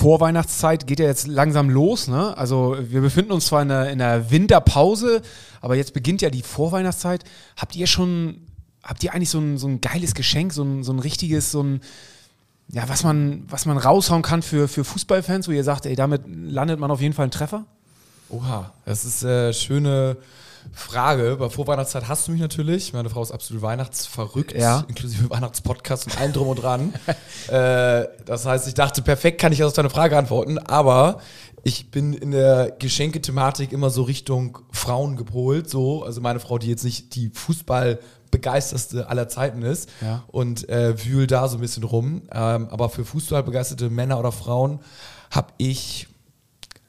Vorweihnachtszeit 0.00 0.86
geht 0.86 0.98
ja 0.98 1.04
jetzt 1.04 1.26
langsam 1.26 1.68
los. 1.68 2.08
Ne? 2.08 2.36
Also 2.38 2.74
wir 2.80 3.02
befinden 3.02 3.32
uns 3.32 3.46
zwar 3.46 3.60
in 3.60 3.68
der, 3.68 3.90
in 3.90 3.98
der 3.98 4.30
Winterpause, 4.30 5.20
aber 5.60 5.76
jetzt 5.76 5.92
beginnt 5.92 6.22
ja 6.22 6.30
die 6.30 6.40
Vorweihnachtszeit. 6.40 7.22
Habt 7.58 7.76
ihr 7.76 7.86
schon, 7.86 8.46
habt 8.82 9.04
ihr 9.04 9.12
eigentlich 9.12 9.28
so 9.28 9.40
ein, 9.40 9.58
so 9.58 9.68
ein 9.68 9.82
geiles 9.82 10.14
Geschenk, 10.14 10.54
so 10.54 10.62
ein, 10.62 10.84
so 10.84 10.92
ein 10.92 11.00
richtiges, 11.00 11.52
so 11.52 11.62
ein, 11.62 11.82
ja, 12.68 12.88
was 12.88 13.04
man, 13.04 13.44
was 13.46 13.66
man 13.66 13.76
raushauen 13.76 14.22
kann 14.22 14.40
für, 14.40 14.68
für 14.68 14.84
Fußballfans, 14.84 15.48
wo 15.48 15.52
ihr 15.52 15.64
sagt, 15.64 15.84
ey, 15.84 15.96
damit 15.96 16.22
landet 16.26 16.80
man 16.80 16.90
auf 16.90 17.02
jeden 17.02 17.12
Fall 17.12 17.24
einen 17.24 17.32
Treffer? 17.32 17.66
Oha, 18.30 18.72
das 18.86 19.04
ist 19.04 19.22
eine 19.22 19.52
schöne 19.52 20.16
Frage. 20.72 21.36
Bei 21.38 21.48
Vorweihnachtszeit 21.50 22.08
hast 22.08 22.26
du 22.28 22.32
mich 22.32 22.40
natürlich. 22.40 22.92
Meine 22.92 23.10
Frau 23.10 23.22
ist 23.22 23.32
absolut 23.32 23.62
weihnachtsverrückt, 23.62 24.52
Ja. 24.56 24.84
inklusive 24.88 25.28
Weihnachtspodcast 25.30 26.06
und 26.06 26.20
allem 26.20 26.32
drum 26.32 26.48
und 26.48 26.56
dran. 26.62 26.92
äh, 27.48 28.06
das 28.24 28.46
heißt, 28.46 28.68
ich 28.68 28.74
dachte, 28.74 29.02
perfekt 29.02 29.40
kann 29.40 29.52
ich 29.52 29.62
auf 29.64 29.72
deine 29.72 29.90
Frage 29.90 30.16
antworten, 30.16 30.58
aber 30.58 31.20
ich 31.62 31.90
bin 31.90 32.14
in 32.14 32.30
der 32.30 32.70
Geschenkethematik 32.78 33.72
immer 33.72 33.90
so 33.90 34.02
Richtung 34.02 34.58
Frauen 34.72 35.16
gepolt. 35.16 35.68
So, 35.68 36.02
also 36.04 36.20
meine 36.20 36.40
Frau, 36.40 36.56
die 36.58 36.68
jetzt 36.68 36.84
nicht 36.84 37.14
die 37.16 37.28
Fußballbegeisterste 37.30 39.08
aller 39.08 39.28
Zeiten 39.28 39.62
ist 39.62 39.88
Ja. 40.00 40.24
und 40.28 40.68
äh, 40.68 41.04
wühl 41.04 41.26
da 41.26 41.48
so 41.48 41.58
ein 41.58 41.60
bisschen 41.60 41.84
rum. 41.84 42.22
Ähm, 42.32 42.68
aber 42.70 42.88
für 42.88 43.04
Fußballbegeisterte 43.04 43.90
Männer 43.90 44.18
oder 44.18 44.32
Frauen 44.32 44.80
habe 45.30 45.52
ich 45.58 46.06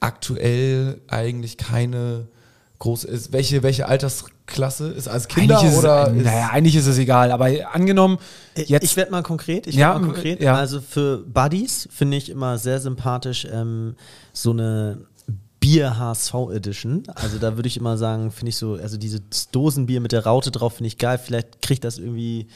aktuell 0.00 1.00
eigentlich 1.08 1.56
keine 1.58 2.28
große. 2.82 3.06
Ist, 3.06 3.32
welche, 3.32 3.62
welche 3.62 3.86
Altersklasse? 3.86 4.88
Ist 4.88 5.08
als 5.08 5.28
Kinder 5.28 5.58
eigentlich 5.58 5.72
ist 5.72 5.78
oder 5.78 6.08
es, 6.08 6.16
ist, 6.16 6.24
naja, 6.24 6.48
eigentlich 6.52 6.76
ist 6.76 6.86
es 6.86 6.98
egal, 6.98 7.30
aber 7.30 7.48
angenommen, 7.72 8.18
jetzt. 8.56 8.82
ich 8.82 8.96
werde 8.96 9.10
mal 9.12 9.22
konkret. 9.22 9.66
Ich 9.66 9.76
Ja, 9.76 9.92
werd 9.92 10.02
mal 10.02 10.12
konkret. 10.12 10.42
ja. 10.42 10.56
Also 10.56 10.80
für 10.80 11.18
Buddies 11.18 11.88
finde 11.92 12.16
ich 12.16 12.28
immer 12.28 12.58
sehr 12.58 12.80
sympathisch 12.80 13.46
ähm, 13.50 13.94
so 14.32 14.50
eine 14.50 15.06
Bier 15.60 15.96
HSV 15.96 16.34
Edition. 16.52 17.04
Also 17.14 17.38
da 17.38 17.56
würde 17.56 17.68
ich 17.68 17.76
immer 17.76 17.96
sagen, 17.96 18.32
finde 18.32 18.50
ich 18.50 18.56
so, 18.56 18.74
also 18.74 18.96
dieses 18.96 19.20
Dosenbier 19.52 20.00
mit 20.00 20.10
der 20.10 20.26
Raute 20.26 20.50
drauf 20.50 20.74
finde 20.74 20.88
ich 20.88 20.98
geil. 20.98 21.20
Vielleicht 21.22 21.62
kriegt 21.62 21.84
das 21.84 21.98
irgendwie 21.98 22.48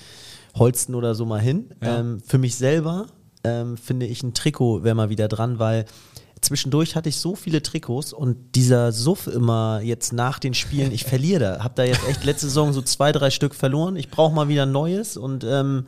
Holsten 0.57 0.97
oder 0.97 1.15
so 1.15 1.25
mal 1.25 1.41
hin. 1.41 1.71
Ja. 1.81 2.01
Ähm, 2.01 2.21
für 2.27 2.39
mich 2.39 2.57
selber 2.57 3.07
ähm, 3.45 3.77
finde 3.77 4.07
ich 4.07 4.25
ein 4.25 4.35
Trikot 4.35 4.83
wäre 4.83 4.97
mal 4.97 5.09
wieder 5.09 5.29
dran, 5.29 5.61
weil 5.61 5.85
zwischendurch 6.41 6.97
hatte 6.97 7.09
ich 7.09 7.17
so 7.17 7.35
viele 7.35 7.63
Trikots 7.63 8.13
und 8.13 8.37
dieser 8.55 8.93
Suff 8.93 9.27
immer 9.27 9.81
jetzt 9.83 10.13
nach 10.13 10.39
den 10.39 10.55
Spielen, 10.55 10.93
ich 10.93 11.05
verliere 11.05 11.41
da. 11.41 11.65
Hab 11.65 11.77
da 11.77 11.85
jetzt 11.85 12.07
echt 12.09 12.25
letzte 12.25 12.47
Saison 12.47 12.73
so 12.73 12.83
zwei, 12.83 13.13
drei 13.13 13.31
Stück 13.31 13.55
verloren. 13.55 13.97
Ich 13.97 14.11
brauche 14.11 14.35
mal 14.35 14.49
wieder 14.49 14.65
ein 14.65 14.73
neues 14.73 15.17
und 15.17 15.45
ähm, 15.45 15.87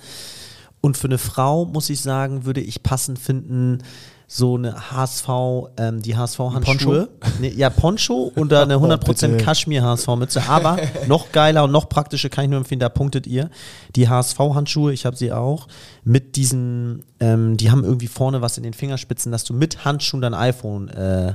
und 0.81 0.97
für 0.97 1.09
eine 1.09 1.19
Frau, 1.19 1.65
muss 1.65 1.91
ich 1.91 2.01
sagen, 2.01 2.45
würde 2.45 2.61
ich 2.61 2.83
passend 2.83 3.19
finden, 3.19 3.79
so 4.31 4.57
eine 4.57 4.91
HSV, 4.93 5.29
ähm, 5.79 6.03
die 6.03 6.15
HSV-Handschuhe. 6.15 7.09
Nee, 7.41 7.49
ja, 7.57 7.71
Poncho 7.71 8.31
und 8.35 8.53
eine 8.53 8.75
100% 8.77 8.99
bitte. 9.07 9.37
Kaschmir-HSV-Mütze. 9.39 10.43
Aber 10.51 10.77
noch 11.07 11.33
geiler 11.33 11.65
und 11.65 11.73
noch 11.73 11.89
praktischer 11.89 12.29
kann 12.29 12.45
ich 12.45 12.51
nur 12.51 12.59
empfehlen, 12.59 12.79
da 12.79 12.91
punktet 12.91 13.27
ihr. 13.27 13.49
Die 13.97 14.07
HSV-Handschuhe, 14.09 14.93
ich 14.93 15.07
habe 15.07 15.17
sie 15.17 15.33
auch, 15.33 15.67
mit 16.05 16.37
diesen, 16.37 17.05
ähm, 17.21 17.57
die 17.57 17.71
haben 17.71 17.85
irgendwie 17.85 18.07
vorne 18.07 18.43
was 18.43 18.59
in 18.59 18.65
den 18.65 18.75
Fingerspitzen, 18.75 19.33
dass 19.33 19.45
du 19.45 19.55
mit 19.55 19.87
Handschuhen 19.87 20.21
dein 20.21 20.35
iPhone 20.35 20.89
äh, 20.89 21.35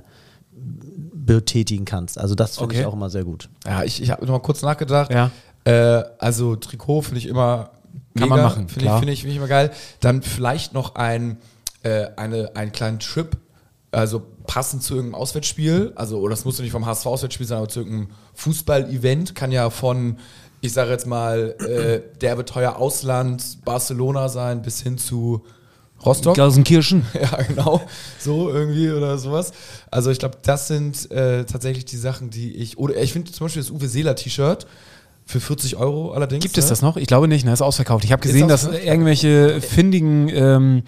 betätigen 1.14 1.86
kannst. 1.86 2.18
Also 2.20 2.36
das 2.36 2.58
finde 2.58 2.76
ich 2.76 2.82
Okay. 2.82 2.88
auch 2.90 2.94
immer 2.94 3.10
sehr 3.10 3.24
gut. 3.24 3.50
Ja, 3.66 3.84
ich, 3.84 4.02
ich 4.02 4.12
habe 4.12 4.26
noch 4.26 4.34
mal 4.34 4.40
kurz 4.40 4.62
nachgedacht. 4.62 5.12
Ja. 5.12 5.32
Äh, 5.66 6.04
also 6.20 6.56
Trikot 6.56 7.02
finde 7.02 7.20
ich 7.20 7.28
immer 7.28 7.72
Kann 8.16 8.30
mega, 8.30 8.36
man 8.36 8.44
machen, 8.44 8.70
Finde 8.70 8.86
ich, 8.86 8.92
finde 8.92 9.14
ich, 9.14 9.20
finde 9.22 9.32
ich 9.32 9.38
immer 9.38 9.48
geil. 9.48 9.72
Dann 10.00 10.22
vielleicht 10.22 10.74
noch 10.74 10.96
ein, 10.96 11.38
äh, 11.82 12.08
eine, 12.16 12.56
einen 12.56 12.72
kleinen 12.72 13.00
Trip, 13.00 13.38
also 13.92 14.22
passend 14.46 14.84
zu 14.84 14.96
irgendeinem 14.96 15.22
Auswärtsspiel. 15.22 15.94
Also, 15.96 16.20
oder 16.20 16.32
das 16.32 16.46
muss 16.46 16.60
nicht 16.60 16.72
vom 16.72 16.86
HSV-Auswärtsspiel 16.86 17.48
sein, 17.48 17.58
aber 17.58 17.70
zu 17.70 17.80
irgendeinem 17.80 18.10
Fußball-Event. 18.36 19.36
Kann 19.36 19.52
ja 19.52 19.70
von, 19.70 20.18
ich 20.62 20.74
sage 20.74 20.92
jetzt 20.92 21.08
mal, 21.08 21.56
äh, 21.60 22.02
derbe 22.20 22.46
teuer 22.46 22.76
Ausland, 22.78 23.64
Barcelona 23.66 24.30
sein, 24.30 24.62
bis 24.62 24.82
hin 24.82 24.98
zu 24.98 25.44
Rostock. 26.06 26.36
Gelsenkirchen. 26.36 27.06
Ja, 27.14 27.42
genau. 27.42 27.82
So 28.20 28.50
irgendwie 28.50 28.92
oder 28.92 29.18
sowas. 29.18 29.54
Also 29.90 30.12
ich 30.12 30.20
glaube, 30.20 30.38
das 30.42 30.68
sind 30.68 31.10
äh, 31.12 31.46
tatsächlich 31.46 31.86
die 31.86 31.98
Sachen, 31.98 32.30
die 32.30 32.56
ich. 32.56 32.78
Oder 32.78 32.98
ich 32.98 33.14
finde 33.14 33.32
zum 33.32 33.46
Beispiel 33.46 33.62
das 33.62 33.72
Uwe 33.72 33.88
Seeler 33.88 34.16
T-Shirt 34.16 34.68
für 35.26 35.40
40 35.40 35.78
Euro 35.78 36.12
allerdings. 36.12 36.44
Gibt 36.44 36.58
es 36.58 36.66
ne? 36.66 36.70
das 36.70 36.82
noch? 36.82 36.98
Ich 36.98 37.08
glaube 37.08 37.28
nicht, 37.28 37.46
ne? 37.46 37.54
Ist 37.54 37.62
ausverkauft. 37.62 38.04
Ich 38.04 38.12
habe 38.12 38.22
gesehen, 38.22 38.48
dass 38.48 38.66
irgendwelche 38.66 39.62
findigen 39.62 40.30
ähm, 40.30 40.84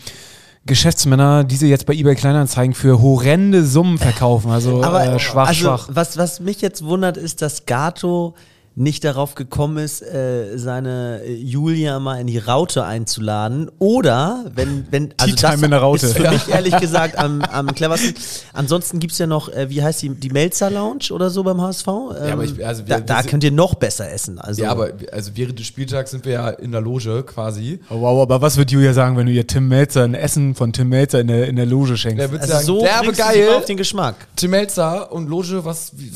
Geschäftsmänner 0.65 1.43
diese 1.43 1.67
jetzt 1.67 1.85
bei 1.85 1.93
eBay 1.93 2.15
Kleinanzeigen 2.15 2.73
für 2.73 3.01
horrende 3.01 3.63
Summen 3.63 3.97
verkaufen. 3.97 4.51
Also 4.51 4.81
äh, 4.81 5.19
schwach, 5.19 5.49
also, 5.49 5.61
schwach. 5.61 5.89
Was, 5.91 6.17
was 6.17 6.39
mich 6.39 6.61
jetzt 6.61 6.83
wundert, 6.83 7.17
ist, 7.17 7.41
dass 7.41 7.65
Gato 7.65 8.33
nicht 8.77 9.05
darauf 9.05 9.35
gekommen 9.35 9.77
ist, 9.77 10.01
äh, 10.01 10.57
seine 10.57 11.21
äh, 11.23 11.33
Julia 11.33 11.97
mal 11.99 12.19
in 12.19 12.27
die 12.27 12.37
Raute 12.39 12.83
einzuladen. 12.83 13.71
Oder 13.79 14.45
wenn, 14.53 14.85
wenn 14.91 15.13
also 15.17 15.33
Time 15.35 15.63
in 15.65 15.71
der 15.71 15.79
Raute. 15.79 16.07
ist 16.07 16.17
für 16.17 16.29
mich 16.29 16.49
ehrlich 16.49 16.75
gesagt 16.77 17.17
am, 17.17 17.41
am 17.51 17.73
cleversten. 17.73 18.13
Ansonsten 18.51 18.99
gibt's 18.99 19.17
ja 19.17 19.27
noch, 19.27 19.47
äh, 19.47 19.69
wie 19.69 19.81
heißt 19.81 20.01
die, 20.01 20.09
die 20.09 20.29
Melzer 20.29 20.69
Lounge 20.69 21.05
oder 21.11 21.29
so 21.29 21.43
beim 21.43 21.61
HSV. 21.61 21.87
Ähm, 21.87 22.31
aber 22.33 22.43
ich- 22.43 22.65
also 22.65 22.85
wir- 22.85 22.95
da, 22.95 22.99
da 22.99 23.23
wir- 23.23 23.29
könnt 23.29 23.43
ihr 23.45 23.51
noch 23.51 23.75
besser 23.75 24.11
essen. 24.11 24.39
Also, 24.39 24.61
Ja, 24.63 24.71
aber 24.71 24.89
also 25.11 25.31
während 25.35 25.57
des 25.57 25.67
Spieltags 25.67 26.11
sind 26.11 26.25
wir 26.25 26.33
ja 26.33 26.49
in 26.49 26.73
der 26.73 26.81
Loge 26.81 27.23
quasi. 27.23 27.79
Oh, 27.89 28.01
wow, 28.01 28.21
aber 28.23 28.41
was 28.41 28.57
wird 28.57 28.71
Julia 28.71 28.91
sagen, 28.91 29.15
wenn 29.15 29.25
du 29.27 29.31
ihr 29.31 29.47
Tim 29.47 29.69
Melzer 29.69 30.03
ein 30.03 30.15
Essen 30.15 30.53
von 30.53 30.73
Tim 30.73 30.89
Melzer 30.89 31.21
in 31.21 31.27
der, 31.27 31.47
in 31.47 31.55
der 31.55 31.65
Loge 31.65 31.95
schenkst? 31.95 32.19
Der 32.19 32.29
wird 32.31 32.41
also 32.41 32.53
sagen, 32.53 32.65
so 32.65 32.81
derbe 32.81 33.13
geil. 33.13 33.49
auf 33.55 33.63
den 33.65 33.77
Geschmack. 33.77 34.15
Tim 34.35 34.51
Melzer 34.51 35.11
und 35.13 35.29
Loge, 35.29 35.63
was. 35.63 35.93
Wie, 35.95 36.11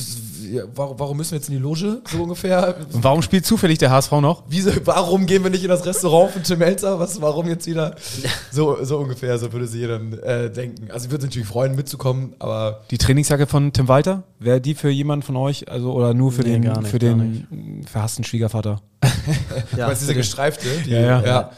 warum, 0.76 1.00
warum 1.00 1.18
müssen 1.18 1.32
wir 1.32 1.38
jetzt 1.38 1.50
in 1.50 1.56
die 1.56 1.62
Loge? 1.62 2.02
So 2.12 2.24
ungefähr. 2.24 2.76
Und 2.94 3.04
warum 3.04 3.22
spielt 3.22 3.46
zufällig 3.46 3.78
der 3.78 3.92
HSV 3.92 4.12
noch? 4.14 4.44
Wieso, 4.48 4.72
warum 4.86 5.26
gehen 5.26 5.44
wir 5.44 5.50
nicht 5.50 5.64
in 5.64 5.70
das 5.70 5.86
Restaurant 5.86 6.32
von 6.32 6.44
Tim 6.44 6.60
Melzer? 6.60 7.00
Was, 7.00 7.22
warum 7.22 7.48
jetzt 7.48 7.68
wieder? 7.68 7.96
So, 8.52 8.84
so 8.84 8.98
ungefähr, 8.98 9.38
so 9.38 9.52
würde 9.54 9.68
sie 9.68 9.86
dann 9.86 10.14
äh, 10.14 10.50
denken. 10.52 10.90
Also 10.92 11.06
ich 11.06 11.12
würde 11.12 11.26
natürlich 11.26 11.48
freuen, 11.48 11.76
mitzukommen, 11.76 12.34
aber 12.40 12.82
Die 12.90 12.98
Trainingsjacke 12.98 13.46
von 13.48 13.72
Tim 13.74 13.88
Walter? 13.88 14.24
Wäre 14.40 14.60
die 14.60 14.74
für 14.74 14.90
jemanden 14.90 15.24
von 15.24 15.36
euch? 15.36 15.70
Also 15.70 15.94
oder 15.94 16.14
nur 16.14 16.32
für 16.32 16.42
Nee, 16.42 16.60
den, 16.60 16.62
nicht, 16.62 16.88
für 16.88 17.00
den 17.00 17.86
verhassten 17.90 18.24
Schwiegervater? 18.24 18.82
Ja, 19.78 19.88
ja, 19.88 19.94
diese 19.94 20.14
gestreifte. 20.14 20.68
Die, 20.86 20.92
Ja, 20.92 21.00
ja. 21.00 21.22
ja. 21.22 21.52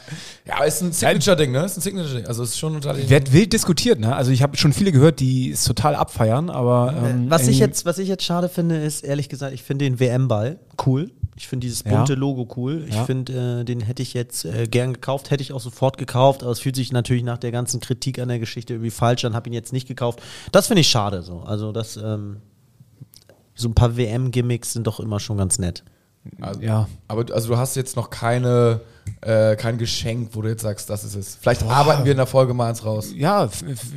ja. 0.46 0.54
aber 0.56 0.66
ist 0.66 0.80
ein 0.82 0.92
Signature-Ding, 0.92 1.50
ne? 1.50 1.64
Ist 1.64 1.76
ein 1.76 1.80
Signature-Ding. 1.80 2.26
Also 2.26 2.42
ist 2.44 2.58
schon 2.58 2.74
unter 2.74 2.92
den. 2.94 3.08
Wird 3.08 3.32
wild 3.32 3.52
diskutiert, 3.52 3.98
ne? 3.98 4.14
Also 4.14 4.30
ich 4.30 4.42
habe 4.42 4.56
schon 4.56 4.72
viele 4.72 4.92
gehört, 4.92 5.20
die 5.20 5.50
es 5.50 5.64
total 5.64 5.94
abfeiern, 5.94 6.50
aber 6.50 6.94
ähm, 6.96 7.30
Was 7.30 7.48
ich, 7.48 7.58
jetzt, 7.58 7.84
was 7.84 7.98
ich 7.98 8.08
jetzt 8.08 8.24
schade 8.24 8.48
finde, 8.48 8.76
ist, 8.76 9.02
ehrlich 9.04 9.28
gesagt, 9.28 9.54
ich 9.54 9.62
finde 9.62 9.84
den 9.86 9.98
WM-Ball 10.00 10.58
cool. 10.86 11.10
Ich 11.34 11.48
finde 11.48 11.66
dieses 11.66 11.82
Ja. 11.84 11.96
bunte 11.96 12.14
Logo 12.14 12.46
cool. 12.56 12.84
Ich 12.88 12.94
Ja. 12.94 13.04
finde, 13.04 13.60
äh, 13.62 13.64
den 13.64 13.80
hätte 13.80 14.02
ich 14.02 14.12
jetzt 14.14 14.44
äh, 14.44 14.66
gern 14.68 14.92
gekauft, 14.92 15.30
hätte 15.30 15.42
ich 15.42 15.52
auch 15.52 15.60
sofort 15.60 15.96
gekauft, 15.98 16.42
aber 16.42 16.52
es 16.52 16.60
fühlt 16.60 16.76
sich 16.76 16.92
natürlich 16.92 17.22
nach 17.24 17.38
der 17.38 17.50
ganzen 17.50 17.80
Kritik 17.80 18.18
an 18.18 18.28
der 18.28 18.38
Geschichte 18.38 18.74
irgendwie 18.74 18.90
falsch 18.90 19.24
an, 19.24 19.34
habe 19.34 19.48
ihn 19.48 19.54
jetzt 19.54 19.72
nicht 19.72 19.88
gekauft. 19.88 20.20
Das 20.52 20.66
finde 20.68 20.82
ich 20.82 20.88
schade 20.88 21.22
so. 21.22 21.40
Also 21.40 21.72
das, 21.72 21.96
ähm, 21.96 22.36
so 23.54 23.68
ein 23.68 23.74
paar 23.74 23.96
WM-Gimmicks 23.96 24.72
sind 24.74 24.86
doch 24.86 25.00
immer 25.00 25.18
schon 25.20 25.36
ganz 25.38 25.58
nett. 25.58 25.82
Also, 26.40 26.60
ja. 26.60 26.88
Aber 27.08 27.24
du- 27.24 27.34
also 27.34 27.48
du 27.48 27.56
hast 27.58 27.74
jetzt 27.74 27.96
noch 27.96 28.08
keine, 28.10 28.80
äh, 29.22 29.56
kein 29.56 29.76
Geschenk, 29.78 30.30
wo 30.32 30.42
du 30.42 30.48
jetzt 30.48 30.62
sagst, 30.62 30.88
das 30.88 31.02
ist 31.04 31.16
es. 31.16 31.36
Vielleicht 31.40 31.64
arbeiten 31.64 32.04
wir 32.04 32.12
in 32.12 32.16
der 32.18 32.26
Folge 32.26 32.54
mal 32.54 32.68
eins 32.68 32.84
raus. 32.84 33.12
Ja, 33.16 33.48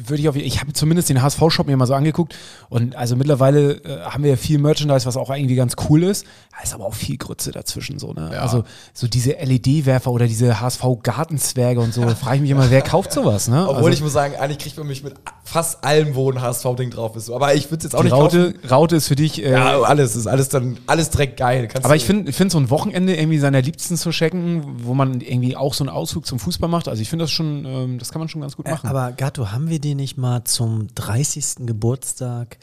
würde 0.08 0.22
ich 0.22 0.28
auf 0.30 0.36
Ich 0.36 0.60
habe 0.60 0.74
zumindest 0.74 1.10
den 1.10 1.22
HSV-Shop 1.22 1.68
mir 1.68 1.78
mal 1.78 1.86
so 1.86 1.94
angeguckt 1.94 2.36
und 2.70 2.96
also 2.96 3.16
mittlerweile 3.16 3.74
äh, 3.84 4.02
haben 4.06 4.24
wir 4.24 4.32
ja 4.32 4.38
viel 4.38 4.58
Merchandise, 4.58 5.06
was 5.06 5.18
auch 5.18 5.30
irgendwie 5.30 5.56
ganz 5.56 5.76
cool 5.90 6.02
ist. 6.04 6.26
Da 6.56 6.64
ist 6.64 6.74
aber 6.74 6.86
auch 6.86 6.94
viel 6.94 7.18
Grütze 7.18 7.52
dazwischen 7.52 8.00
so, 8.00 8.14
ne? 8.14 8.30
Ja. 8.32 8.40
Also 8.40 8.64
so 8.94 9.08
diese 9.08 9.32
LED-Werfer 9.32 10.10
oder 10.10 10.26
diese 10.26 10.62
HSV-Gartenzwerge 10.62 11.82
und 11.82 11.94
so, 11.94 12.02
da 12.06 12.16
frage 12.16 12.38
ich 12.38 12.42
mich 12.44 12.52
immer, 12.52 12.72
wer 12.72 12.82
kauft 12.82 13.12
sowas, 13.12 13.50
ne? 13.50 13.64
Obwohl 13.68 13.76
also, 13.76 13.90
ich 13.90 14.02
muss 14.02 14.14
sagen, 14.14 14.36
eigentlich 14.38 14.60
kriegt 14.60 14.78
man 14.78 14.88
mich 14.88 15.04
mit 15.04 15.16
fast 15.44 15.84
allem, 15.84 16.16
wo 16.16 16.32
ein 16.32 16.40
HSV-Ding 16.40 16.92
drauf 16.92 17.18
ist. 17.18 17.30
Aber 17.30 17.54
ich 17.56 17.66
würde 17.72 17.78
es 17.78 17.84
jetzt 17.84 17.96
auch 17.96 18.00
die 18.00 18.06
nicht 18.06 18.14
Raute, 18.14 18.54
kaufen. 18.54 18.70
Raute 18.70 18.96
ist 18.96 19.08
für 19.10 19.18
dich 19.18 19.44
äh, 19.44 19.52
Ja, 19.52 19.82
alles 19.82 20.16
ist 20.16 20.28
alles 20.28 20.48
dann 20.48 20.78
alles 20.88 21.10
direkt 21.10 21.36
geil. 21.38 21.68
Kannst 21.68 21.84
Aber 21.84 21.98
ich 21.98 22.06
finde 22.06 22.32
find 22.32 22.52
so 22.52 22.58
ein 22.58 22.70
Wochenende 22.70 23.18
irgendwie 23.18 23.40
seiner 23.40 23.62
Liebsten 23.62 23.98
zu 23.98 24.14
schenken, 24.14 24.86
wo 24.86 24.94
man 24.94 25.20
irgendwie 25.20 25.58
auch 25.58 25.74
so 25.74 25.84
einen 25.84 25.90
Ausflug 25.90 26.26
zum 26.26 26.40
Fußball 26.40 26.70
macht. 26.70 26.88
Also 26.88 27.02
ich 27.02 27.10
finde 27.10 27.24
das 27.24 27.32
schon, 27.32 27.66
ähm, 27.66 28.00
das 28.00 28.14
kann 28.14 28.20
man 28.20 28.30
schon 28.30 28.40
ganz 28.40 28.56
gut 28.56 28.70
machen. 28.70 28.88
Aber 28.88 29.12
Gatto, 29.12 29.52
haben 29.52 29.70
wir 29.70 29.80
dir 29.80 29.96
nicht 29.96 30.18
mal 30.18 30.46
zum 30.46 30.88
30. 30.96 31.66
Geburtstag 31.66 32.58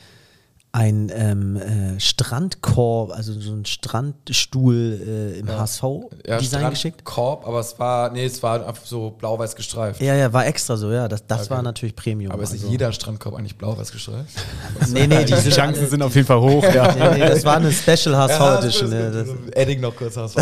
ein 0.74 1.12
ähm, 1.14 1.56
äh, 1.56 2.00
Strandkorb, 2.00 3.12
also 3.12 3.38
so 3.38 3.52
ein 3.52 3.66
Strandstuhl 3.66 5.34
äh, 5.36 5.38
im 5.40 5.48
HSV-Design 5.48 6.70
geschickt. 6.70 7.04
Korb, 7.04 7.46
aber 7.46 7.60
es 7.60 7.78
war, 7.78 8.10
nee, 8.10 8.24
es 8.24 8.42
war 8.42 8.66
einfach 8.66 8.86
so 8.86 9.10
blau-weiß 9.10 9.54
gestreift. 9.54 10.00
Ja, 10.00 10.14
ja, 10.14 10.32
war 10.32 10.46
extra 10.46 10.78
so, 10.78 10.90
ja. 10.90 11.08
Das, 11.08 11.26
das 11.26 11.42
Okay. 11.42 11.50
war 11.50 11.62
natürlich 11.62 11.94
Premium. 11.94 12.32
Aber 12.32 12.42
ist 12.42 12.52
nicht 12.52 12.62
also. 12.62 12.72
jeder 12.72 12.90
Strandkorb 12.92 13.34
eigentlich 13.36 13.56
blau-weiß 13.58 13.92
gestreift? 13.92 14.30
Nee, 14.92 15.06
nee, 15.06 15.24
die 15.24 15.32
Chancen 15.50 15.88
sind 15.88 16.02
auf 16.02 16.14
jeden 16.14 16.26
Fall 16.26 16.40
hoch, 16.40 16.64
ja. 16.74 16.94
Nee, 17.12 17.18
nee, 17.18 17.28
das 17.28 17.44
war 17.44 17.56
eine 17.56 17.70
Special 17.70 18.16
HSV 18.16 18.40
Edition. 18.64 18.92
Ja, 18.92 18.98
Ja, 19.00 19.10
das 19.10 19.26
das. 19.28 19.36
Edding 19.54 19.80
noch 19.80 19.94
kurz 19.94 20.16
HSV. 20.16 20.36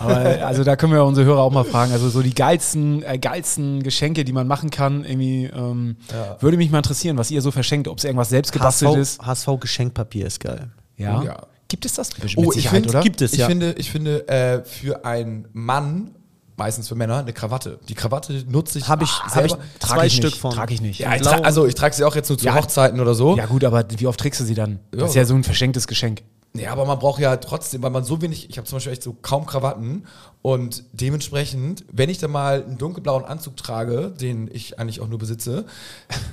Aber 0.00 0.16
also 0.46 0.64
da 0.64 0.74
können 0.76 0.92
wir 0.92 1.04
unsere 1.04 1.26
Hörer 1.26 1.40
auch 1.42 1.50
mal 1.52 1.64
fragen. 1.64 1.92
Also 1.92 2.08
so 2.08 2.22
die 2.22 2.34
geilsten, 2.34 3.02
äh, 3.04 3.18
geilsten 3.18 3.82
Geschenke, 3.84 4.24
die 4.24 4.32
man 4.32 4.46
machen 4.48 4.70
kann, 4.70 5.04
irgendwie 5.04 5.44
ähm, 5.44 5.96
würde 6.40 6.56
mich 6.56 6.70
mal 6.70 6.78
interessieren, 6.78 7.16
was 7.18 7.30
ihr 7.30 7.40
so 7.42 7.50
verschenkt, 7.52 7.86
ob 7.86 7.98
es 7.98 8.04
irgendwas 8.04 8.30
selbst 8.30 8.50
gebastelt 8.52 8.96
ist. 8.96 9.22
HSV 9.24 9.59
Geschenkpapier 9.60 10.26
ist 10.26 10.40
geil. 10.40 10.70
Ja. 10.96 11.20
Oh, 11.20 11.24
ja. 11.24 11.46
Gibt 11.68 11.86
es 11.86 11.94
das? 11.94 12.10
Mit 12.18 12.36
Oh, 12.36 12.52
ich 12.52 12.68
finde, 12.68 12.88
oder? 12.88 13.00
gibt 13.00 13.22
es, 13.22 13.32
ich 13.32 13.38
ja. 13.38 13.46
finde, 13.46 13.72
ich 13.78 13.90
finde 13.90 14.26
äh, 14.28 14.64
für 14.64 15.04
einen 15.04 15.46
Mann, 15.52 16.10
meistens 16.56 16.88
für 16.88 16.96
Männer, 16.96 17.18
eine 17.18 17.32
Krawatte. 17.32 17.78
Die 17.88 17.94
Krawatte 17.94 18.44
nutze 18.48 18.78
ich 18.78 18.88
Habe 18.88 19.04
ich, 19.04 19.10
ah, 19.10 19.34
hab 19.36 19.44
ich 19.44 19.54
zwei 19.78 20.06
ich 20.06 20.14
Stück 20.14 20.32
nicht, 20.32 20.40
von. 20.40 20.52
trage 20.52 20.74
ich 20.74 20.80
nicht. 20.80 20.98
Ja, 20.98 21.14
ich 21.14 21.22
tra 21.22 21.36
also 21.36 21.66
ich 21.66 21.74
trage 21.74 21.94
sie 21.94 22.04
auch 22.04 22.16
jetzt 22.16 22.28
nur 22.28 22.38
zu 22.38 22.44
Ja. 22.44 22.56
Hochzeiten 22.56 23.00
oder 23.00 23.14
so. 23.14 23.36
Ja 23.36 23.46
gut, 23.46 23.64
aber 23.64 23.84
wie 23.96 24.06
oft 24.08 24.18
trägst 24.18 24.40
du 24.40 24.44
sie 24.44 24.54
dann? 24.54 24.80
Ja. 24.92 25.00
Das 25.00 25.10
ist 25.10 25.14
ja 25.14 25.24
so 25.24 25.34
ein 25.34 25.44
verschenktes 25.44 25.86
Geschenk. 25.86 26.22
Ja, 26.52 26.72
aber 26.72 26.84
man 26.84 26.98
braucht 26.98 27.20
ja 27.20 27.36
trotzdem, 27.36 27.80
weil 27.84 27.90
man 27.90 28.02
so 28.02 28.20
wenig, 28.22 28.50
ich 28.50 28.58
habe 28.58 28.66
zum 28.66 28.76
Beispiel 28.76 28.92
echt 28.92 29.04
so 29.04 29.16
kaum 29.22 29.46
Krawatten 29.46 30.04
und 30.42 30.82
dementsprechend, 30.92 31.84
wenn 31.92 32.10
ich 32.10 32.18
dann 32.18 32.32
mal 32.32 32.64
einen 32.64 32.76
dunkelblauen 32.76 33.24
Anzug 33.24 33.56
trage, 33.56 34.12
den 34.20 34.50
ich 34.52 34.76
eigentlich 34.80 35.00
auch 35.00 35.06
nur 35.06 35.20
besitze, 35.20 35.64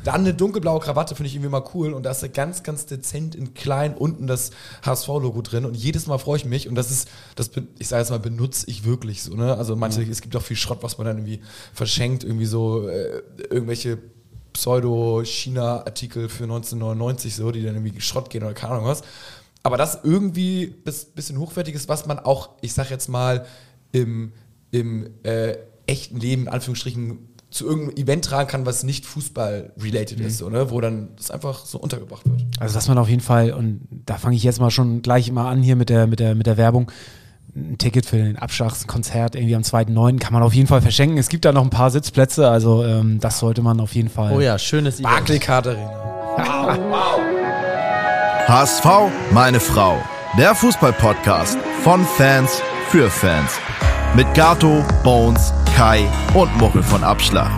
dann 0.03 0.21
eine 0.21 0.33
dunkelblaue 0.33 0.79
Krawatte 0.79 1.13
finde 1.13 1.27
ich 1.27 1.35
irgendwie 1.35 1.51
mal 1.51 1.63
cool 1.75 1.93
und 1.93 2.01
da 2.01 2.09
ist 2.09 2.33
ganz, 2.33 2.63
ganz 2.63 2.87
dezent 2.87 3.35
in 3.35 3.53
klein 3.53 3.93
unten 3.93 4.25
das 4.25 4.49
HSV-Logo 4.83 5.43
drin 5.43 5.65
und 5.65 5.75
jedes 5.77 6.07
Mal 6.07 6.17
freue 6.17 6.37
ich 6.37 6.45
mich 6.45 6.67
und 6.67 6.73
das 6.73 6.89
ist, 6.89 7.09
das, 7.35 7.51
ich 7.77 7.87
sage 7.87 8.01
jetzt 8.01 8.09
mal, 8.09 8.17
benutze 8.17 8.67
ich 8.71 8.85
wirklich 8.85 9.21
so, 9.21 9.35
ne? 9.35 9.55
Also 9.55 9.75
manche, 9.75 10.01
es 10.01 10.21
gibt 10.21 10.35
auch 10.35 10.41
viel 10.41 10.57
Schrott, 10.57 10.79
was 10.81 10.97
man 10.97 11.05
dann 11.05 11.17
irgendwie 11.17 11.41
verschenkt, 11.73 12.23
irgendwie 12.23 12.47
so 12.47 12.87
äh, 12.87 13.21
irgendwelche 13.51 13.99
Pseudo-China-Artikel 14.53 16.27
für 16.27 16.45
1999 16.45 17.35
so, 17.35 17.51
die 17.51 17.61
dann 17.61 17.75
irgendwie 17.75 18.01
Schrott 18.01 18.31
gehen 18.31 18.43
oder 18.43 18.55
keine 18.55 18.73
Ahnung 18.73 18.85
was. 18.85 19.03
Aber 19.67 19.77
das 19.77 19.99
irgendwie 20.03 20.67
bis 20.67 21.03
bisschen 21.05 21.37
hochwertiges, 21.39 21.89
was 21.89 22.05
man 22.05 22.19
auch, 22.19 22.51
ich 22.61 22.73
sag 22.73 22.89
jetzt 22.89 23.09
mal, 23.09 23.45
im, 23.91 24.31
im 24.71 25.09
äh, 25.23 25.57
echten 25.87 26.21
Leben, 26.21 26.43
in 26.43 26.47
Anführungsstrichen, 26.47 27.19
zu 27.49 27.65
irgendeinem 27.65 27.97
Event 27.97 28.23
tragen 28.23 28.49
kann, 28.49 28.65
was 28.65 28.83
nicht 28.83 29.05
Fußball-related 29.05 30.21
ist, 30.21 30.37
so, 30.37 30.49
ne? 30.49 30.71
wo 30.71 30.79
dann 30.79 31.09
das 31.17 31.31
einfach 31.31 31.65
so 31.65 31.79
untergebracht 31.79 32.25
wird. 32.25 32.45
Also 32.59 32.75
dass 32.75 32.87
man 32.87 32.97
auf 32.97 33.09
jeden 33.09 33.21
Fall, 33.21 33.51
und 33.51 33.81
da 34.05 34.17
fange 34.17 34.37
ich 34.37 34.43
jetzt 34.43 34.61
mal 34.61 34.71
schon 34.71 35.01
gleich 35.01 35.31
mal 35.31 35.51
an 35.51 35.61
hier 35.61 35.75
mit 35.75 35.89
der, 35.89 36.07
mit 36.07 36.19
der, 36.21 36.33
mit 36.33 36.47
der 36.47 36.55
Werbung, 36.55 36.89
ein 37.53 37.77
Ticket 37.77 38.05
für 38.05 38.17
den 38.17 38.37
Abschlagskonzert 38.37 39.35
irgendwie 39.35 39.55
am 39.55 39.63
2.9. 39.63 40.19
kann 40.19 40.31
man 40.31 40.43
auf 40.43 40.53
jeden 40.53 40.67
Fall 40.67 40.81
verschenken. 40.81 41.17
Es 41.17 41.27
gibt 41.27 41.43
da 41.43 41.51
noch 41.51 41.63
ein 41.63 41.69
paar 41.69 41.91
Sitzplätze, 41.91 42.49
also 42.49 42.85
ähm, 42.85 43.19
das 43.19 43.39
sollte 43.39 43.61
man 43.61 43.81
auf 43.81 43.95
jeden 43.95 44.09
Fall. 44.09 44.33
Oh 44.33 44.39
ja, 44.39 44.57
schönes 44.57 45.01
Event. 45.01 45.09
Barclaycard 45.09 45.67
Arena. 45.67 47.17
HSV, 48.47 48.85
meine 49.31 49.59
Frau. 49.59 49.97
Der 50.37 50.55
Fußball-Podcast 50.55 51.57
von 51.83 52.05
Fans 52.05 52.61
für 52.87 53.09
Fans. 53.09 53.51
Mit 54.15 54.33
Gato, 54.35 54.85
Bones, 55.03 55.51
Kai 55.75 56.07
und 56.33 56.55
Muchel 56.55 56.81
von 56.81 57.03
Abschlag. 57.03 57.51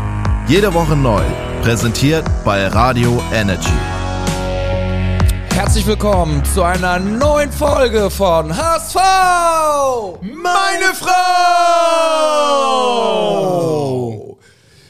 Jede 0.48 0.74
Woche 0.74 0.96
neu. 0.96 1.22
Präsentiert 1.62 2.26
bei 2.44 2.66
Radio 2.70 3.22
Energy. 3.32 3.70
Herzlich 5.54 5.86
willkommen 5.86 6.44
zu 6.44 6.64
einer 6.64 6.98
neuen 6.98 7.52
Folge 7.52 8.10
von 8.10 8.58
HSV! 8.58 8.96
Meine 10.22 10.96
Frau! 10.96 11.20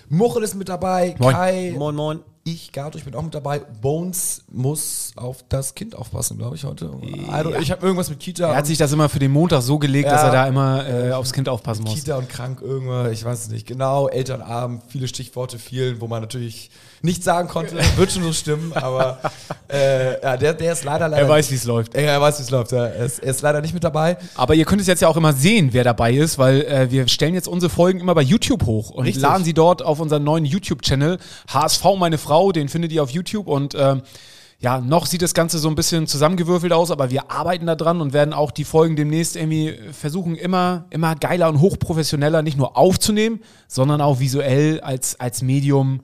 Muchel 0.07 0.43
ist 0.43 0.55
mit 0.55 0.69
dabei, 0.69 1.15
Moin. 1.19 1.35
Kai, 1.35 1.75
Moin, 1.77 1.95
moin. 1.95 2.23
Ich, 2.51 2.71
Gato, 2.71 2.97
ich 2.97 3.05
bin 3.05 3.15
auch 3.15 3.21
mit 3.23 3.33
dabei. 3.33 3.59
Bones 3.59 4.43
muss 4.51 5.11
auf 5.15 5.43
das 5.49 5.75
Kind 5.75 5.95
aufpassen, 5.95 6.37
glaube 6.37 6.55
ich, 6.55 6.63
heute. 6.63 6.85
Don't- 6.87 7.59
Ich 7.59 7.71
habe 7.71 7.85
irgendwas 7.85 8.09
mit 8.09 8.19
Kita. 8.19 8.49
Er 8.51 8.55
hat 8.55 8.65
sich 8.67 8.77
das 8.77 8.91
immer 8.91 9.09
für 9.09 9.19
den 9.19 9.31
Montag 9.31 9.61
so 9.61 9.79
gelegt, 9.79 10.05
Ja. 10.07 10.13
dass 10.13 10.23
er 10.23 10.31
da 10.31 10.47
immer 10.47 10.87
äh, 10.87 11.11
aufs 11.11 11.33
Kind 11.33 11.47
aufpassen 11.49 11.83
muss. 11.83 11.95
Kita 11.95 12.17
und 12.17 12.29
krank 12.29 12.61
irgendwas, 12.61 13.11
ich 13.11 13.23
weiß 13.23 13.39
es 13.43 13.49
nicht. 13.49 13.67
Genau, 13.67 14.07
Elternabend, 14.07 14.83
viele 14.87 15.07
Stichworte 15.07 15.59
fielen, 15.59 16.01
wo 16.01 16.07
man 16.07 16.21
natürlich 16.21 16.69
nichts 17.01 17.25
sagen 17.25 17.47
konnte. 17.47 17.77
Wird 17.95 18.11
schon 18.11 18.23
so 18.23 18.33
stimmen, 18.33 18.73
aber 18.73 19.19
äh, 19.71 20.21
ja, 20.21 20.37
der, 20.37 20.53
der 20.53 20.73
ist 20.73 20.83
leider 20.83 21.07
leider. 21.07 21.23
Er 21.23 21.29
weiß, 21.29 21.51
wie 21.51 21.55
es 21.55 21.63
läuft. 21.65 21.93
Ja, 21.95 22.01
er 22.01 22.21
weiß, 22.21 22.39
wie 22.39 22.43
es 22.43 22.49
läuft. 22.49 22.71
Ja. 22.71 22.85
Er, 22.85 23.05
ist, 23.05 23.19
er 23.19 23.31
ist 23.31 23.41
leider 23.41 23.61
nicht 23.61 23.73
mit 23.73 23.83
dabei. 23.83 24.17
Aber 24.35 24.55
ihr 24.55 24.65
könnt 24.65 24.81
es 24.81 24.87
jetzt 24.87 25.01
ja 25.01 25.07
auch 25.07 25.17
immer 25.17 25.33
sehen, 25.33 25.69
wer 25.71 25.83
dabei 25.83 26.13
ist, 26.13 26.37
weil 26.37 26.61
äh, 26.61 26.91
wir 26.91 27.07
stellen 27.07 27.33
jetzt 27.33 27.47
unsere 27.47 27.69
Folgen 27.69 27.99
immer 27.99 28.15
bei 28.15 28.21
YouTube 28.21 28.65
hoch 28.65 28.89
und 28.89 29.05
Richtig. 29.05 29.21
laden 29.23 29.43
sie 29.43 29.53
dort 29.53 29.81
auf 29.81 29.99
unseren 29.99 30.23
neuen 30.23 30.45
YouTube-Channel. 30.45 31.17
HSV 31.51 31.85
meine 31.97 32.17
Frau, 32.17 32.51
den 32.51 32.69
findet 32.69 32.91
ihr 32.91 33.03
auf 33.03 33.09
YouTube 33.09 33.47
und 33.47 33.75
ähm, 33.77 34.01
ja, 34.61 34.81
noch 34.81 35.05
sieht 35.05 35.21
das 35.21 35.33
Ganze 35.33 35.57
so 35.57 35.69
ein 35.69 35.75
bisschen 35.75 36.05
zusammengewürfelt 36.05 36.73
aus, 36.73 36.91
aber 36.91 37.09
wir 37.09 37.31
arbeiten 37.31 37.65
da 37.65 37.75
dran 37.75 38.01
und 38.01 38.11
werden 38.11 38.33
auch 38.33 38.51
die 38.51 38.65
Folgen 38.65 38.97
demnächst 38.97 39.37
irgendwie 39.37 39.75
versuchen, 39.93 40.35
immer, 40.35 40.85
immer 40.89 41.15
geiler 41.15 41.47
und 41.47 41.61
hochprofessioneller 41.61 42.41
nicht 42.41 42.57
nur 42.57 42.75
aufzunehmen, 42.75 43.39
sondern 43.69 44.01
auch 44.01 44.19
visuell 44.19 44.81
als, 44.81 45.17
als 45.17 45.41
Medium 45.41 46.01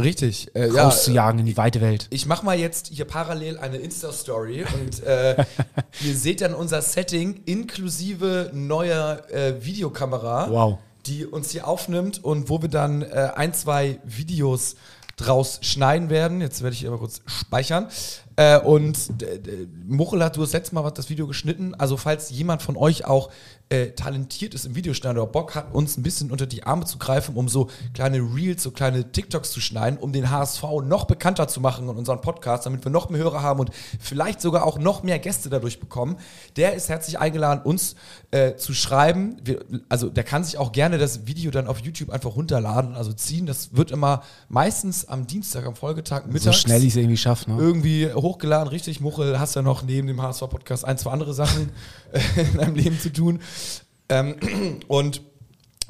Richtig. 0.00 0.54
Äh, 0.54 0.72
ja, 0.72 0.84
rauszujagen 0.84 1.40
in 1.40 1.46
die 1.46 1.56
weite 1.56 1.80
Welt. 1.80 2.06
ich 2.10 2.26
mache 2.26 2.44
mal 2.44 2.56
jetzt 2.58 2.86
hier 2.88 3.04
parallel 3.04 3.58
eine 3.58 3.78
Insta-Story 3.78 4.64
und 4.80 5.02
äh, 5.02 5.44
ihr 6.04 6.14
seht 6.14 6.40
dann 6.40 6.54
unser 6.54 6.82
Setting 6.82 7.42
inklusive 7.46 8.50
neuer 8.54 9.22
äh, 9.32 9.54
Videokamera, 9.64 10.48
Wow. 10.50 10.78
die 11.06 11.26
uns 11.26 11.50
hier 11.50 11.66
aufnimmt 11.66 12.22
und 12.22 12.48
wo 12.48 12.62
wir 12.62 12.68
dann 12.68 13.02
äh, 13.02 13.30
ein, 13.34 13.52
zwei 13.54 13.98
Videos 14.04 14.76
draus 15.16 15.58
schneiden 15.62 16.10
werden. 16.10 16.40
Jetzt 16.40 16.62
werde 16.62 16.74
ich 16.74 16.80
hier 16.80 16.90
mal 16.92 16.98
kurz 16.98 17.20
speichern. 17.26 17.88
Äh, 18.36 18.60
und 18.60 18.96
äh, 19.20 19.34
äh, 19.34 19.66
Muchel 19.88 20.22
hat, 20.22 20.36
du 20.36 20.42
hast 20.42 20.52
letztes 20.52 20.70
Mal 20.72 20.88
das 20.92 21.10
Video 21.10 21.26
geschnitten. 21.26 21.74
Also 21.74 21.96
falls 21.96 22.30
jemand 22.30 22.62
von 22.62 22.76
euch 22.76 23.04
auch 23.04 23.30
äh, 23.70 23.88
talentiert 23.90 24.54
ist 24.54 24.64
im 24.64 24.74
Videoschneiden 24.74 25.18
oder 25.18 25.30
Bock 25.30 25.54
hat, 25.54 25.74
uns 25.74 25.96
ein 25.96 26.02
bisschen 26.02 26.30
unter 26.30 26.46
die 26.46 26.64
Arme 26.64 26.86
zu 26.86 26.98
greifen, 26.98 27.36
um 27.36 27.48
so 27.48 27.68
kleine 27.92 28.18
Reels, 28.18 28.62
so 28.62 28.70
kleine 28.70 29.12
TikToks 29.12 29.50
zu 29.50 29.60
schneiden, 29.60 29.98
um 29.98 30.12
den 30.12 30.30
HSV 30.30 30.62
noch 30.84 31.04
bekannter 31.04 31.48
zu 31.48 31.60
machen 31.60 31.88
in 31.88 31.96
unseren 31.96 32.20
Podcast, 32.20 32.66
damit 32.66 32.84
wir 32.84 32.90
noch 32.90 33.10
mehr 33.10 33.20
Hörer 33.20 33.42
haben 33.42 33.60
und 33.60 33.70
vielleicht 34.00 34.40
sogar 34.40 34.64
auch 34.64 34.78
noch 34.78 35.02
mehr 35.02 35.18
Gäste 35.18 35.50
dadurch 35.50 35.80
bekommen, 35.80 36.16
der 36.56 36.74
ist 36.74 36.88
herzlich 36.88 37.18
eingeladen, 37.18 37.60
uns 37.62 37.94
äh, 38.30 38.54
zu 38.56 38.72
schreiben. 38.72 39.36
Wir, 39.44 39.64
also 39.88 40.08
der 40.08 40.24
kann 40.24 40.44
sich 40.44 40.58
auch 40.58 40.72
gerne 40.72 40.98
das 40.98 41.26
Video 41.26 41.50
dann 41.50 41.66
auf 41.66 41.80
YouTube 41.80 42.10
einfach 42.10 42.36
runterladen, 42.36 42.94
also 42.94 43.12
ziehen. 43.12 43.46
Das 43.46 43.76
wird 43.76 43.90
immer 43.90 44.22
meistens 44.48 45.06
am 45.06 45.26
Dienstag, 45.26 45.66
am 45.66 45.76
Folgetag 45.76 46.26
mittags 46.26 46.44
So 46.44 46.52
schnell 46.52 46.82
ich 46.82 46.90
es 46.90 46.96
irgendwie 46.96 47.16
schaffe. 47.16 47.50
Ne? 47.50 47.58
irgendwie 47.60 48.10
hochgeladen. 48.12 48.68
Richtig, 48.68 49.00
Muchel, 49.00 49.38
hast 49.38 49.54
ja 49.56 49.62
noch 49.62 49.82
neben 49.82 50.06
dem 50.06 50.22
HSV-Podcast 50.22 50.84
ein, 50.84 50.96
zwei 50.96 51.10
andere 51.10 51.34
Sachen 51.34 51.70
in 52.36 52.58
deinem 52.58 52.74
Leben 52.74 52.98
zu 52.98 53.12
tun. 53.12 53.40
Ähm, 54.08 54.36
und 54.88 55.22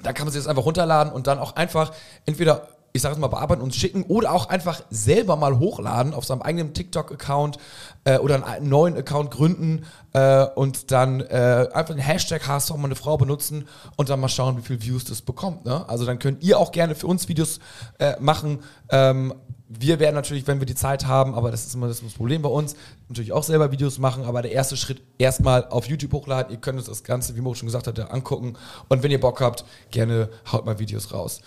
da 0.02 0.12
kann 0.12 0.26
man 0.26 0.32
sich 0.32 0.42
das 0.42 0.48
einfach 0.48 0.64
runterladen 0.64 1.12
und 1.12 1.26
dann 1.26 1.38
auch 1.38 1.56
einfach 1.56 1.92
entweder, 2.24 2.68
ich 2.92 3.02
sage 3.02 3.14
es 3.14 3.20
mal, 3.20 3.28
bearbeiten 3.28 3.62
und 3.62 3.74
schicken 3.74 4.04
oder 4.04 4.32
auch 4.32 4.48
einfach 4.48 4.82
selber 4.90 5.36
mal 5.36 5.58
hochladen 5.58 6.14
auf 6.14 6.24
seinem 6.24 6.42
eigenen 6.42 6.72
TikTok-Account 6.72 7.58
äh, 8.04 8.18
oder 8.18 8.44
einen 8.46 8.68
neuen 8.68 8.96
Account 8.96 9.30
gründen 9.30 9.84
äh, 10.12 10.44
und 10.44 10.92
dann 10.92 11.20
äh, 11.20 11.68
einfach 11.72 11.94
den 11.94 12.02
Hashtag 12.02 12.46
HSV 12.46 12.76
meine 12.76 12.94
Frau 12.94 13.16
benutzen 13.16 13.66
und 13.96 14.08
dann 14.08 14.20
mal 14.20 14.28
schauen, 14.28 14.56
wie 14.56 14.62
viel 14.62 14.82
Views 14.82 15.04
das 15.04 15.22
bekommt. 15.22 15.64
Ne? 15.64 15.88
Also 15.88 16.06
dann 16.06 16.18
könnt 16.18 16.42
ihr 16.42 16.58
auch 16.58 16.72
gerne 16.72 16.94
für 16.94 17.08
uns 17.08 17.28
Videos 17.28 17.58
äh, 17.98 18.14
machen. 18.20 18.60
Ähm, 18.90 19.34
wir 19.68 20.00
werden 20.00 20.14
natürlich, 20.14 20.46
wenn 20.46 20.60
wir 20.60 20.66
die 20.66 20.74
Zeit 20.74 21.06
haben, 21.06 21.34
aber 21.34 21.50
das 21.50 21.66
ist 21.66 21.74
immer 21.74 21.88
das 21.88 22.00
Problem 22.00 22.42
bei 22.42 22.48
uns, 22.48 22.74
natürlich 23.08 23.32
auch 23.32 23.42
selber 23.42 23.70
Videos 23.70 23.98
machen, 23.98 24.24
aber 24.24 24.42
der 24.42 24.52
erste 24.52 24.76
Schritt 24.76 25.02
erstmal 25.18 25.66
auf 25.68 25.86
YouTube 25.86 26.12
hochladen. 26.12 26.52
Ihr 26.52 26.58
könnt 26.58 26.78
uns 26.78 26.86
das 26.86 27.04
Ganze, 27.04 27.36
wie 27.36 27.40
Mo 27.40 27.54
schon 27.54 27.66
gesagt 27.66 27.86
hat, 27.86 27.98
angucken 28.10 28.54
und 28.88 29.02
wenn 29.02 29.10
ihr 29.10 29.20
Bock 29.20 29.40
habt, 29.40 29.64
gerne 29.90 30.30
haut 30.50 30.64
mal 30.64 30.78
Videos 30.78 31.12
raus. 31.12 31.40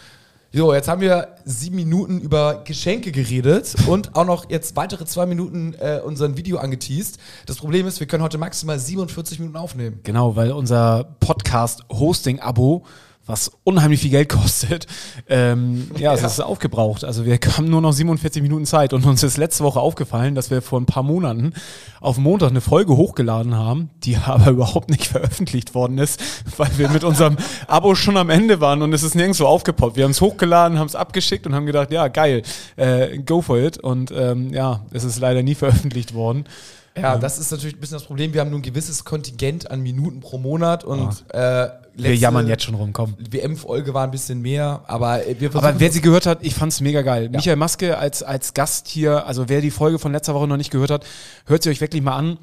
So, 0.53 0.73
jetzt 0.73 0.89
haben 0.89 0.99
wir 0.99 1.29
sieben 1.45 1.77
Minuten 1.77 2.19
über 2.19 2.63
Geschenke 2.65 3.13
geredet 3.13 3.73
und 3.87 4.17
auch 4.17 4.25
noch 4.25 4.49
jetzt 4.49 4.75
weitere 4.75 5.05
zwei 5.05 5.25
Minuten 5.25 5.75
äh, 5.79 6.01
unseren 6.03 6.35
Video 6.35 6.57
angeteased. 6.57 7.19
Das 7.45 7.55
Problem 7.55 7.87
ist, 7.87 8.01
wir 8.01 8.07
können 8.07 8.21
heute 8.21 8.37
maximal 8.37 8.77
47 8.77 9.39
Minuten 9.39 9.55
aufnehmen. 9.55 10.01
Genau, 10.03 10.35
weil 10.35 10.51
unser 10.51 11.15
Podcast-Hosting-Abo, 11.21 12.85
was 13.25 13.51
unheimlich 13.63 14.01
viel 14.01 14.11
Geld 14.11 14.29
kostet, 14.41 14.87
ähm, 15.29 15.89
ja, 15.97 16.13
es 16.13 16.23
ist 16.23 16.39
aufgebraucht. 16.39 17.03
Also 17.03 17.25
wir 17.25 17.37
haben 17.57 17.69
nur 17.69 17.81
noch 17.81 17.93
47 17.93 18.41
Minuten 18.41 18.65
Zeit 18.65 18.93
und 18.93 19.05
uns 19.05 19.23
ist 19.23 19.37
letzte 19.37 19.63
Woche 19.63 19.79
aufgefallen, 19.79 20.35
dass 20.35 20.51
wir 20.51 20.61
vor 20.61 20.79
ein 20.79 20.85
paar 20.85 21.03
Monaten 21.03 21.53
auf 21.99 22.17
Montag 22.17 22.49
eine 22.49 22.61
Folge 22.61 22.97
hochgeladen 22.97 23.55
haben, 23.55 23.89
die 24.03 24.17
aber 24.25 24.51
überhaupt 24.51 24.89
nicht 24.89 25.07
veröffentlicht 25.07 25.75
worden 25.75 25.97
ist, 25.97 26.21
weil 26.57 26.69
wir 26.77 26.89
mit 26.89 27.03
unserem 27.03 27.37
Abo 27.67 27.95
schon 27.95 28.17
am 28.17 28.29
Ende 28.29 28.59
waren 28.59 28.81
und 28.81 28.93
es 28.93 29.03
ist 29.03 29.15
nirgendwo 29.15 29.45
aufgepoppt. 29.45 29.95
Wir 29.95 30.03
haben 30.03 30.11
es 30.11 30.21
hochgeladen, 30.21 30.79
haben 30.79 30.87
es 30.87 30.95
abgeschickt 30.95 31.45
und 31.45 31.55
haben 31.55 31.65
gedacht, 31.65 31.91
ja, 31.91 32.07
geil, 32.07 32.41
äh, 32.75 33.17
go 33.19 33.41
for 33.41 33.57
it. 33.57 33.77
Und 33.77 34.11
ähm, 34.11 34.53
ja, 34.53 34.85
es 34.91 35.03
ist 35.03 35.19
leider 35.19 35.43
nie 35.43 35.55
veröffentlicht 35.55 36.13
worden. 36.13 36.45
Ja, 36.97 37.17
das 37.17 37.39
ist 37.39 37.51
natürlich 37.51 37.75
ein 37.75 37.79
bisschen 37.79 37.97
das 37.97 38.03
Problem. 38.03 38.33
Wir 38.33 38.41
haben 38.41 38.49
nur 38.49 38.59
ein 38.59 38.63
gewisses 38.63 39.05
Kontingent 39.05 39.71
an 39.71 39.81
Minuten 39.81 40.19
pro 40.19 40.37
Monat 40.37 40.83
und 40.83 41.23
äh, 41.33 41.69
Wir 41.95 42.15
jammern 42.15 42.47
jetzt 42.47 42.63
schon 42.63 42.75
rum, 42.75 42.91
komm. 42.91 43.15
WM-Folge 43.17 43.93
war 43.93 44.03
ein 44.03 44.11
bisschen 44.11 44.41
mehr, 44.41 44.83
aber 44.87 45.25
äh, 45.25 45.39
wir 45.39 45.55
Aber 45.55 45.79
wer 45.79 45.91
sie 45.91 46.01
gehört 46.01 46.25
hat, 46.25 46.39
ich 46.41 46.53
fand's 46.53 46.81
mega 46.81 47.01
geil. 47.01 47.29
Michael 47.29 47.55
Maske 47.55 47.97
als, 47.97 48.23
als 48.23 48.53
Gast 48.53 48.87
hier, 48.87 49.25
also 49.25 49.47
wer 49.47 49.61
die 49.61 49.71
Folge 49.71 49.99
von 49.99 50.11
letzter 50.11 50.33
Woche 50.33 50.47
noch 50.47 50.57
nicht 50.57 50.71
gehört 50.71 50.91
hat, 50.91 51.05
hört 51.45 51.63
sie 51.63 51.69
euch 51.69 51.79
wirklich 51.79 52.01
mal 52.01 52.15
an. 52.17 52.37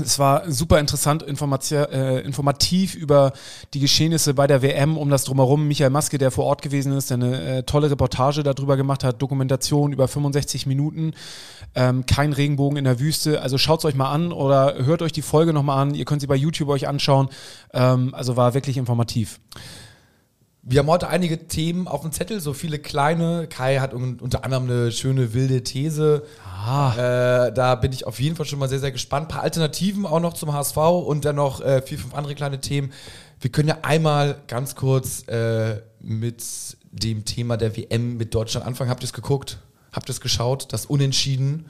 Es 0.00 0.18
war 0.18 0.50
super 0.50 0.78
interessant, 0.80 1.22
äh, 1.22 2.20
informativ 2.20 2.94
über 2.94 3.32
die 3.74 3.80
Geschehnisse 3.80 4.34
bei 4.34 4.46
der 4.46 4.62
WM, 4.62 4.96
um 4.96 5.10
das 5.10 5.24
drumherum. 5.24 5.66
Michael 5.68 5.90
Maske, 5.90 6.18
der 6.18 6.30
vor 6.30 6.44
Ort 6.44 6.62
gewesen 6.62 6.92
ist, 6.92 7.10
der 7.10 7.16
eine 7.16 7.58
äh, 7.58 7.62
tolle 7.62 7.90
Reportage 7.90 8.42
darüber 8.42 8.76
gemacht 8.76 9.04
hat, 9.04 9.20
Dokumentation 9.20 9.92
über 9.92 10.08
65 10.08 10.66
Minuten, 10.66 11.12
ähm, 11.74 12.06
kein 12.06 12.32
Regenbogen 12.32 12.78
in 12.78 12.84
der 12.84 13.00
Wüste. 13.00 13.42
Also 13.42 13.58
schaut's 13.58 13.84
euch 13.84 13.94
mal 13.94 14.10
an 14.10 14.32
oder 14.32 14.84
hört 14.84 15.02
euch 15.02 15.12
die 15.12 15.22
Folge 15.22 15.52
nochmal 15.52 15.82
an. 15.82 15.94
Ihr 15.94 16.04
könnt 16.04 16.20
sie 16.20 16.26
bei 16.26 16.36
YouTube 16.36 16.68
euch 16.68 16.88
anschauen. 16.88 17.28
Ähm, 17.72 18.14
also 18.14 18.36
war 18.36 18.54
wirklich 18.54 18.76
informativ. 18.76 19.40
Wir 20.62 20.80
haben 20.80 20.88
heute 20.88 21.08
einige 21.08 21.46
Themen 21.46 21.86
auf 21.88 22.02
dem 22.02 22.12
Zettel, 22.12 22.40
so 22.40 22.52
viele 22.52 22.78
kleine. 22.78 23.46
Kai 23.46 23.78
hat 23.78 23.94
un 23.94 24.18
unter 24.20 24.44
anderem 24.44 24.64
eine 24.64 24.92
schöne 24.92 25.32
wilde 25.32 25.62
These. 25.62 26.24
Äh, 26.66 27.52
da 27.52 27.74
bin 27.80 27.92
ich 27.92 28.06
auf 28.06 28.20
jeden 28.20 28.36
Fall 28.36 28.44
schon 28.44 28.58
mal 28.58 28.68
sehr, 28.68 28.80
sehr 28.80 28.92
gespannt. 28.92 29.26
Ein 29.26 29.28
paar 29.28 29.42
Alternativen 29.42 30.04
auch 30.04 30.20
noch 30.20 30.34
zum 30.34 30.52
HSV 30.52 30.76
und 30.76 31.24
dann 31.24 31.36
noch 31.36 31.60
äh, 31.60 31.80
vier, 31.80 31.98
fünf 31.98 32.14
andere 32.14 32.34
kleine 32.34 32.60
Themen. 32.60 32.92
Wir 33.40 33.50
können 33.50 33.68
ja 33.68 33.78
einmal 33.82 34.42
ganz 34.48 34.74
kurz 34.74 35.26
äh, 35.28 35.80
mit 36.00 36.44
dem 36.90 37.24
Thema 37.24 37.56
der 37.56 37.76
WM 37.76 38.16
mit 38.16 38.34
Deutschland 38.34 38.66
anfangen. 38.66 38.90
Habt 38.90 39.02
ihr 39.02 39.06
es 39.06 39.12
geguckt? 39.12 39.58
Habt 39.92 40.10
ihr 40.10 40.12
es 40.12 40.20
geschaut? 40.20 40.72
Das 40.72 40.86
Unentschieden. 40.86 41.66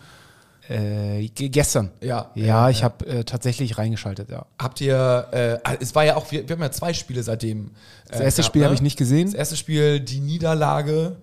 Äh, 0.68 1.28
ge- 1.28 1.48
gestern. 1.48 1.90
Ja. 2.02 2.30
Ja, 2.34 2.68
ich 2.68 2.84
habe 2.84 3.06
äh, 3.06 3.24
tatsächlich 3.24 3.78
reingeschaltet, 3.78 4.28
ja. 4.30 4.44
Habt 4.58 4.80
ihr, 4.82 5.26
äh, 5.30 5.76
es 5.80 5.94
war 5.94 6.04
ja 6.04 6.16
auch, 6.16 6.30
wir, 6.30 6.46
wir 6.48 6.56
haben 6.56 6.62
ja 6.62 6.70
zwei 6.70 6.92
Spiele 6.92 7.22
seitdem. 7.22 7.70
Das 8.08 8.20
erste 8.20 8.42
Spiel 8.42 8.64
habe 8.64 8.74
ich 8.74 8.82
nicht 8.82 8.98
gesehen. 8.98 9.26
Das 9.26 9.34
erste 9.34 9.56
Spiel, 9.56 10.00
die 10.00 10.20
Niederlage 10.20 11.16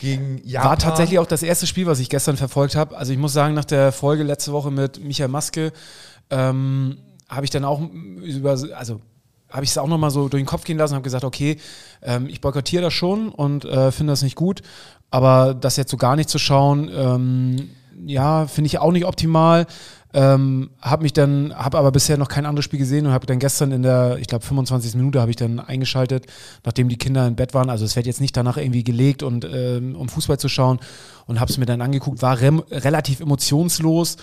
gegen 0.00 0.40
Japan. 0.44 0.70
War 0.70 0.78
tatsächlich 0.78 1.18
auch 1.18 1.26
das 1.26 1.42
erste 1.42 1.66
Spiel, 1.66 1.86
was 1.86 1.98
ich 1.98 2.08
gestern 2.10 2.36
verfolgt 2.36 2.76
habe. 2.76 2.96
Also 2.96 3.12
ich 3.12 3.18
muss 3.18 3.32
sagen, 3.32 3.54
nach 3.54 3.64
der 3.64 3.90
Folge 3.90 4.22
letzte 4.22 4.52
Woche 4.52 4.70
mit 4.70 5.02
Michael 5.02 5.28
Maske 5.28 5.72
ähm, 6.30 6.98
habe 7.28 7.44
ich 7.44 7.50
dann 7.50 7.64
auch 7.64 7.80
über, 8.22 8.50
also 8.50 9.00
habe 9.50 9.64
ich 9.64 9.70
es 9.70 9.78
auch 9.78 9.86
nochmal 9.88 10.10
so 10.10 10.28
durch 10.28 10.42
den 10.42 10.46
Kopf 10.46 10.64
gehen 10.64 10.76
lassen 10.76 10.92
und 10.92 10.96
habe 10.96 11.04
gesagt, 11.04 11.24
okay, 11.24 11.56
ähm, 12.02 12.26
ich 12.28 12.40
boykottiere 12.42 12.82
das 12.82 12.92
schon 12.92 13.30
und 13.30 13.64
äh, 13.64 13.90
finde 13.92 14.12
das 14.12 14.22
nicht 14.22 14.36
gut. 14.36 14.60
Aber 15.10 15.54
das 15.54 15.76
jetzt 15.76 15.90
so 15.90 15.96
gar 15.96 16.16
nicht 16.16 16.28
zu 16.28 16.38
schauen, 16.38 16.90
ähm, 16.94 17.70
ja, 18.06 18.46
finde 18.46 18.66
ich 18.66 18.78
auch 18.78 18.92
nicht 18.92 19.04
optimal. 19.06 19.66
Ähm, 20.14 20.70
habe 20.80 21.02
mich 21.02 21.12
dann, 21.12 21.52
habe 21.54 21.76
aber 21.76 21.92
bisher 21.92 22.16
noch 22.16 22.28
kein 22.28 22.46
anderes 22.46 22.64
Spiel 22.64 22.78
gesehen 22.78 23.04
und 23.06 23.12
habe 23.12 23.26
dann 23.26 23.38
gestern 23.38 23.72
in 23.72 23.82
der, 23.82 24.16
ich 24.18 24.26
glaube 24.26 24.44
25. 24.44 24.94
Minute 24.94 25.20
habe 25.20 25.30
ich 25.30 25.36
dann 25.36 25.60
eingeschaltet, 25.60 26.24
nachdem 26.64 26.88
die 26.88 26.96
Kinder 26.96 27.26
im 27.26 27.36
Bett 27.36 27.52
waren. 27.52 27.68
Also 27.68 27.84
es 27.84 27.94
wird 27.94 28.06
jetzt 28.06 28.20
nicht 28.20 28.34
danach 28.34 28.56
irgendwie 28.56 28.84
gelegt 28.84 29.22
und 29.22 29.44
ähm, 29.44 29.94
um 29.96 30.08
Fußball 30.08 30.38
zu 30.38 30.48
schauen 30.48 30.80
und 31.26 31.40
habe 31.40 31.50
es 31.50 31.58
mir 31.58 31.66
dann 31.66 31.82
angeguckt, 31.82 32.22
war 32.22 32.40
rem 32.40 32.60
relativ 32.70 33.20
emotionslos. 33.20 34.16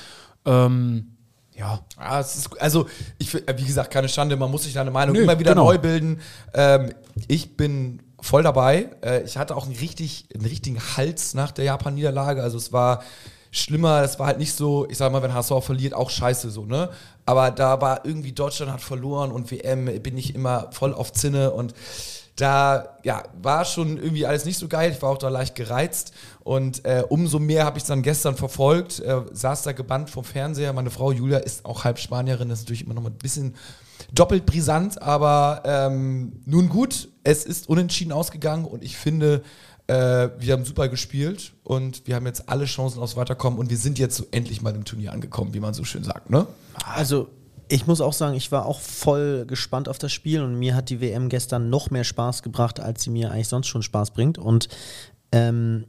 Ähm, 0.45 1.11
ja, 1.55 1.79
Ja, 1.99 2.19
es 2.19 2.35
ist, 2.35 2.61
also, 2.61 2.87
ich, 3.17 3.29
fi- 3.29 3.43
wie 3.55 3.63
gesagt, 3.63 3.91
keine 3.93 4.09
Schande, 4.09 4.35
man 4.35 4.51
muss 4.51 4.63
sich 4.63 4.73
seine 4.73 4.91
Meinung 4.91 5.15
Nö, 5.15 5.21
immer 5.23 5.39
wieder 5.39 5.51
genau. 5.51 5.65
neu 5.65 5.77
bilden. 5.77 6.19
Ähm, 6.53 6.93
ich 7.27 7.55
bin 7.55 8.01
voll 8.19 8.43
dabei. 8.43 8.89
Äh, 9.03 9.21
ich 9.23 9.37
hatte 9.37 9.55
auch 9.55 9.65
einen, 9.65 9.75
richtig, 9.75 10.25
einen 10.33 10.45
richtigen 10.45 10.79
Hals 10.97 11.33
nach 11.33 11.51
der 11.51 11.63
Japan-Niederlage. 11.65 12.41
Also, 12.43 12.57
es 12.57 12.73
war 12.73 13.03
schlimmer, 13.55 14.03
es 14.03 14.19
war 14.19 14.27
halt 14.27 14.37
nicht 14.37 14.53
so, 14.53 14.87
ich 14.89 14.97
sag 14.97 15.11
mal, 15.11 15.21
wenn 15.21 15.33
HSV 15.33 15.63
verliert, 15.63 15.93
auch 15.93 16.09
scheiße 16.09 16.49
so, 16.49 16.65
ne? 16.65 16.89
Aber 17.25 17.51
da 17.51 17.81
war 17.81 18.05
irgendwie 18.05 18.33
Deutschland 18.33 18.71
hat 18.71 18.81
verloren 18.81 19.31
und 19.31 19.49
WM 19.51 19.85
bin 20.01 20.17
ich 20.17 20.35
immer 20.35 20.69
voll 20.71 20.93
auf 20.93 21.13
Zinne 21.13 21.51
und 21.51 21.73
da 22.35 22.97
ja, 23.03 23.23
war 23.41 23.63
schon 23.63 23.97
irgendwie 23.97 24.25
alles 24.25 24.43
nicht 24.45 24.59
so 24.59 24.67
geil. 24.67 24.91
Ich 24.91 25.01
war 25.01 25.09
auch 25.09 25.17
da 25.17 25.29
leicht 25.29 25.55
gereizt. 25.55 26.13
Und 26.43 26.83
äh, 26.83 27.03
umso 27.07 27.39
mehr 27.39 27.63
habe 27.63 27.77
ich 27.77 27.83
es 27.83 27.87
dann 27.87 28.01
gestern 28.01 28.35
verfolgt. 28.35 28.99
Äh, 28.99 29.21
saß 29.31 29.63
da 29.63 29.71
gebannt 29.71 30.09
vom 30.09 30.25
Fernseher. 30.25 30.73
Meine 30.73 30.91
Frau 30.91 31.11
Julia 31.13 31.37
ist 31.37 31.63
auch 31.63 31.85
halb 31.85 31.97
Spanierin. 31.97 32.49
Das 32.49 32.59
ist 32.59 32.65
natürlich 32.65 32.83
immer 32.83 32.93
noch 32.93 33.05
ein 33.05 33.13
bisschen 33.13 33.55
doppelt 34.11 34.45
brisant. 34.45 35.01
Aber 35.01 35.63
ähm, 35.65 36.41
nun 36.45 36.67
gut, 36.67 37.07
es 37.23 37.45
ist 37.45 37.69
unentschieden 37.69 38.11
ausgegangen. 38.11 38.65
Und 38.65 38.83
ich 38.83 38.97
finde, 38.97 39.41
äh, 39.87 40.29
wir 40.39 40.53
haben 40.53 40.65
super 40.65 40.87
gespielt. 40.89 41.53
Und 41.63 42.07
wir 42.07 42.15
haben 42.15 42.25
jetzt 42.25 42.49
alle 42.49 42.65
Chancen 42.65 43.01
aufs 43.01 43.15
Weiterkommen. 43.15 43.59
Und 43.59 43.69
wir 43.69 43.77
sind 43.77 43.99
jetzt 43.99 44.15
so 44.17 44.25
endlich 44.31 44.61
mal 44.61 44.75
im 44.75 44.85
Turnier 44.85 45.11
angekommen, 45.11 45.53
wie 45.53 45.59
man 45.59 45.73
so 45.73 45.83
schön 45.83 46.03
sagt. 46.03 46.29
Ne? 46.29 46.47
Also, 46.85 47.29
ich 47.67 47.87
muss 47.87 48.01
auch 48.01 48.13
sagen, 48.13 48.35
ich 48.35 48.51
war 48.51 48.65
auch 48.65 48.79
voll 48.79 49.45
gespannt 49.47 49.89
auf 49.89 49.97
das 49.97 50.11
Spiel 50.11 50.43
und 50.43 50.55
mir 50.55 50.75
hat 50.75 50.89
die 50.89 51.01
WM 51.01 51.29
gestern 51.29 51.69
noch 51.69 51.89
mehr 51.89 52.03
Spaß 52.03 52.43
gebracht, 52.43 52.79
als 52.79 53.03
sie 53.03 53.09
mir 53.09 53.31
eigentlich 53.31 53.47
sonst 53.47 53.67
schon 53.67 53.81
Spaß 53.81 54.11
bringt. 54.11 54.37
Und 54.37 54.69
ähm, 55.31 55.85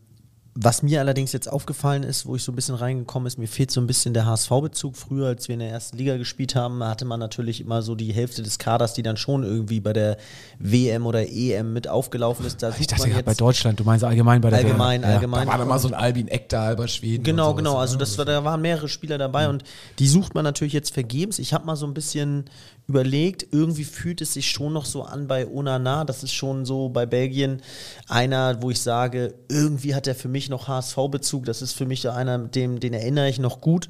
was 0.58 0.82
mir 0.82 1.00
allerdings 1.00 1.32
jetzt 1.32 1.52
aufgefallen 1.52 2.02
ist, 2.02 2.24
wo 2.24 2.34
ich 2.34 2.42
so 2.42 2.50
ein 2.50 2.54
bisschen 2.54 2.76
reingekommen 2.76 3.26
ist, 3.26 3.36
mir 3.36 3.46
fehlt 3.46 3.70
so 3.70 3.78
ein 3.78 3.86
bisschen 3.86 4.14
der 4.14 4.24
HSV-Bezug. 4.24 4.96
Früher, 4.96 5.26
als 5.26 5.48
wir 5.48 5.52
in 5.52 5.58
der 5.60 5.68
ersten 5.68 5.98
Liga 5.98 6.16
gespielt 6.16 6.54
haben, 6.54 6.82
hatte 6.82 7.04
man 7.04 7.20
natürlich 7.20 7.60
immer 7.60 7.82
so 7.82 7.94
die 7.94 8.10
Hälfte 8.14 8.42
des 8.42 8.58
Kaders, 8.58 8.94
die 8.94 9.02
dann 9.02 9.18
schon 9.18 9.44
irgendwie 9.44 9.80
bei 9.80 9.92
der 9.92 10.16
WM 10.58 11.04
oder 11.04 11.28
EM 11.28 11.74
mit 11.74 11.88
aufgelaufen 11.88 12.46
ist. 12.46 12.62
Da 12.62 12.74
ich 12.78 12.86
dachte 12.86 13.10
gerade 13.10 13.24
bei 13.24 13.34
Deutschland, 13.34 13.78
du 13.78 13.84
meinst 13.84 14.02
allgemein 14.02 14.40
bei 14.40 14.48
der 14.48 14.60
allgemein, 14.60 15.02
WM. 15.02 15.10
Ja. 15.10 15.16
allgemein. 15.16 15.46
Da 15.46 15.52
war 15.52 15.58
dann 15.58 15.68
mal 15.68 15.78
so 15.78 15.88
ein 15.88 15.94
Albin 15.94 16.28
Ekdal 16.28 16.74
bei 16.74 16.86
Schweden. 16.86 17.22
Genau, 17.22 17.52
genau. 17.52 17.76
Also 17.76 17.96
ne? 17.96 17.98
das 17.98 18.16
war, 18.16 18.24
da 18.24 18.42
waren 18.42 18.62
mehrere 18.62 18.88
Spieler 18.88 19.18
dabei 19.18 19.50
und 19.50 19.62
die 19.98 20.08
sucht 20.08 20.34
man 20.34 20.44
natürlich 20.44 20.72
jetzt 20.72 20.94
vergebens. 20.94 21.38
Ich 21.38 21.52
habe 21.52 21.66
mal 21.66 21.76
so 21.76 21.86
ein 21.86 21.92
bisschen 21.92 22.46
überlegt, 22.88 23.46
irgendwie 23.50 23.84
fühlt 23.84 24.20
es 24.20 24.34
sich 24.34 24.50
schon 24.50 24.72
noch 24.72 24.84
so 24.84 25.02
an 25.02 25.26
bei 25.26 25.46
Onana. 25.46 26.04
Das 26.04 26.22
ist 26.22 26.32
schon 26.32 26.64
so 26.64 26.88
bei 26.88 27.06
Belgien 27.06 27.62
einer, 28.08 28.62
wo 28.62 28.70
ich 28.70 28.80
sage, 28.80 29.34
irgendwie 29.48 29.94
hat 29.94 30.06
er 30.06 30.14
für 30.14 30.28
mich 30.28 30.48
noch 30.48 30.68
HSV-Bezug. 30.68 31.44
Das 31.44 31.62
ist 31.62 31.72
für 31.72 31.86
mich 31.86 32.08
einer, 32.08 32.38
dem, 32.38 32.78
den 32.78 32.94
erinnere 32.94 33.28
ich 33.28 33.38
noch 33.38 33.60
gut. 33.60 33.88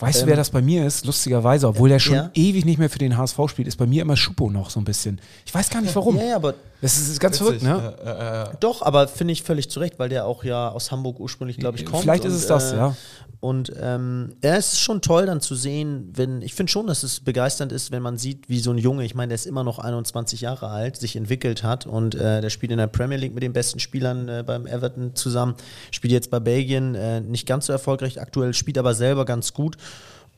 Weißt 0.00 0.22
du, 0.22 0.26
wer 0.26 0.36
das 0.36 0.50
bei 0.50 0.62
mir 0.62 0.86
ist? 0.86 1.04
Lustigerweise, 1.06 1.68
obwohl 1.68 1.88
der 1.88 1.98
schon 1.98 2.14
Ja. 2.14 2.30
ewig 2.34 2.64
nicht 2.64 2.78
mehr 2.78 2.90
für 2.90 2.98
den 2.98 3.16
HSV 3.16 3.38
spielt, 3.48 3.68
ist 3.68 3.76
bei 3.76 3.86
mir 3.86 4.02
immer 4.02 4.16
Schupo 4.16 4.50
noch 4.50 4.70
so 4.70 4.80
ein 4.80 4.84
bisschen. 4.84 5.20
Ich 5.46 5.54
weiß 5.54 5.70
gar 5.70 5.80
nicht 5.80 5.94
warum. 5.94 6.16
Ja, 6.16 6.24
ja, 6.24 6.36
aber 6.36 6.54
Das 6.80 6.96
ist, 6.98 7.08
ist 7.10 7.20
ganz 7.20 7.40
Witzig. 7.40 7.62
verrückt, 7.62 8.04
ne? 8.04 8.50
Doch, 8.60 8.80
aber 8.82 9.06
finde 9.08 9.32
ich 9.32 9.42
völlig 9.42 9.68
zurecht, 9.70 9.98
weil 9.98 10.08
der 10.08 10.24
auch 10.24 10.44
ja 10.44 10.70
aus 10.70 10.90
Hamburg 10.90 11.20
ursprünglich, 11.20 11.58
glaube 11.58 11.76
ich, 11.78 11.84
kommt. 11.84 12.02
Vielleicht 12.02 12.24
ist 12.24 12.32
und, 12.32 12.38
es 12.40 12.46
das, 12.46 12.72
äh, 12.72 12.76
ja. 12.76 12.96
Und 13.40 13.72
ähm, 13.80 14.34
ja, 14.44 14.56
es 14.56 14.74
ist 14.74 14.80
schon 14.80 15.00
toll 15.00 15.24
dann 15.24 15.40
zu 15.40 15.54
sehen, 15.54 16.10
wenn, 16.14 16.42
ich 16.42 16.52
finde 16.52 16.70
schon, 16.70 16.86
dass 16.86 17.02
es 17.02 17.20
begeisternd 17.20 17.72
ist, 17.72 17.90
wenn 17.90 18.02
man 18.02 18.18
sieht, 18.18 18.50
wie 18.50 18.58
so 18.60 18.70
ein 18.70 18.76
Junge, 18.76 19.02
ich 19.06 19.14
meine, 19.14 19.28
der 19.28 19.36
ist 19.36 19.46
immer 19.46 19.64
noch 19.64 19.78
21 19.78 20.42
Jahre 20.42 20.68
alt, 20.68 20.98
sich 20.98 21.16
entwickelt 21.16 21.62
hat 21.62 21.86
und 21.86 22.14
äh, 22.14 22.42
der 22.42 22.50
spielt 22.50 22.70
in 22.70 22.76
der 22.76 22.86
Premier 22.86 23.16
League 23.16 23.32
mit 23.32 23.42
den 23.42 23.54
besten 23.54 23.78
Spielern 23.80 24.28
äh, 24.28 24.44
beim 24.46 24.66
Everton 24.66 25.14
zusammen, 25.14 25.54
spielt 25.90 26.12
jetzt 26.12 26.30
bei 26.30 26.38
Belgien, 26.38 26.94
äh, 26.94 27.22
nicht 27.22 27.46
ganz 27.46 27.64
so 27.64 27.72
erfolgreich 27.72 28.20
aktuell, 28.20 28.52
spielt 28.52 28.76
aber 28.76 28.92
selber 28.94 29.24
ganz 29.24 29.54
gut. 29.54 29.78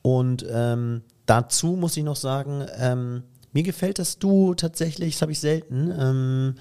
Und 0.03 0.45
ähm, 0.51 1.03
dazu 1.27 1.69
muss 1.69 1.97
ich 1.97 2.05
noch 2.05 2.17
sagen, 2.17 2.67
ähm, 2.79 3.23
mir 3.53 3.63
gefällt 3.63 3.99
das 3.99 4.19
Duo 4.19 4.55
tatsächlich, 4.55 5.15
das 5.15 5.23
habe 5.23 5.33
ich 5.33 5.41
selten. 5.41 5.93
Ähm, 5.97 6.55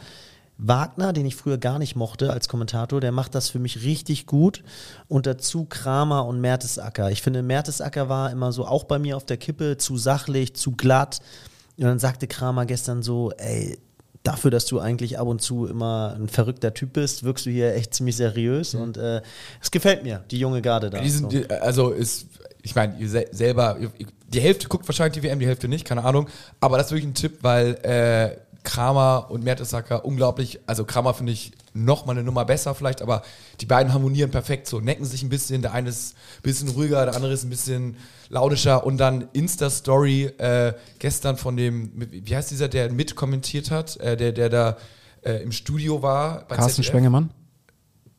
Wagner, 0.63 1.11
den 1.11 1.25
ich 1.25 1.35
früher 1.35 1.57
gar 1.57 1.79
nicht 1.79 1.95
mochte 1.95 2.31
als 2.31 2.47
Kommentator, 2.47 3.01
der 3.01 3.11
macht 3.11 3.33
das 3.33 3.49
für 3.49 3.57
mich 3.57 3.83
richtig 3.83 4.27
gut. 4.27 4.63
Und 5.07 5.25
dazu 5.25 5.65
Kramer 5.65 6.25
und 6.27 6.39
Mertesacker. 6.39 7.09
Ich 7.09 7.23
finde, 7.23 7.41
Mertesacker 7.41 8.09
war 8.09 8.31
immer 8.31 8.51
so 8.51 8.67
auch 8.67 8.83
bei 8.83 8.99
mir 8.99 9.17
auf 9.17 9.25
der 9.25 9.37
Kippe, 9.37 9.77
zu 9.77 9.97
sachlich, 9.97 10.55
zu 10.55 10.73
glatt. 10.73 11.19
Und 11.77 11.85
dann 11.85 11.99
sagte 11.99 12.27
Kramer 12.27 12.67
gestern 12.67 13.01
so, 13.01 13.31
ey, 13.37 13.79
dafür, 14.21 14.51
dass 14.51 14.65
du 14.67 14.79
eigentlich 14.79 15.17
ab 15.17 15.27
und 15.27 15.41
zu 15.41 15.65
immer 15.65 16.15
ein 16.15 16.27
verrückter 16.27 16.75
Typ 16.75 16.93
bist, 16.93 17.23
wirkst 17.23 17.47
du 17.47 17.49
hier 17.49 17.73
echt 17.73 17.95
ziemlich 17.95 18.15
seriös. 18.15 18.75
Und 18.75 18.97
äh, 18.97 19.21
es 19.61 19.71
gefällt 19.71 20.03
mir, 20.03 20.23
die 20.29 20.37
junge 20.37 20.61
Garde 20.61 20.91
da. 20.91 20.99
Die 20.99 21.09
sind, 21.09 21.31
so. 21.31 21.39
die, 21.39 21.49
also 21.49 21.89
ist, 21.89 22.27
ich 22.63 22.75
meine, 22.75 22.97
ihr 22.99 23.09
se 23.09 23.25
selber, 23.31 23.77
die 24.27 24.41
Hälfte 24.41 24.67
guckt 24.67 24.87
wahrscheinlich 24.87 25.21
die 25.21 25.27
WM, 25.27 25.39
die 25.39 25.47
Hälfte 25.47 25.67
nicht, 25.67 25.85
keine 25.85 26.03
Ahnung. 26.03 26.27
Aber 26.59 26.77
das 26.77 26.87
ist 26.87 26.91
wirklich 26.91 27.09
ein 27.09 27.13
Tipp, 27.13 27.39
weil 27.41 27.73
äh, 27.83 28.37
Kramer 28.63 29.27
und 29.29 29.43
Mertesacker 29.43 30.05
unglaublich, 30.05 30.59
also 30.67 30.85
Kramer 30.85 31.13
finde 31.13 31.31
ich 31.31 31.51
noch 31.73 32.05
mal 32.05 32.11
eine 32.13 32.23
Nummer 32.23 32.45
besser 32.45 32.75
vielleicht, 32.75 33.01
aber 33.01 33.23
die 33.59 33.65
beiden 33.65 33.93
harmonieren 33.93 34.29
perfekt 34.29 34.67
so, 34.67 34.79
necken 34.79 35.05
sich 35.05 35.23
ein 35.23 35.29
bisschen, 35.29 35.61
der 35.61 35.73
eine 35.73 35.89
ist 35.89 36.15
ein 36.37 36.43
bisschen 36.43 36.69
ruhiger, 36.69 37.05
der 37.05 37.15
andere 37.15 37.33
ist 37.33 37.43
ein 37.43 37.49
bisschen 37.49 37.97
launischer 38.29 38.85
und 38.85 38.97
dann 38.97 39.29
Insta-Story 39.33 40.25
äh, 40.37 40.73
gestern 40.99 41.37
von 41.37 41.57
dem, 41.57 41.91
wie 41.95 42.35
heißt 42.35 42.51
dieser, 42.51 42.67
der 42.67 42.91
mitkommentiert 42.91 43.71
hat, 43.71 43.97
äh, 43.97 44.15
der, 44.15 44.31
der 44.31 44.49
da 44.49 44.77
äh, 45.23 45.41
im 45.41 45.51
Studio 45.51 46.01
war. 46.01 46.45
Bei 46.47 46.55
Carsten 46.55 46.83
ZDF? 46.83 46.87
Spengemann? 46.87 47.29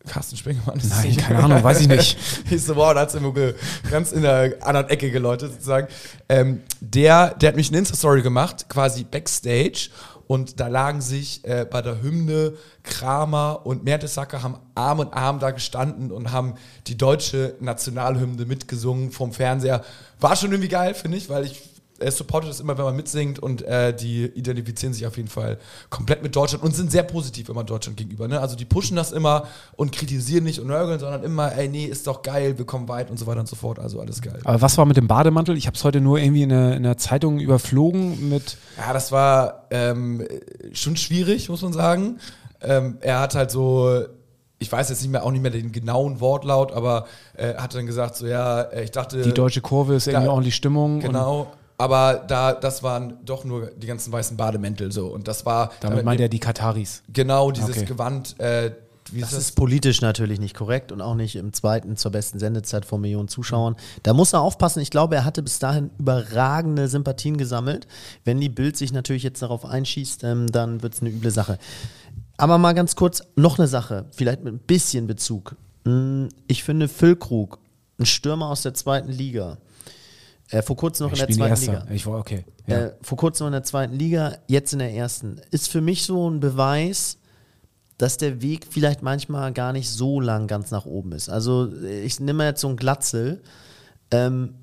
Carsten 0.09 0.37
Spengemann 0.37 0.79
ist 0.79 0.91
Nein, 0.91 1.17
keine 1.17 1.45
Ahnung, 1.45 1.63
weiß 1.63 1.81
ich 1.81 1.89
nicht. 1.89 2.19
ich 2.51 2.63
so, 2.65 2.75
wow, 2.77 2.93
da 2.95 3.01
hat 3.01 3.11
es 3.11 3.15
immer 3.15 3.33
ge- 3.33 3.55
ganz 3.91 4.13
in 4.13 4.23
der 4.23 4.57
anderen 4.61 4.89
Ecke 4.89 5.11
geläutet 5.11 5.53
sozusagen. 5.53 5.89
Ähm, 6.29 6.63
der, 6.81 7.35
der 7.35 7.49
hat 7.51 7.57
mich 7.57 7.69
eine 7.69 7.79
Insta-Story 7.79 8.23
gemacht, 8.23 8.67
quasi 8.69 9.05
Backstage. 9.05 9.91
Und 10.29 10.61
da 10.61 10.69
lagen 10.69 11.03
sich 11.03 11.45
äh, 11.45 11.67
bei 11.71 11.83
der 11.83 12.01
Hymne 12.01 12.55
Kramer 12.85 13.67
und 13.67 13.85
Mertesacker 13.85 14.43
haben 14.43 14.57
Arm 14.75 15.01
in 15.01 15.09
Arm 15.13 15.41
da 15.41 15.51
gestanden 15.51 16.11
und 16.11 16.33
haben 16.33 16.55
die 16.87 16.97
deutsche 16.97 17.55
Nationalhymne 17.61 18.47
mitgesungen 18.47 19.11
vom 19.13 19.33
Fernseher. 19.33 19.85
War 20.21 20.37
schon 20.37 20.51
irgendwie 20.53 20.69
geil, 20.71 20.95
finde 20.95 21.19
ich, 21.19 21.29
weil 21.29 21.45
ich 21.45 21.61
er 22.03 22.13
supportet 22.13 22.51
das 22.51 22.61
immer, 22.61 22.77
wenn 22.77 22.85
man 22.85 22.97
mitsingt 22.97 23.39
und 23.39 23.63
äh, 23.63 23.95
die 23.95 24.25
identifizieren 24.27 24.93
sich 24.93 25.07
auf 25.07 25.17
jeden 25.17 25.29
Fall 25.29 25.59
komplett 25.91 26.23
mit 26.23 26.35
Deutschland 26.37 26.65
und 26.65 26.75
sind 26.75 26.91
sehr 26.91 27.03
positiv 27.03 27.49
immer 27.49 27.65
Deutschland 27.65 27.97
gegenüber. 27.97 28.29
Ne? 28.29 28.41
Also 28.41 28.57
die 28.57 28.65
pushen 28.65 28.97
das 28.97 29.13
immer 29.13 29.45
und 29.77 29.93
kritisieren 29.93 30.45
nicht 30.45 30.61
und 30.61 30.67
nörgeln, 30.67 30.99
sondern 30.99 31.23
immer, 31.23 31.53
ey, 31.57 31.69
nee, 31.69 31.85
ist 31.85 32.07
doch 32.07 32.23
geil, 32.23 32.59
wir 32.59 32.65
kommen 32.65 32.89
weit 32.89 33.11
und 33.11 33.19
so 33.19 33.27
weiter 33.27 33.41
und 33.41 33.49
so 33.49 33.57
fort. 33.57 33.79
Also 33.79 34.01
alles 34.01 34.21
geil. 34.21 34.39
Aber 34.45 34.61
was 34.61 34.77
war 34.79 34.85
mit 34.85 34.97
dem 34.97 35.09
Bademantel? 35.09 35.57
Ich 35.57 35.67
habe 35.67 35.77
es 35.77 35.85
heute 35.85 36.01
nur 36.01 36.19
irgendwie 36.19 36.43
in 36.43 36.51
der, 36.51 36.77
in 36.77 36.83
der 36.83 36.99
Zeitung 36.99 37.39
überflogen 37.39 38.29
mit. 38.29 38.57
Ja, 38.77 38.93
das 38.93 39.13
war 39.13 39.67
ähm, 39.71 40.27
schon 40.73 40.97
schwierig, 40.97 41.49
muss 41.49 41.63
man 41.63 41.73
sagen. 41.73 42.19
Ähm, 42.61 42.99
er 43.01 43.21
hat 43.21 43.35
halt 43.35 43.51
so 43.51 44.05
ich 44.63 44.71
weiß 44.71 44.89
jetzt 44.89 45.03
nicht 45.03 45.11
mehr 45.11 45.25
auch 45.25 45.31
nicht 45.33 45.43
mehr 45.43 45.51
den 45.51 45.73
genauen 45.73 46.21
Wortlaut, 46.21 46.73
aber 46.73 47.07
äh, 47.37 47.55
hat 47.55 47.75
dann 47.75 47.85
gesagt, 47.85 48.17
so 48.17 48.27
ja, 48.27 48.63
äh, 48.63 48.85
ich 48.85 48.93
dachte. 48.93 49.21
Die 49.21 49.35
deutsche 49.35 49.61
Kurve 49.61 49.95
ist 49.97 50.07
irgendwie 50.07 50.27
da, 50.27 50.33
ordentlich 50.33 50.55
Stimmung. 50.55 51.01
Genau. 51.01 51.53
Aber 51.79 52.25
da, 52.29 52.53
das 52.53 52.83
waren 52.83 53.19
doch 53.25 53.45
nur 53.45 53.71
die 53.77 53.87
ganzen 53.87 54.13
weißen 54.13 54.37
Bademäntel 54.37 54.93
so. 54.93 55.09
Und 55.09 55.27
das 55.29 55.45
war. 55.47 55.73
Damit 55.81 56.05
meint 56.05 56.21
er 56.21 56.29
die 56.29 56.39
Kataris. 56.39 57.03
Genau, 57.13 57.51
dieses 57.51 57.77
Okay. 57.79 57.87
Gewand. 57.87 58.39
Äh, 58.39 58.73
wie 59.11 59.21
Das 59.21 59.33
ist 59.33 59.57
politisch 59.57 60.01
natürlich 60.01 60.39
nicht 60.39 60.55
korrekt 60.57 60.93
und 60.93 61.01
auch 61.03 61.15
nicht 61.17 61.37
im 61.37 61.53
zweiten 61.53 61.97
zur 61.97 62.13
besten 62.13 62.39
Sendezeit 62.39 62.87
vor 62.87 62.99
Millionen 62.99 63.29
Zuschauern. 63.29 63.77
Da 64.05 64.15
muss 64.15 64.33
er 64.33 64.41
aufpassen. 64.41 64.81
Ich 64.81 64.91
glaube, 64.91 65.17
er 65.17 65.25
hatte 65.25 65.43
bis 65.43 65.59
dahin 65.59 65.91
überragende 65.99 66.89
Sympathien 66.89 67.37
gesammelt. 67.37 67.87
Wenn 68.25 68.41
die 68.41 68.49
Bild 68.49 68.77
sich 68.77 68.93
natürlich 68.93 69.23
jetzt 69.25 69.43
darauf 69.43 69.65
einschießt, 69.65 70.25
ähm, 70.25 70.47
dann 70.47 70.83
wird 70.83 70.95
es 70.95 71.01
eine 71.01 71.11
üble 71.11 71.31
Sache. 71.31 71.59
Aber 72.39 72.59
mal 72.59 72.73
ganz 72.75 72.97
kurz 72.97 73.23
noch 73.37 73.59
eine 73.59 73.69
Sache, 73.69 74.07
vielleicht 74.13 74.45
mit 74.45 74.55
ein 74.55 74.59
bisschen 74.61 75.07
Bezug. 75.07 75.57
Mm, 75.85 76.29
Ich 76.47 76.65
finde 76.65 76.89
Füllkrug, 76.89 77.59
ein 77.99 78.07
Stürmer 78.07 78.47
aus 78.49 78.63
der 78.63 78.73
zweiten 78.73 79.11
Liga, 79.11 79.59
äh, 80.53 80.63
vor 80.63 80.77
kurzem 80.77 81.07
noch 81.07 81.13
Ich 81.13 81.21
in 81.21 81.27
der 81.27 81.37
zweiten 81.37 81.51
Erster. 81.51 81.73
Liga. 81.73 81.87
Ich 81.91 82.07
war 82.07 82.19
okay. 82.19 82.45
Ja. 82.67 82.87
Äh, 82.87 82.93
vor 83.03 83.19
kurzem 83.19 83.45
noch 83.45 83.49
in 83.49 83.53
der 83.53 83.65
zweiten 83.65 83.95
Liga, 83.95 84.39
jetzt 84.47 84.73
in 84.73 84.79
der 84.79 84.93
ersten. 84.93 85.41
Ist 85.51 85.69
für 85.69 85.81
mich 85.81 86.05
so 86.05 86.31
ein 86.31 86.41
Beweis, 86.41 87.19
dass 87.99 88.17
der 88.17 88.41
Weg 88.43 88.67
vielleicht 88.71 89.03
manchmal 89.03 89.53
gar 89.53 89.73
nicht 89.73 89.91
so 89.91 90.21
lang 90.21 90.47
ganz 90.47 90.71
nach 90.71 90.87
oben 90.87 91.13
ist. 91.13 91.29
Also 91.29 91.73
äh, 91.83 92.03
ich 92.03 92.21
nehme 92.21 92.45
jetzt 92.45 92.61
so 92.61 92.69
einen 92.69 92.77
Glatzel. 92.77 93.43
Ähm, 94.11 94.55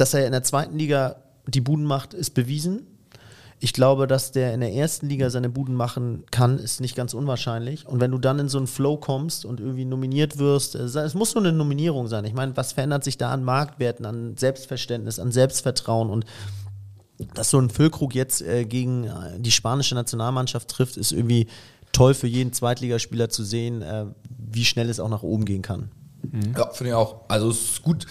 dass 0.00 0.14
er 0.14 0.24
in 0.24 0.32
der 0.32 0.42
zweiten 0.42 0.78
Liga 0.78 1.16
die 1.46 1.60
Buden 1.60 1.84
macht, 1.84 2.14
ist 2.14 2.30
bewiesen. 2.30 2.86
Ich 3.62 3.74
glaube, 3.74 4.06
dass 4.06 4.32
der 4.32 4.54
in 4.54 4.60
der 4.60 4.72
ersten 4.72 5.06
Liga 5.06 5.28
seine 5.28 5.50
Buden 5.50 5.74
machen 5.74 6.24
kann, 6.30 6.58
ist 6.58 6.80
nicht 6.80 6.96
ganz 6.96 7.12
unwahrscheinlich. 7.12 7.86
Und 7.86 8.00
wenn 8.00 8.10
du 8.10 8.18
dann 8.18 8.38
in 8.38 8.48
so 8.48 8.56
einen 8.56 8.66
Flow 8.66 8.96
kommst 8.96 9.44
und 9.44 9.60
irgendwie 9.60 9.84
nominiert 9.84 10.38
wirst, 10.38 10.74
äh, 10.74 10.84
es 10.84 11.14
muss 11.14 11.34
nur 11.34 11.44
eine 11.44 11.52
Nominierung 11.52 12.08
sein. 12.08 12.24
Ich 12.24 12.32
meine, 12.32 12.56
was 12.56 12.72
verändert 12.72 13.04
sich 13.04 13.18
da 13.18 13.30
an 13.30 13.44
Marktwerten, 13.44 14.06
an 14.06 14.36
Selbstverständnis, 14.36 15.18
an 15.18 15.30
Selbstvertrauen 15.30 16.08
und 16.08 16.24
dass 17.34 17.50
so 17.50 17.58
ein 17.58 17.68
Füllkrug 17.68 18.14
jetzt 18.14 18.40
äh, 18.42 18.64
gegen 18.64 19.04
äh, 19.04 19.38
die 19.38 19.50
spanische 19.50 19.94
Nationalmannschaft 19.94 20.68
trifft, 20.68 20.96
ist 20.96 21.12
irgendwie 21.12 21.48
toll 21.92 22.14
für 22.14 22.26
jeden 22.26 22.52
Zweitligaspieler 22.52 23.28
zu 23.28 23.44
sehen, 23.44 23.82
äh, 23.82 24.06
wie 24.38 24.64
schnell 24.64 24.88
es 24.88 25.00
auch 25.00 25.08
nach 25.08 25.22
oben 25.22 25.44
gehen 25.44 25.62
kann. 25.62 25.90
Ja, 26.56 26.70
finde 26.70 26.90
ich 26.90 26.94
auch. 26.94 27.22
Also 27.28 27.50
es 27.50 27.62
ist 27.62 27.82
gut. 27.82 28.06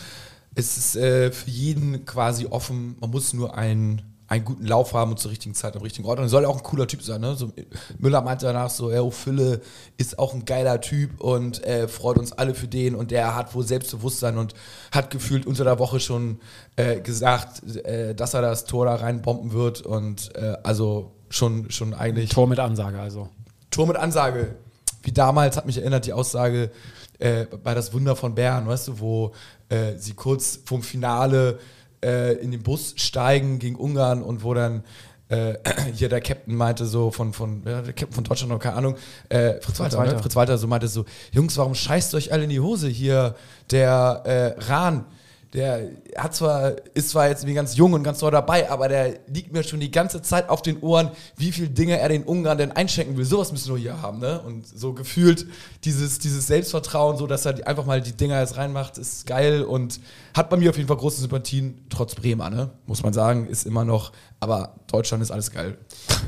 Es 0.55 0.77
ist 0.77 0.95
äh, 0.95 1.31
für 1.31 1.49
jeden 1.49 2.05
quasi 2.05 2.45
offen. 2.47 2.97
Man 2.99 3.11
muss 3.11 3.33
nur 3.33 3.55
einen, 3.55 4.01
einen 4.29 4.45
guten 4.45 4.65
Lauf 4.65 4.93
haben 4.93 5.11
und 5.11 5.19
zur 5.19 5.31
richtigen 5.31 5.55
Zeit 5.55 5.75
am 5.75 5.81
richtigen 5.81 6.07
Ort. 6.07 6.19
Und 6.19 6.25
er 6.25 6.29
soll 6.29 6.45
auch 6.45 6.57
ein 6.57 6.63
cooler 6.63 6.87
Typ 6.87 7.01
sein. 7.01 7.19
Ne? 7.19 7.35
So, 7.35 7.51
Müller 7.97 8.21
meinte 8.21 8.45
danach 8.45 8.69
so, 8.69 8.91
ja, 8.91 9.01
oh, 9.01 9.09
Fülle 9.09 9.59
ist 9.97 10.19
auch 10.19 10.35
ein 10.35 10.45
geiler 10.45 10.79
Typ 10.81 11.19
und 11.19 11.63
äh, 11.65 11.87
freut 11.87 12.19
uns 12.19 12.31
alle 12.31 12.53
für 12.53 12.67
den. 12.67 12.93
Und 12.93 13.09
der 13.09 13.35
hat 13.35 13.55
wohl 13.55 13.65
Selbstbewusstsein 13.65 14.37
und 14.37 14.53
hat 14.91 15.09
gefühlt 15.09 15.47
unter 15.47 15.63
der 15.63 15.79
Woche 15.79 15.99
schon 15.99 16.39
äh, 16.75 17.01
gesagt, 17.01 17.63
äh, 17.85 18.13
dass 18.13 18.35
er 18.35 18.43
das 18.43 18.65
Tor 18.65 18.85
da 18.85 18.95
reinbomben 18.95 19.51
wird. 19.51 19.81
Und 19.81 20.35
äh, 20.35 20.57
also 20.61 21.11
schon, 21.29 21.71
schon 21.71 21.95
eigentlich... 21.95 22.29
Tor 22.29 22.47
mit 22.47 22.59
Ansage 22.59 22.99
also. 22.99 23.29
Tor 23.71 23.87
mit 23.87 23.97
Ansage. 23.97 24.55
Wie 25.01 25.11
damals 25.11 25.57
hat 25.57 25.65
mich 25.65 25.79
erinnert 25.79 26.05
die 26.05 26.13
Aussage 26.13 26.69
äh, 27.17 27.45
bei 27.63 27.73
das 27.73 27.93
Wunder 27.93 28.15
von 28.15 28.35
Bern, 28.35 28.67
weißt 28.67 28.89
du, 28.89 28.99
wo 28.99 29.33
äh, 29.69 29.97
sie 29.97 30.13
kurz 30.13 30.59
vom 30.65 30.83
Finale 30.83 31.59
äh, 32.03 32.33
in 32.33 32.51
den 32.51 32.63
Bus 32.63 32.93
steigen 32.97 33.59
gegen 33.59 33.75
Ungarn 33.75 34.21
und 34.21 34.43
wo 34.43 34.53
dann 34.53 34.83
äh, 35.29 35.55
hier 35.93 36.09
der 36.09 36.21
Captain 36.21 36.55
meinte 36.55 36.85
so 36.85 37.11
von, 37.11 37.33
von 37.33 37.63
ja, 37.65 37.81
der 37.81 37.93
Captain 37.93 38.13
von 38.13 38.23
Deutschland 38.23 38.51
oder 38.51 38.59
keine 38.59 38.75
Ahnung, 38.75 38.95
äh, 39.29 39.61
Fritz 39.61 39.79
Walter, 39.79 39.97
Walter. 39.97 40.13
Ne? 40.13 40.19
Fritz 40.19 40.35
Walter 40.35 40.57
so 40.57 40.67
meinte 40.67 40.87
so, 40.87 41.05
Jungs, 41.31 41.57
warum 41.57 41.75
scheißt 41.75 42.15
euch 42.15 42.33
alle 42.33 42.43
in 42.43 42.49
die 42.49 42.59
Hose 42.59 42.87
hier? 42.87 43.35
Der 43.71 44.23
äh, 44.25 44.63
Rahn, 44.63 45.05
der 45.53 45.89
hat 46.15 46.35
zwar, 46.35 46.73
ist 46.93 47.09
zwar 47.09 47.27
jetzt 47.27 47.41
irgendwie 47.41 47.55
ganz 47.55 47.75
jung 47.75 47.93
und 47.93 48.03
ganz 48.03 48.21
neu 48.21 48.29
dabei, 48.29 48.69
aber 48.69 48.87
der 48.87 49.19
liegt 49.27 49.51
mir 49.51 49.63
schon 49.63 49.79
die 49.79 49.89
ganze 49.89 50.21
Zeit 50.21 50.47
auf 50.47 50.61
den 50.61 50.79
Ohren, 50.81 51.09
wie 51.37 51.51
viel 51.51 51.67
Dinge 51.67 51.97
er 51.97 52.09
den 52.09 52.23
Ungarn 52.23 52.59
denn 52.59 52.71
einschenken 52.71 53.17
will. 53.17 53.25
Sowas 53.25 53.51
müssen 53.51 53.73
wir 53.73 53.79
hier 53.79 54.01
haben, 54.01 54.19
ne? 54.19 54.41
Und 54.41 54.67
so 54.67 54.93
gefühlt 54.93 55.47
dieses, 55.85 56.19
dieses 56.19 56.45
Selbstvertrauen, 56.45 57.17
so 57.17 57.25
dass 57.25 57.45
er 57.45 57.67
einfach 57.67 57.85
mal 57.85 57.99
die 57.99 58.11
Dinger 58.11 58.39
jetzt 58.39 58.57
reinmacht, 58.57 58.99
ist 58.99 59.25
geil 59.25 59.63
und 59.63 59.99
hat 60.35 60.51
bei 60.51 60.57
mir 60.57 60.69
auf 60.69 60.77
jeden 60.77 60.87
Fall 60.87 60.97
große 60.97 61.19
Sympathien, 61.21 61.83
trotz 61.89 62.13
Bremer, 62.13 62.51
ne? 62.51 62.69
Muss 62.85 63.01
man 63.01 63.13
sagen, 63.13 63.47
ist 63.47 63.65
immer 63.65 63.85
noch, 63.85 64.11
aber 64.39 64.75
Deutschland 64.85 65.23
ist 65.23 65.31
alles 65.31 65.49
geil. 65.49 65.79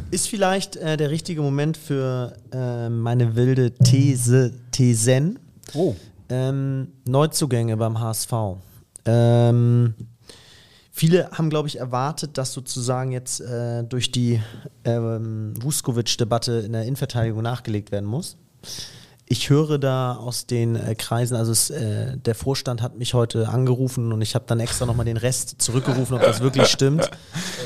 Ist 0.09 0.29
vielleicht 0.29 0.77
äh, 0.77 0.97
der 0.97 1.11
richtige 1.11 1.43
Moment 1.43 1.77
für 1.77 2.33
äh, 2.51 2.89
meine 2.89 3.35
wilde 3.35 3.71
These, 3.71 4.53
Thesen. 4.71 5.37
Oh. 5.75 5.95
Ähm, 6.29 6.87
Neuzugänge 7.05 7.77
beim 7.77 7.99
HSV. 7.99 8.31
Ähm, 9.05 9.93
viele 10.91 11.31
haben, 11.31 11.49
glaube 11.49 11.67
ich, 11.67 11.79
erwartet, 11.79 12.37
dass 12.37 12.53
sozusagen 12.53 13.11
jetzt 13.11 13.41
äh, 13.41 13.83
durch 13.83 14.11
die 14.11 14.41
ähm, 14.83 15.53
Vuskovic-Debatte 15.61 16.59
in 16.59 16.73
der 16.73 16.83
Innenverteidigung 16.83 17.41
nachgelegt 17.41 17.91
werden 17.91 18.05
muss. 18.05 18.37
Ich 19.31 19.49
höre 19.49 19.79
da 19.79 20.15
aus 20.15 20.45
den 20.45 20.75
äh, 20.75 20.93
Kreisen, 20.93 21.37
also 21.37 21.53
es, 21.53 21.69
äh, 21.69 22.17
der 22.17 22.35
Vorstand 22.35 22.81
hat 22.81 22.97
mich 22.97 23.13
heute 23.13 23.47
angerufen 23.47 24.11
und 24.11 24.21
ich 24.21 24.35
habe 24.35 24.43
dann 24.45 24.59
extra 24.59 24.85
nochmal 24.85 25.05
den 25.05 25.15
Rest 25.15 25.61
zurückgerufen, 25.61 26.17
ob 26.17 26.21
das 26.21 26.41
wirklich 26.41 26.67
stimmt, 26.67 27.09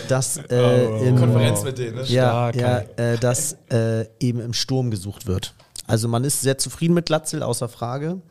dass 0.08 0.38
äh, 0.38 1.08
im, 1.08 1.18
Konferenz 1.18 1.64
mit 1.64 1.80
denen, 1.80 1.96
ne? 1.96 2.04
ja, 2.04 2.30
Stark, 2.30 2.56
ja 2.56 2.78
äh, 2.98 3.18
dass 3.18 3.58
äh, 3.72 4.06
eben 4.20 4.42
im 4.42 4.54
Sturm 4.54 4.92
gesucht 4.92 5.26
wird. 5.26 5.56
Also 5.88 6.08
man 6.08 6.24
ist 6.24 6.42
sehr 6.42 6.60
zufrieden 6.60 6.94
mit 6.94 7.08
Glatzel, 7.08 7.42
außer 7.42 7.68
Frage. 7.68 8.22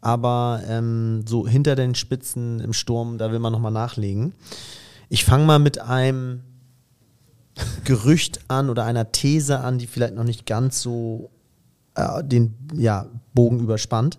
Aber 0.00 0.62
ähm, 0.68 1.24
so 1.26 1.46
hinter 1.46 1.76
den 1.76 1.94
Spitzen 1.94 2.60
im 2.60 2.72
Sturm, 2.72 3.18
da 3.18 3.30
will 3.32 3.38
man 3.38 3.52
nochmal 3.52 3.72
nachlegen. 3.72 4.34
Ich 5.08 5.24
fange 5.24 5.44
mal 5.44 5.58
mit 5.58 5.80
einem 5.80 6.42
Gerücht 7.84 8.40
an 8.48 8.70
oder 8.70 8.84
einer 8.84 9.12
These 9.12 9.60
an, 9.60 9.78
die 9.78 9.86
vielleicht 9.86 10.14
noch 10.14 10.24
nicht 10.24 10.46
ganz 10.46 10.80
so 10.80 11.30
äh, 11.94 12.24
den 12.24 12.54
ja, 12.74 13.06
Bogen 13.34 13.60
überspannt. 13.60 14.18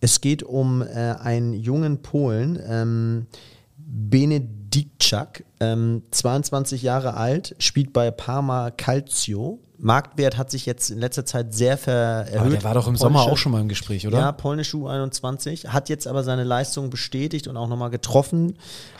Es 0.00 0.20
geht 0.20 0.42
um 0.42 0.82
äh, 0.82 1.14
einen 1.20 1.54
jungen 1.54 2.02
Polen, 2.02 2.58
ähm, 2.64 3.26
Benedikczak, 3.76 5.44
ähm, 5.60 6.02
22 6.10 6.82
Jahre 6.82 7.14
alt, 7.14 7.56
spielt 7.58 7.92
bei 7.92 8.10
Parma 8.10 8.70
Calcio. 8.70 9.60
Marktwert 9.80 10.36
hat 10.36 10.50
sich 10.50 10.66
jetzt 10.66 10.90
in 10.90 10.98
letzter 10.98 11.24
Zeit 11.24 11.54
sehr 11.54 11.78
erhöht. 11.86 12.36
Aber 12.36 12.50
der 12.50 12.64
war 12.64 12.74
doch 12.74 12.88
im 12.88 12.96
Sommer 12.96 13.20
Polnische- 13.20 13.32
auch 13.32 13.36
schon 13.36 13.52
mal 13.52 13.60
im 13.60 13.68
Gespräch, 13.68 14.06
oder? 14.06 14.18
ja, 14.18 14.32
polnische 14.32 14.76
U21, 14.76 15.68
hat 15.68 15.88
jetzt 15.88 16.08
aber 16.08 16.24
seine 16.24 16.42
Leistung 16.42 16.90
bestätigt 16.90 17.46
und 17.46 17.56
auch 17.56 17.68
nochmal 17.68 17.90
getroffen. 17.90 18.56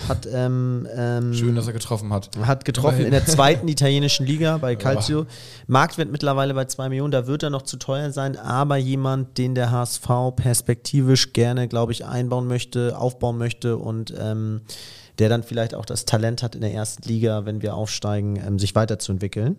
Hat, 0.09 0.29
ähm, 0.33 0.87
ähm, 0.95 1.35
Schön, 1.35 1.57
dass 1.57 1.67
er 1.67 1.73
getroffen 1.73 2.13
hat. 2.13 2.31
hat 2.43 2.65
getroffen 2.65 3.05
in 3.05 3.11
der 3.11 3.27
zweiten 3.27 3.67
italienischen 3.67 4.25
Liga 4.25 4.59
bei 4.59 4.77
Calcio. 4.77 5.27
Marktwert 5.67 6.13
mittlerweile 6.13 6.55
bei 6.55 6.67
2 6.67 6.91
Millionen, 6.91 7.11
da 7.11 7.27
wird 7.27 7.43
er 7.43 7.51
noch 7.51 7.63
zu 7.63 7.77
teuer 7.77 8.13
sein, 8.13 8.37
aber 8.37 8.77
jemand, 8.77 9.37
den 9.37 9.57
der 9.57 9.73
HSV 9.73 10.09
perspektivisch 10.37 11.33
gerne, 11.33 11.67
glaube 11.67 11.91
ich, 11.91 12.07
einbauen 12.07 12.47
möchte, 12.47 12.97
aufbauen 12.97 13.37
möchte 13.37 13.77
und 13.79 14.15
ähm, 14.17 14.61
der 15.19 15.29
dann 15.29 15.43
vielleicht 15.43 15.75
auch 15.75 15.85
das 15.85 16.05
Talent 16.05 16.45
hat 16.45 16.55
in 16.55 16.61
der 16.61 16.73
ersten 16.73 17.03
Liga, 17.09 17.45
wenn 17.45 17.63
wir 17.63 17.75
aufsteigen, 17.75 18.37
ähm, 18.37 18.61
sich 18.61 18.77
weiterzuentwickeln. 18.77 19.59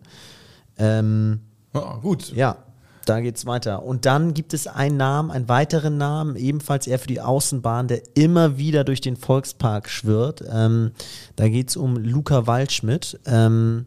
Ähm, 0.79 1.41
Ja, 1.73 1.97
gut. 2.01 2.33
ja, 2.33 2.57
da 3.05 3.19
geht's 3.21 3.45
weiter. 3.45 3.83
Und 3.83 4.05
dann 4.05 4.33
gibt 4.33 4.53
es 4.53 4.67
einen 4.67 4.97
Namen, 4.97 5.29
einen 5.31 5.47
weiteren 5.49 5.97
Namen, 5.97 6.35
ebenfalls 6.35 6.87
eher 6.87 6.99
für 6.99 7.07
die 7.07 7.21
Außenbahn, 7.21 7.87
der 7.87 8.01
immer 8.15 8.57
wieder 8.57 8.83
durch 8.83 9.01
den 9.01 9.17
Volkspark 9.17 9.89
schwirrt. 9.89 10.43
Ähm, 10.51 10.91
da 11.35 11.47
geht's 11.49 11.75
um 11.75 11.95
Luca 11.97 12.47
Waldschmidt. 12.47 13.19
Ähm, 13.25 13.85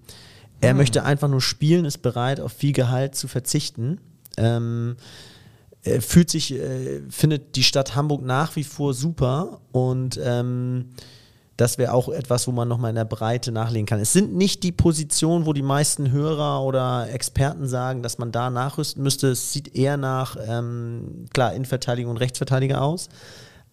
er 0.61 0.75
möchte 0.75 1.03
einfach 1.05 1.29
nur 1.29 1.41
spielen, 1.41 1.85
ist 1.85 2.03
bereit, 2.03 2.41
auf 2.41 2.53
viel 2.53 2.73
Gehalt 2.73 3.17
zu 3.17 3.27
verzichten. 3.27 3.99
Ähm, 4.37 4.97
er 5.83 6.01
fühlt 6.01 6.31
sich, 6.31 6.53
äh, 6.55 7.01
findet 7.11 7.57
die 7.57 7.65
Stadt 7.65 7.97
Hamburg 7.97 8.23
nach 8.23 8.55
wie 8.55 8.63
vor 8.63 8.95
super 8.95 9.61
und 9.73 10.21
ähm, 10.23 10.91
Das 11.59 11.77
wäre 11.79 11.93
auch 11.93 12.09
etwas, 12.09 12.47
wo 12.49 12.53
man 12.53 12.67
nochmal 12.67 12.91
in 12.91 12.97
der 12.97 13.05
Breite 13.05 13.53
nachlegen 13.53 13.87
kann. 13.87 14.01
Es 14.01 14.13
sind 14.13 14.35
nicht 14.35 14.63
die 14.63 14.73
Positionen, 14.73 15.45
wo 15.45 15.53
die 15.53 15.63
meisten 15.63 16.11
Hörer 16.11 16.63
oder 16.63 17.11
Experten 17.11 17.69
sagen, 17.69 18.03
dass 18.03 18.19
man 18.19 18.33
da 18.33 18.49
nachrüsten 18.51 19.03
müsste. 19.03 19.29
Es 19.29 19.53
sieht 19.53 19.75
eher 19.77 19.97
nach, 19.99 20.37
ähm, 20.49 21.27
klar, 21.33 21.53
Innenverteidiger 21.53 22.09
und 22.09 22.17
Rechtsverteidiger 22.17 22.81
aus. 22.81 23.09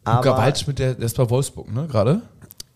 Luca 0.06 0.20
Aber, 0.32 0.38
Waldschmidt, 0.38 0.80
der, 0.80 0.96
der 0.96 1.06
ist 1.06 1.16
bei 1.18 1.30
Wolfsburg, 1.30 1.72
ne, 1.74 1.88
gerade? 1.88 2.22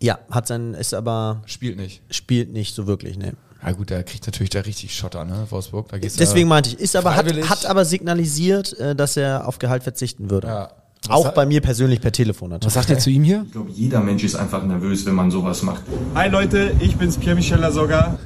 ja, 0.02 0.20
hat 0.32 0.48
sein, 0.48 0.74
ist 0.74 0.94
aber, 0.94 1.42
Spielt 1.46 1.78
nicht. 1.78 2.02
spielt 2.10 2.52
nicht 2.52 2.74
so 2.76 2.88
wirklich, 2.88 3.18
ne. 3.18 3.34
Ja 3.66 3.72
gut, 3.72 3.90
der 3.90 4.04
kriegt 4.04 4.26
natürlich 4.26 4.50
da 4.50 4.60
richtig 4.62 4.94
Schotter, 4.96 5.24
ne, 5.26 5.48
Wolfsburg. 5.50 5.88
Da 5.90 5.98
geht's 5.98 6.18
Deswegen 6.18 6.50
meinte 6.50 6.70
ich, 6.72 6.80
ist 6.80 6.96
aber, 6.96 7.16
hat, 7.16 7.26
hat 7.50 7.66
aber 7.66 7.86
signalisiert, 7.86 8.78
äh, 8.80 8.96
dass 8.96 9.16
er 9.18 9.48
auf 9.48 9.60
Gehalt 9.60 9.84
verzichten 9.84 10.30
würde. 10.30 10.48
ja. 10.48 10.72
Auch 11.10 11.32
bei 11.34 11.46
mir 11.46 11.62
persönlich 11.62 12.00
per 12.02 12.12
Telefon 12.12 12.50
Was 12.52 12.56
natürlich. 12.56 12.74
sagt 12.74 12.90
ihr 12.90 12.98
zu 13.00 13.10
ihm 13.10 13.24
hier? 13.24 13.44
Ich 13.46 13.52
glaube, 13.52 13.70
jeder 13.74 14.00
Mensch 14.00 14.24
ist 14.24 14.36
einfach 14.36 14.64
nervös, 14.64 15.06
wenn 15.06 15.16
man 15.16 15.32
sowas 15.32 15.62
macht. 15.64 15.82
Hi 16.16 16.30
Leute, 16.30 16.72
ich 16.80 16.96
bin's 16.96 17.18
Pierre-Michel 17.18 17.60
Lasogga 17.60 18.18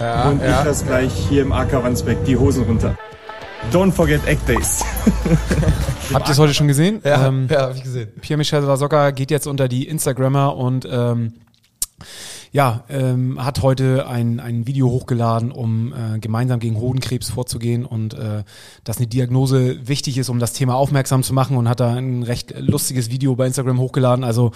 Ja, 0.00 0.28
und 0.28 0.40
ja. 0.42 0.58
ich 0.60 0.64
lasse 0.66 0.84
gleich 0.84 1.12
hier 1.28 1.42
im 1.42 1.52
AK 1.52 1.72
Wandsbeck 1.84 2.24
die 2.24 2.36
Hosen 2.36 2.64
runter. 2.64 2.96
Don't 3.72 3.92
forget 3.92 4.24
Egg 4.26 4.40
Days. 4.46 4.84
Habt 6.12 6.28
ihr 6.28 6.32
es 6.32 6.38
heute 6.38 6.54
schon 6.54 6.68
gesehen? 6.68 7.00
Ja, 7.04 7.28
Ähm, 7.28 7.48
ja, 7.50 7.62
hab 7.62 7.76
ich 7.76 7.82
gesehen. 7.82 8.08
Pierre-Michel 8.20 8.62
Lasocca 8.62 9.10
geht 9.12 9.30
jetzt 9.30 9.46
unter 9.46 9.68
die 9.68 9.86
Instagrammer 9.86 10.56
und 10.56 10.86
ähm, 10.90 11.34
ja, 12.56 12.84
ähm, 12.88 13.44
hat 13.44 13.60
heute 13.60 14.08
ein, 14.08 14.40
ein 14.40 14.66
Video 14.66 14.88
hochgeladen, 14.88 15.52
um 15.52 15.92
äh, 15.92 16.18
gemeinsam 16.20 16.58
gegen 16.58 16.80
Hodenkrebs 16.80 17.28
vorzugehen 17.28 17.84
und 17.84 18.14
äh, 18.14 18.44
dass 18.82 18.96
eine 18.96 19.06
Diagnose 19.06 19.86
wichtig 19.86 20.16
ist, 20.16 20.30
um 20.30 20.38
das 20.38 20.54
Thema 20.54 20.74
aufmerksam 20.74 21.22
zu 21.22 21.34
machen 21.34 21.58
und 21.58 21.68
hat 21.68 21.80
da 21.80 21.92
ein 21.92 22.22
recht 22.22 22.54
lustiges 22.58 23.10
Video 23.10 23.36
bei 23.36 23.46
Instagram 23.46 23.78
hochgeladen. 23.78 24.24
Also 24.24 24.52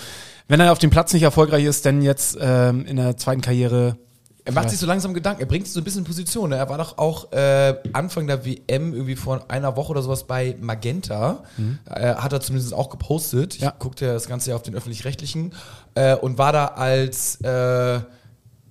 wenn 0.48 0.60
er 0.60 0.72
auf 0.72 0.78
dem 0.78 0.88
Platz 0.88 1.12
nicht 1.12 1.24
erfolgreich 1.24 1.66
ist, 1.66 1.84
denn 1.84 2.00
jetzt 2.00 2.38
ähm, 2.40 2.86
in 2.86 2.96
der 2.96 3.18
zweiten 3.18 3.42
Karriere 3.42 3.98
Er 4.44 4.52
macht 4.52 4.70
sich 4.70 4.78
so 4.78 4.86
langsam 4.86 5.12
Gedanken, 5.14 5.40
er 5.42 5.46
bringt 5.46 5.66
sich 5.66 5.74
so 5.74 5.80
ein 5.80 5.84
bisschen 5.84 6.00
in 6.00 6.04
Position. 6.06 6.50
Ne? 6.50 6.56
Er 6.56 6.68
war 6.68 6.78
doch 6.78 6.98
auch 6.98 7.30
äh, 7.32 7.74
Anfang 7.92 8.26
der 8.26 8.44
WM 8.44 8.92
irgendwie 8.94 9.16
vor 9.16 9.44
einer 9.48 9.76
Woche 9.76 9.90
oder 9.90 10.02
sowas 10.02 10.24
bei 10.24 10.56
Magenta. 10.60 11.42
Äh, 11.86 12.14
hat 12.14 12.32
er 12.32 12.40
zumindest 12.40 12.72
auch 12.74 12.88
gepostet. 12.90 13.54
Ich 13.56 13.60
Ja. 13.62 13.74
guckte 13.78 14.06
ja 14.06 14.12
das 14.14 14.26
Ganze 14.28 14.50
ja 14.50 14.56
auf 14.56 14.62
den 14.62 14.74
öffentlich-rechtlichen 14.74 15.52
äh, 15.94 16.14
und 16.16 16.38
war 16.38 16.52
da 16.52 16.66
als 16.66 17.40
äh, 17.42 18.00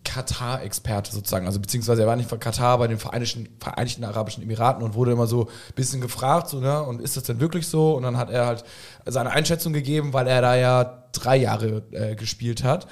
Katar-Experte 0.10 1.12
sozusagen. 1.12 1.46
Also 1.46 1.60
beziehungsweise 1.60 2.02
er 2.02 2.08
war 2.08 2.16
nicht 2.16 2.30
von 2.30 2.40
Katar 2.40 2.80
bei 2.80 2.88
den 2.88 2.98
Vereinigten, 2.98 3.48
Vereinigten 3.60 4.04
Arabischen 4.04 4.42
Emiraten 4.42 4.84
und 4.84 4.96
wurde 4.96 5.12
immer 5.12 5.28
so 5.28 5.44
ein 5.44 5.76
bisschen 5.76 6.02
gefragt, 6.02 6.50
so, 6.50 6.60
ne, 6.60 6.82
und 6.82 7.00
ist 7.00 7.16
das 7.16 7.24
denn 7.24 7.40
wirklich 7.40 7.68
so? 7.68 7.96
Und 7.96 8.02
dann 8.04 8.18
hat 8.18 8.32
er 8.32 8.48
halt 8.48 8.64
seine 9.06 9.30
Einschätzung 9.30 9.72
gegeben, 9.72 10.12
weil 10.12 10.26
er 10.26 10.42
da 10.42 10.56
ja 10.56 11.04
drei 11.12 11.38
Jahre 11.38 11.84
äh, 11.92 12.16
gespielt 12.16 12.64
hat. 12.64 12.88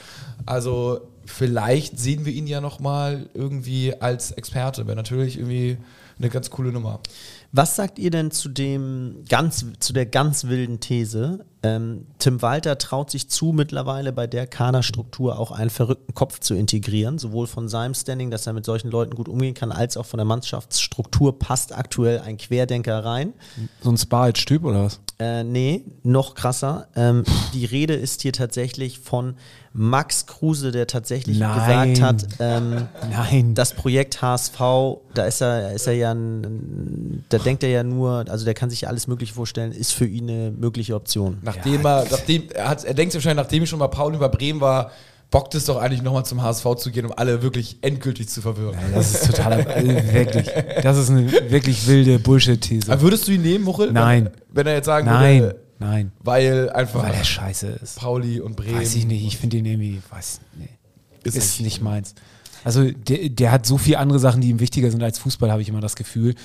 Also 0.45 1.09
vielleicht 1.25 1.99
sehen 1.99 2.23
wir 2.25 2.33
ihn 2.33 2.45
ja 2.45 2.61
nochmal 2.61 3.31
irgendwie 3.33 3.99
als 3.99 4.31
Experte. 4.31 4.85
Wäre 4.85 4.95
natürlich 4.95 5.39
irgendwie 5.39 5.77
eine 6.19 6.29
ganz 6.29 6.51
coole 6.51 6.71
Nummer. 6.71 6.99
Was 7.51 7.75
sagt 7.75 7.97
ihr 7.97 8.11
denn 8.11 8.29
zu 8.29 8.49
dem 8.49 9.23
ganz, 9.27 9.65
zu 9.79 9.91
der 9.91 10.05
ganz 10.05 10.43
wilden 10.43 10.79
These? 10.79 11.45
Ähm, 11.67 12.05
Tim 12.19 12.41
Walter 12.41 12.77
traut 12.77 13.11
sich 13.11 13.29
zu, 13.29 13.51
mittlerweile 13.51 14.13
bei 14.13 14.27
der 14.27 14.47
Kaderstruktur 14.47 15.37
auch 15.37 15.51
einen 15.51 15.69
verrückten 15.69 16.13
Kopf 16.13 16.39
zu 16.39 16.53
integrieren, 16.53 17.17
sowohl 17.19 17.47
von 17.47 17.67
seinem 17.67 17.93
Standing, 17.93 18.31
dass 18.31 18.47
er 18.47 18.53
mit 18.53 18.65
solchen 18.65 18.89
Leuten 18.89 19.15
gut 19.15 19.27
umgehen 19.27 19.53
kann, 19.53 19.71
als 19.71 19.97
auch 19.97 20.05
von 20.05 20.17
der 20.17 20.25
Mannschaftsstruktur 20.25 21.37
passt 21.37 21.77
aktuell 21.77 22.19
ein 22.19 22.37
Querdenker 22.37 23.03
rein. 23.03 23.33
so 23.81 23.91
ein 23.91 23.97
Spa 23.97 24.23
als 24.23 24.45
Typ 24.45 24.63
oder 24.63 24.85
was? 24.85 24.99
Äh, 25.19 25.43
nee, 25.43 25.83
noch 26.03 26.35
krasser. 26.35 26.87
Ähm, 26.95 27.23
die 27.53 27.65
Rede 27.65 27.95
ist 27.95 28.21
hier 28.21 28.33
tatsächlich 28.33 28.99
von 28.99 29.33
Max 29.73 30.25
Kruse, 30.27 30.71
der 30.71 30.87
tatsächlich 30.87 31.37
Nein. 31.37 31.93
gesagt 31.93 32.01
hat, 32.01 32.27
ähm, 32.39 32.87
Nein. 33.11 33.55
das 33.55 33.73
Projekt 33.73 34.21
HSV, 34.21 34.59
da 35.13 35.25
ist 35.25 35.41
er, 35.41 35.73
ist 35.73 35.87
er 35.87 35.93
ja 35.93 36.11
ein, 36.13 37.23
da 37.29 37.37
denkt 37.37 37.63
er 37.63 37.69
ja 37.69 37.83
nur, 37.83 38.25
also 38.27 38.45
der 38.45 38.53
kann 38.53 38.69
sich 38.69 38.81
ja 38.81 38.89
alles 38.89 39.07
Mögliche 39.07 39.33
vorstellen, 39.33 39.71
ist 39.71 39.93
für 39.93 40.05
ihn 40.05 40.29
eine 40.29 40.51
mögliche 40.51 40.95
Option. 40.95 41.37
Nachdem 41.57 41.85
er, 41.85 42.05
nachdem, 42.09 42.43
er, 42.53 42.69
hat, 42.69 42.83
er 42.83 42.93
denkt 42.93 43.11
sich 43.13 43.19
wahrscheinlich, 43.23 43.43
nachdem 43.43 43.63
ich 43.63 43.69
schon 43.69 43.79
mal 43.79 43.87
Paul 43.87 44.15
über 44.15 44.29
Bremen 44.29 44.61
war, 44.61 44.91
bockt 45.29 45.55
es 45.55 45.65
doch 45.65 45.77
eigentlich 45.77 46.01
nochmal 46.01 46.25
zum 46.25 46.41
HSV 46.41 46.65
zu 46.77 46.89
gehen, 46.91 47.05
um 47.05 47.11
alle 47.15 47.41
wirklich 47.41 47.77
endgültig 47.81 48.29
zu 48.29 48.41
verwirren. 48.41 48.77
Das 48.93 49.13
ist 49.13 49.25
total, 49.27 49.65
also 49.67 49.87
wirklich, 50.13 50.47
das 50.81 50.97
ist 50.97 51.09
eine 51.09 51.29
wirklich 51.51 51.85
wilde 51.87 52.17
Bullshit-These. 52.19 53.01
Würdest 53.01 53.27
du 53.27 53.33
ihn 53.33 53.41
nehmen, 53.41 53.65
Muchel? 53.65 53.91
Nein. 53.91 54.25
Wenn, 54.25 54.55
wenn 54.55 54.67
er 54.67 54.73
jetzt 54.75 54.85
sagen 54.85 55.05
Nein, 55.07 55.41
würde, 55.41 55.59
nein, 55.79 56.11
weil 56.23 56.69
einfach 56.69 57.03
weil 57.03 57.13
er 57.13 57.23
scheiße 57.25 57.67
ist. 57.83 57.99
Pauli 57.99 58.39
und 58.39 58.55
Bremen. 58.55 58.77
Weiß 58.79 58.95
ich 58.95 59.05
nicht, 59.05 59.25
ich 59.25 59.37
finde 59.37 59.57
ihn 59.57 59.65
irgendwie, 59.65 60.01
weiß, 60.09 60.39
nee, 60.57 60.69
Ist 61.23 61.35
ist, 61.35 61.59
nicht- 61.59 61.61
nicht 61.65 61.81
meins. 61.81 62.15
Also 62.63 62.89
der, 62.89 63.29
der 63.29 63.51
hat 63.51 63.65
so 63.65 63.77
viele 63.77 63.99
andere 63.99 64.19
Sachen, 64.19 64.41
die 64.41 64.49
ihm 64.49 64.59
wichtiger 64.59 64.91
sind 64.91 65.03
als 65.03 65.19
Fußball, 65.19 65.51
habe 65.51 65.61
ich 65.61 65.69
immer 65.69 65.79
das 65.81 65.95
Gefühl. 65.95 66.35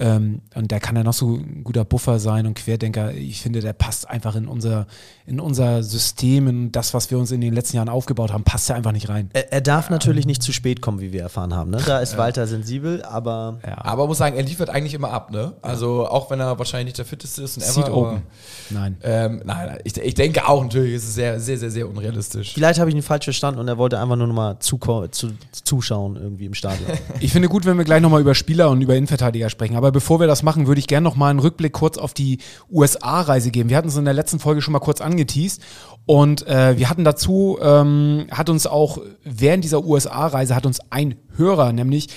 Ähm, 0.00 0.42
und 0.54 0.70
da 0.70 0.78
kann 0.78 0.94
er 0.96 1.02
noch 1.04 1.12
so 1.12 1.34
ein 1.36 1.64
guter 1.64 1.84
Buffer 1.84 2.18
sein 2.20 2.46
und 2.46 2.54
Querdenker. 2.54 3.12
Ich 3.14 3.42
finde, 3.42 3.60
der 3.60 3.72
passt 3.72 4.08
einfach 4.08 4.36
in 4.36 4.46
unser, 4.46 4.86
in 5.26 5.40
unser 5.40 5.82
System, 5.82 6.46
in 6.46 6.72
das, 6.72 6.94
was 6.94 7.10
wir 7.10 7.18
uns 7.18 7.32
in 7.32 7.40
den 7.40 7.52
letzten 7.52 7.76
Jahren 7.76 7.88
aufgebaut 7.88 8.32
haben, 8.32 8.44
passt 8.44 8.70
er 8.70 8.76
einfach 8.76 8.92
nicht 8.92 9.08
rein. 9.08 9.28
Er, 9.32 9.52
er 9.52 9.60
darf 9.60 9.90
natürlich 9.90 10.24
nicht 10.24 10.42
zu 10.42 10.52
spät 10.52 10.80
kommen, 10.80 11.00
wie 11.00 11.12
wir 11.12 11.22
erfahren 11.22 11.52
haben. 11.52 11.70
Ne? 11.70 11.78
Da 11.84 11.98
ist 11.98 12.16
Walter 12.16 12.46
sensibel, 12.46 13.02
aber 13.02 13.58
Ja. 13.66 13.84
Aber 13.84 14.06
muss 14.06 14.18
sagen, 14.18 14.36
er 14.36 14.44
liefert 14.44 14.70
eigentlich 14.70 14.94
immer 14.94 15.10
ab, 15.10 15.32
ne? 15.32 15.54
Also 15.62 16.06
auch 16.06 16.30
wenn 16.30 16.38
er 16.40 16.58
wahrscheinlich 16.58 16.86
nicht 16.86 16.98
der 16.98 17.04
fitteste 17.04 17.42
ist 17.42 17.56
und 17.56 17.64
ever, 17.64 17.86
aber, 17.86 17.96
open. 17.96 18.22
Nein. 18.70 18.96
Ähm, 19.02 19.42
nein, 19.44 19.78
ich, 19.84 19.96
ich 19.96 20.14
denke 20.14 20.46
auch 20.48 20.62
natürlich, 20.62 20.94
ist 20.94 21.04
es 21.08 21.14
sehr, 21.14 21.40
sehr, 21.40 21.58
sehr, 21.58 21.70
sehr 21.70 21.88
unrealistisch. 21.88 22.54
vielleicht 22.54 22.78
habe 22.78 22.88
ich 22.90 22.94
ihn 22.96 23.02
falsch 23.02 23.24
verstanden 23.24 23.58
und 23.60 23.66
er 23.68 23.78
wollte 23.78 23.98
einfach 23.98 24.16
nur 24.16 24.26
noch 24.28 24.34
mal 24.34 24.52
zuko- 24.60 25.10
zu, 25.10 25.30
zuschauen 25.50 26.16
irgendwie 26.16 26.46
im 26.46 26.54
Stadion. 26.54 26.88
Ich 27.20 27.32
finde 27.32 27.48
gut, 27.48 27.66
wenn 27.66 27.76
wir 27.76 27.84
gleich 27.84 28.00
nochmal 28.00 28.20
über 28.20 28.34
Spieler 28.34 28.70
und 28.70 28.80
über 28.80 28.94
Innenverteidiger 28.94 29.50
sprechen. 29.50 29.76
Aber 29.76 29.87
bevor 29.90 30.20
wir 30.20 30.26
das 30.26 30.42
machen, 30.42 30.66
würde 30.66 30.78
ich 30.78 30.86
gerne 30.86 31.04
nochmal 31.04 31.30
einen 31.30 31.38
Rückblick 31.38 31.72
kurz 31.72 31.98
auf 31.98 32.14
die 32.14 32.38
USA-Reise 32.70 33.50
geben. 33.50 33.70
Wir 33.70 33.76
hatten 33.76 33.88
es 33.88 33.96
in 33.96 34.04
der 34.04 34.14
letzten 34.14 34.38
Folge 34.38 34.62
schon 34.62 34.72
mal 34.72 34.78
kurz 34.78 35.00
angeteased. 35.00 35.62
Und 36.06 36.46
äh, 36.46 36.78
wir 36.78 36.88
hatten 36.88 37.04
dazu, 37.04 37.58
ähm, 37.60 38.26
hat 38.30 38.48
uns 38.48 38.66
auch 38.66 38.98
während 39.24 39.62
dieser 39.62 39.84
USA-Reise 39.84 40.54
hat 40.54 40.64
uns 40.64 40.80
ein 40.90 41.16
Hörer, 41.36 41.72
nämlich 41.72 42.08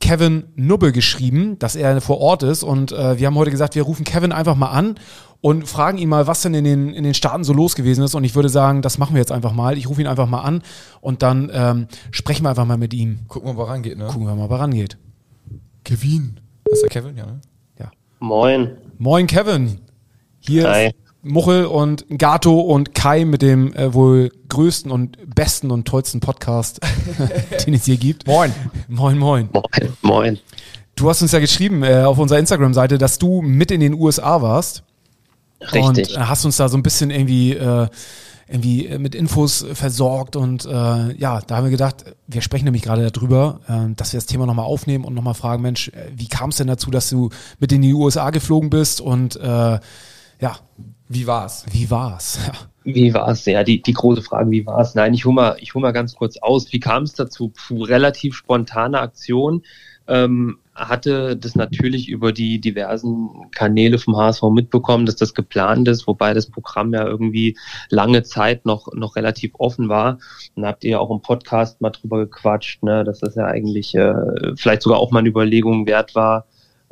Kevin 0.00 0.44
Nubbe 0.54 0.92
geschrieben, 0.92 1.58
dass 1.58 1.74
er 1.74 2.00
vor 2.00 2.20
Ort 2.20 2.42
ist. 2.42 2.62
Und 2.62 2.92
äh, 2.92 3.18
wir 3.18 3.26
haben 3.26 3.36
heute 3.36 3.50
gesagt, 3.50 3.74
wir 3.74 3.82
rufen 3.82 4.04
Kevin 4.04 4.32
einfach 4.32 4.54
mal 4.54 4.68
an 4.68 4.96
und 5.40 5.68
fragen 5.68 5.98
ihn 5.98 6.08
mal, 6.08 6.26
was 6.26 6.42
denn 6.42 6.54
in 6.54 6.64
den, 6.64 6.92
in 6.92 7.04
den 7.04 7.14
Staaten 7.14 7.44
so 7.44 7.52
los 7.52 7.74
gewesen 7.74 8.04
ist. 8.04 8.14
Und 8.14 8.24
ich 8.24 8.34
würde 8.34 8.48
sagen, 8.48 8.82
das 8.82 8.98
machen 8.98 9.14
wir 9.14 9.20
jetzt 9.20 9.32
einfach 9.32 9.52
mal. 9.52 9.78
Ich 9.78 9.88
rufe 9.88 10.00
ihn 10.00 10.06
einfach 10.06 10.26
mal 10.26 10.40
an 10.40 10.62
und 11.00 11.22
dann 11.22 11.50
ähm, 11.52 11.88
sprechen 12.10 12.44
wir 12.44 12.50
einfach 12.50 12.66
mal 12.66 12.78
mit 12.78 12.94
ihm. 12.94 13.20
Gucken 13.28 13.48
wir 13.48 13.54
mal, 13.54 13.64
rangeht, 13.64 13.98
ne? 13.98 14.06
Gucken 14.06 14.26
wir 14.26 14.34
mal, 14.34 14.50
er 14.50 14.60
rangeht. 14.60 14.98
Kevin. 15.84 16.40
Das 16.70 16.78
ist 16.78 16.82
der 16.82 16.90
Kevin, 16.90 17.16
ja, 17.16 17.26
ne? 17.26 17.40
Ja. 17.78 17.90
Moin. 18.20 18.76
Moin 18.98 19.26
Kevin. 19.26 19.80
Hier 20.38 20.68
Hi. 20.68 20.86
ist 20.88 20.94
Muchel 21.22 21.64
und 21.64 22.04
Gato 22.16 22.60
und 22.60 22.94
Kai 22.94 23.24
mit 23.24 23.42
dem 23.42 23.72
äh, 23.74 23.92
wohl 23.94 24.30
größten 24.48 24.90
und 24.90 25.34
besten 25.34 25.70
und 25.70 25.86
tollsten 25.86 26.20
Podcast, 26.20 26.80
den 27.66 27.74
es 27.74 27.84
hier 27.84 27.96
gibt. 27.96 28.26
Moin. 28.26 28.52
Moin, 28.86 29.18
moin. 29.18 29.48
Moin. 29.52 29.94
Moin. 30.02 30.38
Du 30.94 31.08
hast 31.08 31.22
uns 31.22 31.32
ja 31.32 31.38
geschrieben 31.38 31.82
äh, 31.82 32.02
auf 32.02 32.18
unserer 32.18 32.38
Instagram-Seite, 32.38 32.98
dass 32.98 33.18
du 33.18 33.40
mit 33.40 33.70
in 33.70 33.80
den 33.80 33.94
USA 33.94 34.42
warst. 34.42 34.82
Richtig. 35.60 35.84
Und 35.84 35.98
äh, 35.98 36.18
hast 36.18 36.44
uns 36.44 36.56
da 36.56 36.68
so 36.68 36.76
ein 36.76 36.82
bisschen 36.82 37.10
irgendwie, 37.10 37.52
äh, 37.54 37.88
irgendwie 38.48 38.86
äh, 38.86 38.98
mit 38.98 39.14
Infos 39.14 39.64
versorgt. 39.72 40.36
Und 40.36 40.64
äh, 40.64 40.68
ja, 41.16 41.40
da 41.40 41.56
haben 41.56 41.64
wir 41.64 41.70
gedacht, 41.70 42.04
wir 42.26 42.40
sprechen 42.40 42.64
nämlich 42.64 42.82
gerade 42.82 43.10
darüber, 43.10 43.60
äh, 43.68 43.94
dass 43.94 44.12
wir 44.12 44.18
das 44.18 44.26
Thema 44.26 44.46
nochmal 44.46 44.66
aufnehmen 44.66 45.04
und 45.04 45.14
nochmal 45.14 45.34
fragen, 45.34 45.62
Mensch, 45.62 45.88
äh, 45.88 46.10
wie 46.14 46.28
kam 46.28 46.50
es 46.50 46.56
denn 46.56 46.66
dazu, 46.66 46.90
dass 46.90 47.10
du 47.10 47.30
mit 47.58 47.72
in 47.72 47.82
die 47.82 47.94
USA 47.94 48.30
geflogen 48.30 48.70
bist? 48.70 49.00
Und 49.00 49.36
äh, 49.36 49.78
ja, 50.40 50.56
Wie 51.08 51.26
war's? 51.26 51.64
wie 51.70 51.90
war's? 51.90 52.38
Ja. 52.48 52.94
Wie 52.94 53.12
war 53.12 53.28
es? 53.28 53.44
Ja, 53.44 53.64
die, 53.64 53.82
die 53.82 53.92
große 53.92 54.22
Frage, 54.22 54.50
wie 54.50 54.64
war 54.64 54.80
es? 54.80 54.94
Nein, 54.94 55.12
ich 55.12 55.26
hole 55.26 55.34
mal, 55.34 55.56
ich 55.60 55.74
hol 55.74 55.82
mal 55.82 55.92
ganz 55.92 56.14
kurz 56.14 56.38
aus. 56.38 56.72
Wie 56.72 56.80
kam 56.80 57.02
es 57.02 57.12
dazu? 57.12 57.52
Puh, 57.54 57.82
relativ 57.82 58.34
spontane 58.34 58.98
Aktion. 58.98 59.62
Ähm, 60.06 60.58
hatte 60.78 61.36
das 61.36 61.54
natürlich 61.56 62.08
über 62.08 62.32
die 62.32 62.60
diversen 62.60 63.50
Kanäle 63.52 63.98
vom 63.98 64.16
HSV 64.16 64.42
mitbekommen, 64.52 65.06
dass 65.06 65.16
das 65.16 65.34
geplant 65.34 65.88
ist, 65.88 66.06
wobei 66.06 66.34
das 66.34 66.46
Programm 66.46 66.92
ja 66.94 67.06
irgendwie 67.06 67.56
lange 67.90 68.22
Zeit 68.22 68.64
noch, 68.64 68.92
noch 68.94 69.16
relativ 69.16 69.52
offen 69.58 69.88
war. 69.88 70.18
Und 70.54 70.64
habt 70.64 70.84
ihr 70.84 70.92
ja 70.92 70.98
auch 70.98 71.10
im 71.10 71.20
Podcast 71.20 71.80
mal 71.80 71.90
drüber 71.90 72.18
gequatscht, 72.18 72.82
ne, 72.82 73.04
dass 73.04 73.20
das 73.20 73.34
ja 73.34 73.46
eigentlich 73.46 73.94
äh, 73.94 74.14
vielleicht 74.56 74.82
sogar 74.82 74.98
auch 74.98 75.10
mal 75.10 75.20
eine 75.20 75.28
Überlegung 75.28 75.86
wert 75.86 76.14
war, 76.14 76.46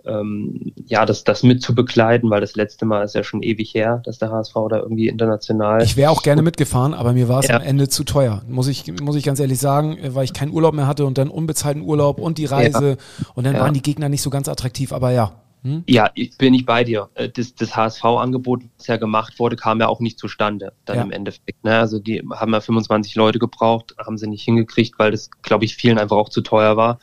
ähm, 0.07 0.73
ja, 0.87 1.05
das, 1.05 1.25
das 1.25 1.43
mit 1.43 1.63
zu 1.63 1.75
begleiten, 1.75 2.31
weil 2.31 2.41
das 2.41 2.55
letzte 2.55 2.87
Mal 2.87 3.03
ist 3.03 3.15
ja 3.15 3.25
schon 3.25 3.43
ewig 3.43 3.75
her, 3.75 4.01
dass 4.05 4.19
der 4.19 4.31
HSV 4.31 4.55
da 4.71 4.79
irgendwie 4.79 5.09
international. 5.09 5.83
Ich 5.83 5.97
wäre 5.97 6.11
auch 6.11 6.23
gerne 6.23 6.43
mitgefahren, 6.43 6.95
aber 6.95 7.13
mir 7.13 7.29
war 7.29 7.41
es 7.41 7.49
Ja. 7.49 7.57
am 7.57 7.63
Ende 7.63 7.89
zu 7.89 8.05
teuer. 8.05 8.43
Muss 8.49 8.69
ich, 8.69 8.85
muss 9.01 9.17
ich 9.17 9.25
ganz 9.25 9.41
ehrlich 9.41 9.59
sagen, 9.59 9.99
äh, 9.99 10.15
weil 10.15 10.25
ich 10.25 10.33
keinen 10.33 10.53
Urlaub 10.53 10.75
mehr 10.75 10.87
hatte 10.87 11.05
und 11.07 11.19
dann 11.19 11.29
unbezahlten 11.29 11.83
Urlaub 11.83 12.21
und 12.21 12.39
die 12.39 12.47
Reise. 12.47 12.97
Und 13.35 13.45
dann 13.45 13.55
Ja. 13.55 13.61
waren 13.61 13.75
die 13.75 13.83
Gegner 13.83 14.09
nicht 14.09 14.23
so 14.23 14.31
ganz 14.31 14.49
attraktiv, 14.49 14.93
aber 14.93 15.11
ja. 15.11 15.33
Hm? 15.63 15.83
Ja, 15.89 16.11
ich 16.15 16.39
bin 16.39 16.53
nicht 16.53 16.67
bei 16.67 16.85
dir. 16.85 17.09
Äh, 17.15 17.29
das, 17.29 17.55
das 17.55 17.75
HSV-Angebot, 17.75 18.63
was 18.79 18.87
ja 18.87 18.97
gemacht 18.99 19.39
wurde, 19.39 19.57
kam 19.57 19.81
ja 19.81 19.89
auch 19.89 20.01
nicht 20.01 20.19
zustande 20.19 20.73
dann 20.85 20.97
ja. 20.97 21.03
im 21.03 21.11
Endeffekt. 21.11 21.65
Ne? 21.65 21.79
Also 21.79 21.99
die 21.99 22.23
haben 22.35 22.53
ja 22.53 22.61
25 22.61 23.17
Leute 23.17 23.39
gebraucht, 23.39 23.95
haben 23.99 24.17
sie 24.17 24.29
nicht 24.29 24.45
hingekriegt, 24.45 24.99
weil 24.99 25.11
das, 25.11 25.31
glaube 25.43 25.65
ich, 25.65 25.75
vielen 25.75 25.99
einfach 25.99 26.17
auch 26.17 26.29
zu 26.29 26.41
teuer 26.43 26.77
war. 26.77 26.99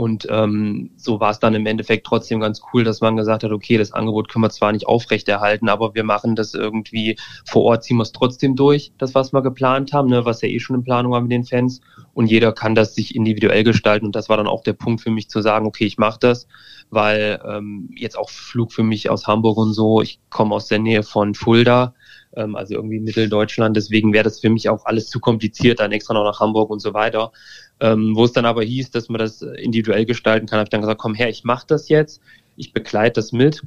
Und 0.00 0.26
ähm, 0.30 0.92
so 0.96 1.20
war 1.20 1.30
es 1.30 1.40
dann 1.40 1.54
im 1.54 1.66
Endeffekt 1.66 2.06
trotzdem 2.06 2.40
ganz 2.40 2.62
cool, 2.72 2.84
dass 2.84 3.02
man 3.02 3.18
gesagt 3.18 3.44
hat, 3.44 3.52
okay, 3.52 3.76
das 3.76 3.92
Angebot 3.92 4.30
können 4.30 4.42
wir 4.42 4.48
zwar 4.48 4.72
nicht 4.72 4.86
aufrechterhalten, 4.86 5.68
aber 5.68 5.94
wir 5.94 6.04
machen 6.04 6.36
das 6.36 6.54
irgendwie 6.54 7.18
vor 7.44 7.64
Ort, 7.64 7.84
ziehen 7.84 7.98
wir 7.98 8.04
es 8.04 8.12
trotzdem 8.12 8.56
durch, 8.56 8.92
das, 8.96 9.14
was 9.14 9.34
wir 9.34 9.42
geplant 9.42 9.92
haben, 9.92 10.08
ne, 10.08 10.24
was 10.24 10.40
ja 10.40 10.48
eh 10.48 10.58
schon 10.58 10.76
in 10.76 10.84
Planung 10.84 11.12
war 11.12 11.20
mit 11.20 11.30
den 11.30 11.44
Fans. 11.44 11.82
Und 12.14 12.28
jeder 12.30 12.52
kann 12.52 12.74
das 12.74 12.94
sich 12.94 13.14
individuell 13.14 13.62
gestalten. 13.62 14.06
Und 14.06 14.16
das 14.16 14.30
war 14.30 14.38
dann 14.38 14.46
auch 14.46 14.62
der 14.62 14.72
Punkt 14.72 15.02
für 15.02 15.10
mich 15.10 15.28
zu 15.28 15.42
sagen, 15.42 15.66
okay, 15.66 15.84
ich 15.84 15.98
mache 15.98 16.18
das, 16.18 16.48
weil 16.88 17.38
ähm, 17.46 17.90
jetzt 17.94 18.16
auch 18.16 18.30
Flug 18.30 18.72
für 18.72 18.82
mich 18.82 19.10
aus 19.10 19.26
Hamburg 19.26 19.58
und 19.58 19.74
so, 19.74 20.00
ich 20.00 20.18
komme 20.30 20.54
aus 20.54 20.66
der 20.66 20.78
Nähe 20.78 21.02
von 21.02 21.34
Fulda 21.34 21.92
ähm, 22.36 22.56
also 22.56 22.74
irgendwie 22.74 23.00
Mitteldeutschland. 23.00 23.76
Deswegen 23.76 24.12
wäre 24.12 24.24
das 24.24 24.40
für 24.40 24.50
mich 24.50 24.68
auch 24.68 24.84
alles 24.86 25.08
zu 25.08 25.20
kompliziert, 25.20 25.80
dann 25.80 25.92
extra 25.92 26.14
noch 26.14 26.24
nach 26.24 26.40
Hamburg 26.40 26.70
und 26.70 26.80
so 26.80 26.94
weiter. 26.94 27.32
Ähm, 27.80 28.14
wo 28.14 28.24
es 28.24 28.32
dann 28.32 28.44
aber 28.44 28.62
hieß, 28.62 28.90
dass 28.90 29.08
man 29.08 29.18
das 29.18 29.42
individuell 29.42 30.04
gestalten 30.04 30.46
kann, 30.46 30.58
habe 30.58 30.66
ich 30.66 30.70
dann 30.70 30.82
gesagt, 30.82 31.00
komm 31.00 31.14
her, 31.14 31.28
ich 31.28 31.44
mache 31.44 31.66
das 31.66 31.88
jetzt, 31.88 32.20
ich 32.56 32.72
begleite 32.72 33.14
das 33.14 33.32
mit 33.32 33.62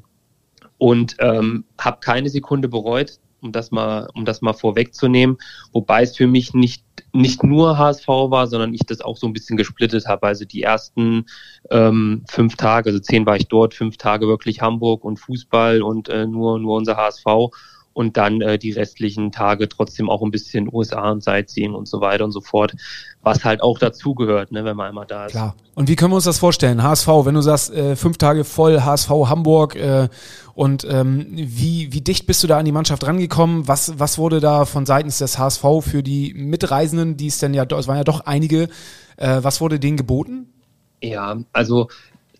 und 0.77 1.15
ähm, 1.19 1.65
habe 1.79 1.99
keine 1.99 2.29
Sekunde 2.29 2.67
bereut, 2.67 3.19
um 3.41 3.51
das 3.51 3.71
mal, 3.71 4.07
um 4.13 4.23
das 4.23 4.41
mal 4.41 4.53
vorwegzunehmen, 4.53 5.37
wobei 5.71 6.03
es 6.03 6.15
für 6.15 6.27
mich 6.27 6.53
nicht 6.53 6.83
nicht 7.15 7.43
nur 7.43 7.77
HSV 7.77 8.07
war, 8.07 8.47
sondern 8.47 8.73
ich 8.73 8.81
das 8.87 9.01
auch 9.01 9.17
so 9.17 9.27
ein 9.27 9.33
bisschen 9.33 9.55
gesplittet 9.55 10.07
habe. 10.07 10.25
Also 10.25 10.45
die 10.45 10.63
ersten 10.63 11.27
ähm, 11.69 12.23
fünf 12.27 12.55
Tage, 12.55 12.89
also 12.89 12.99
zehn 12.99 13.25
war 13.27 13.35
ich 13.35 13.47
dort, 13.47 13.75
fünf 13.75 13.97
Tage 13.97 14.27
wirklich 14.27 14.61
Hamburg 14.61 15.03
und 15.03 15.19
Fußball 15.19 15.83
und 15.83 16.09
äh, 16.09 16.25
nur 16.25 16.57
nur 16.59 16.75
unser 16.75 16.97
HSV 16.97 17.25
und 17.93 18.17
dann 18.17 18.41
äh, 18.41 18.57
die 18.57 18.71
restlichen 18.71 19.31
Tage 19.31 19.69
trotzdem 19.69 20.09
auch 20.09 20.21
ein 20.21 20.31
bisschen 20.31 20.67
USA 20.71 21.11
und 21.11 21.23
Sightseeing 21.23 21.73
und 21.73 21.87
so 21.87 22.01
weiter 22.01 22.25
und 22.25 22.31
so 22.31 22.41
fort, 22.41 22.73
was 23.21 23.45
halt 23.45 23.61
auch 23.61 23.77
dazugehört, 23.79 24.51
ne, 24.51 24.65
wenn 24.65 24.75
man 24.75 24.87
einmal 24.87 25.05
da 25.05 25.25
ist. 25.25 25.31
Klar. 25.31 25.55
Und 25.75 25.89
wie 25.89 25.95
können 25.95 26.11
wir 26.11 26.15
uns 26.15 26.25
das 26.25 26.39
vorstellen? 26.39 26.83
HSV, 26.83 27.07
wenn 27.07 27.35
du 27.35 27.41
sagst, 27.41 27.73
äh, 27.73 27.95
fünf 27.95 28.17
Tage 28.17 28.43
voll, 28.43 28.81
HSV 28.81 29.09
Hamburg 29.09 29.75
äh, 29.75 30.09
und 30.55 30.85
ähm, 30.89 31.27
wie, 31.31 31.93
wie 31.93 32.01
dicht 32.01 32.27
bist 32.27 32.43
du 32.43 32.47
da 32.47 32.57
an 32.57 32.65
die 32.65 32.71
Mannschaft 32.71 33.05
rangekommen? 33.05 33.67
Was, 33.67 33.97
was 33.99 34.17
wurde 34.17 34.39
da 34.39 34.65
von 34.65 34.85
seitens 34.85 35.19
des 35.19 35.37
HSV 35.37 35.63
für 35.81 36.03
die 36.03 36.33
Mitreisenden, 36.33 37.17
die 37.17 37.27
es 37.27 37.39
denn 37.39 37.53
ja, 37.53 37.63
es 37.63 37.87
waren 37.87 37.97
ja 37.97 38.03
doch 38.03 38.21
einige, 38.21 38.69
äh, 39.17 39.39
was 39.41 39.61
wurde 39.61 39.79
denen 39.79 39.97
geboten? 39.97 40.49
Ja, 41.01 41.37
also 41.51 41.89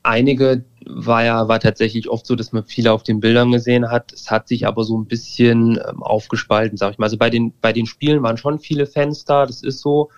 einige 0.04 0.66
war 0.86 1.24
ja 1.24 1.48
war 1.48 1.60
tatsächlich 1.62 2.10
oft 2.10 2.26
so, 2.26 2.36
dass 2.36 2.52
man 2.52 2.66
viele 2.66 2.92
auf 2.92 3.04
den 3.04 3.22
Bildern 3.22 3.52
gesehen 3.52 3.90
hat. 3.90 4.12
Es 4.12 4.30
hat 4.30 4.50
sich 4.50 4.68
aber 4.68 4.84
so 4.84 4.98
ein 4.98 5.06
bisschen 5.06 5.80
ähm, 5.88 6.04
aufgespalten, 6.04 6.78
sag 6.78 6.92
ich 6.92 6.98
mal. 6.98 7.06
Also 7.06 7.18
bei 7.18 7.30
den 7.30 7.54
bei 7.62 7.72
den 7.72 7.86
Spielen 7.86 8.22
waren 8.22 8.38
schon 8.38 8.60
viele 8.60 8.86
Fans 8.86 9.24
da, 9.24 9.46
das 9.46 9.64
ist 9.64 9.80
so. 9.80 10.10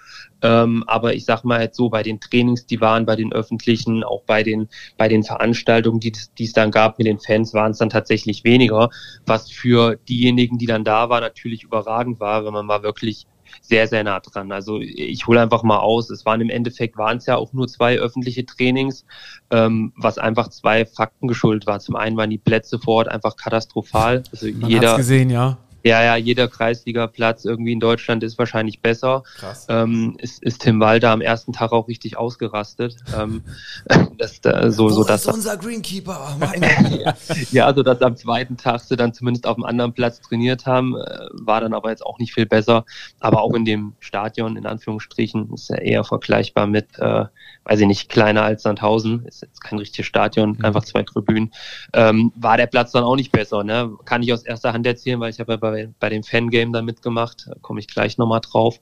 Ähm, 0.41 0.83
aber 0.87 1.13
ich 1.13 1.25
sag 1.25 1.43
mal 1.43 1.61
jetzt 1.61 1.77
so 1.77 1.89
bei 1.89 2.03
den 2.03 2.19
Trainings, 2.19 2.65
die 2.65 2.81
waren 2.81 3.05
bei 3.05 3.15
den 3.15 3.31
öffentlichen, 3.31 4.03
auch 4.03 4.23
bei 4.23 4.43
den 4.43 4.67
bei 4.97 5.07
den 5.07 5.23
Veranstaltungen, 5.23 5.99
die, 5.99 6.13
die 6.37 6.45
es 6.45 6.53
dann 6.53 6.71
gab 6.71 6.97
mit 6.97 7.07
den 7.07 7.19
Fans, 7.19 7.53
waren 7.53 7.71
es 7.71 7.77
dann 7.77 7.89
tatsächlich 7.89 8.43
weniger, 8.43 8.89
was 9.25 9.51
für 9.51 9.97
diejenigen, 10.09 10.57
die 10.57 10.65
dann 10.65 10.83
da 10.83 11.09
waren, 11.09 11.21
natürlich 11.21 11.63
überragend 11.63 12.19
war, 12.19 12.43
wenn 12.43 12.53
man 12.53 12.67
war 12.67 12.81
wirklich 12.81 13.27
sehr, 13.61 13.87
sehr 13.87 14.03
nah 14.03 14.19
dran. 14.19 14.51
Also 14.51 14.79
ich 14.79 15.27
hole 15.27 15.41
einfach 15.41 15.63
mal 15.63 15.79
aus, 15.79 16.09
es 16.09 16.25
waren 16.25 16.41
im 16.41 16.49
Endeffekt, 16.49 16.97
waren 16.97 17.17
es 17.17 17.25
ja 17.25 17.35
auch 17.35 17.53
nur 17.53 17.67
zwei 17.67 17.97
öffentliche 17.97 18.45
Trainings, 18.45 19.05
ähm, 19.51 19.93
was 19.95 20.17
einfach 20.17 20.49
zwei 20.49 20.85
Fakten 20.85 21.27
geschuldet 21.27 21.67
war. 21.67 21.79
Zum 21.79 21.95
einen 21.95 22.17
waren 22.17 22.29
die 22.29 22.37
Plätze 22.37 22.79
vor 22.79 22.95
Ort 22.95 23.07
einfach 23.07 23.35
katastrophal. 23.35 24.23
Also 24.31 24.47
Man 24.47 24.69
jeder, 24.69 24.97
gesehen, 24.97 25.29
ja. 25.29 25.57
Ja, 25.85 26.03
ja, 26.03 26.15
jeder 26.15 26.47
Kreisligaplatz 26.47 27.45
irgendwie 27.45 27.71
in 27.71 27.79
Deutschland 27.79 28.23
ist 28.23 28.39
wahrscheinlich 28.39 28.81
besser. 28.81 29.21
Krass. 29.37 29.67
Ähm, 29.69 30.17
ist, 30.17 30.41
ist 30.41 30.63
Tim 30.63 30.79
Walter 30.79 31.11
am 31.11 31.21
ersten 31.21 31.53
Tag 31.53 31.73
auch 31.73 31.87
richtig 31.87 32.17
ausgerastet. 32.17 32.95
Ähm, 33.15 33.43
das, 34.17 34.41
da, 34.41 34.71
so, 34.71 34.89
so, 34.89 35.03
dass, 35.03 35.27
ist 35.27 35.33
unser 35.35 35.57
Greenkeeper? 35.57 36.39
ja, 37.51 37.71
so 37.71 37.83
dass 37.83 38.01
am 38.01 38.17
zweiten 38.17 38.57
Tag 38.57 38.79
sie 38.79 38.95
dann 38.95 39.13
zumindest 39.13 39.45
auf 39.45 39.57
einem 39.57 39.65
anderen 39.65 39.93
Platz 39.93 40.21
trainiert 40.21 40.65
haben, 40.65 40.95
äh, 40.95 41.27
war 41.33 41.61
dann 41.61 41.75
aber 41.75 41.91
jetzt 41.91 42.03
auch 42.03 42.17
nicht 42.17 42.33
viel 42.33 42.47
besser. 42.47 42.83
Aber 43.19 43.43
auch 43.43 43.53
in 43.53 43.63
dem 43.63 43.93
Stadion, 43.99 44.57
in 44.57 44.65
Anführungsstrichen, 44.65 45.53
ist 45.53 45.69
ja 45.69 45.77
eher 45.77 46.03
vergleichbar 46.03 46.65
mit, 46.65 46.97
äh, 46.97 47.25
weiß 47.65 47.79
ich 47.81 47.87
nicht, 47.87 48.09
kleiner 48.09 48.41
als 48.41 48.63
Sandhausen, 48.63 49.23
ist 49.27 49.43
jetzt 49.43 49.63
kein 49.63 49.77
richtiges 49.77 50.07
Stadion, 50.07 50.53
mhm. 50.57 50.65
einfach 50.65 50.83
zwei 50.83 51.03
Tribünen, 51.03 51.53
ähm, 51.93 52.31
war 52.35 52.57
der 52.57 52.65
Platz 52.65 52.91
dann 52.91 53.03
auch 53.03 53.15
nicht 53.15 53.31
besser. 53.31 53.63
Ne? 53.63 53.91
Kann 54.05 54.23
ich 54.23 54.33
aus 54.33 54.41
erster 54.41 54.73
Hand 54.73 54.87
erzählen, 54.87 55.19
weil 55.19 55.29
ich 55.29 55.39
habe 55.39 55.53
ja 55.53 55.57
bei 55.57 55.74
bei, 55.75 55.89
bei 55.99 56.09
dem 56.09 56.23
Fangame 56.23 56.71
da 56.71 56.81
mitgemacht, 56.81 57.47
da 57.47 57.55
komme 57.61 57.79
ich 57.79 57.87
gleich 57.87 58.17
nochmal 58.17 58.41
drauf. 58.41 58.79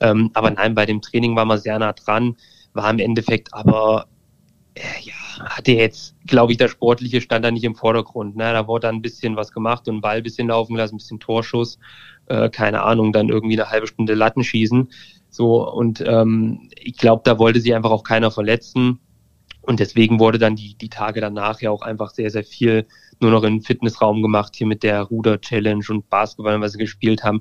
Ähm, 0.00 0.30
aber 0.34 0.50
nein, 0.50 0.74
bei 0.74 0.86
dem 0.86 1.00
Training 1.00 1.36
war 1.36 1.44
man 1.44 1.58
sehr 1.58 1.78
nah 1.78 1.92
dran, 1.92 2.36
war 2.72 2.90
im 2.90 2.98
Endeffekt 2.98 3.54
aber, 3.54 4.06
äh, 4.74 4.80
ja, 5.02 5.14
hatte 5.40 5.72
jetzt, 5.72 6.14
glaube 6.26 6.52
ich, 6.52 6.58
der 6.58 6.68
sportliche 6.68 7.20
stand 7.20 7.44
da 7.44 7.50
nicht 7.50 7.64
im 7.64 7.74
Vordergrund. 7.74 8.36
Ne? 8.36 8.52
Da 8.52 8.66
wurde 8.66 8.88
dann 8.88 8.96
ein 8.96 9.02
bisschen 9.02 9.36
was 9.36 9.52
gemacht 9.52 9.88
und 9.88 10.00
Ball 10.00 10.18
ein 10.18 10.22
bisschen 10.22 10.48
laufen 10.48 10.76
lassen, 10.76 10.96
ein 10.96 10.98
bisschen 10.98 11.20
Torschuss, 11.20 11.78
äh, 12.26 12.50
keine 12.50 12.82
Ahnung, 12.82 13.12
dann 13.12 13.28
irgendwie 13.28 13.58
eine 13.58 13.70
halbe 13.70 13.86
Stunde 13.86 14.14
Latten 14.14 14.44
schießen. 14.44 14.90
So, 15.30 15.68
und 15.70 16.02
ähm, 16.06 16.68
ich 16.76 16.98
glaube, 16.98 17.22
da 17.24 17.38
wollte 17.38 17.60
sich 17.60 17.74
einfach 17.74 17.90
auch 17.90 18.04
keiner 18.04 18.30
verletzen. 18.30 19.00
Und 19.62 19.78
deswegen 19.78 20.18
wurde 20.18 20.38
dann 20.38 20.56
die, 20.56 20.74
die 20.74 20.88
Tage 20.88 21.20
danach 21.20 21.60
ja 21.60 21.70
auch 21.70 21.82
einfach 21.82 22.10
sehr, 22.10 22.30
sehr 22.30 22.42
viel 22.42 22.86
nur 23.22 23.30
noch 23.30 23.44
in 23.44 23.62
Fitnessraum 23.62 24.22
gemacht, 24.22 24.54
hier 24.56 24.66
mit 24.66 24.82
der 24.82 25.02
Ruder-Challenge 25.02 25.84
und 25.88 26.10
Basketball, 26.10 26.60
was 26.60 26.72
sie 26.72 26.78
gespielt 26.78 27.24
haben. 27.24 27.40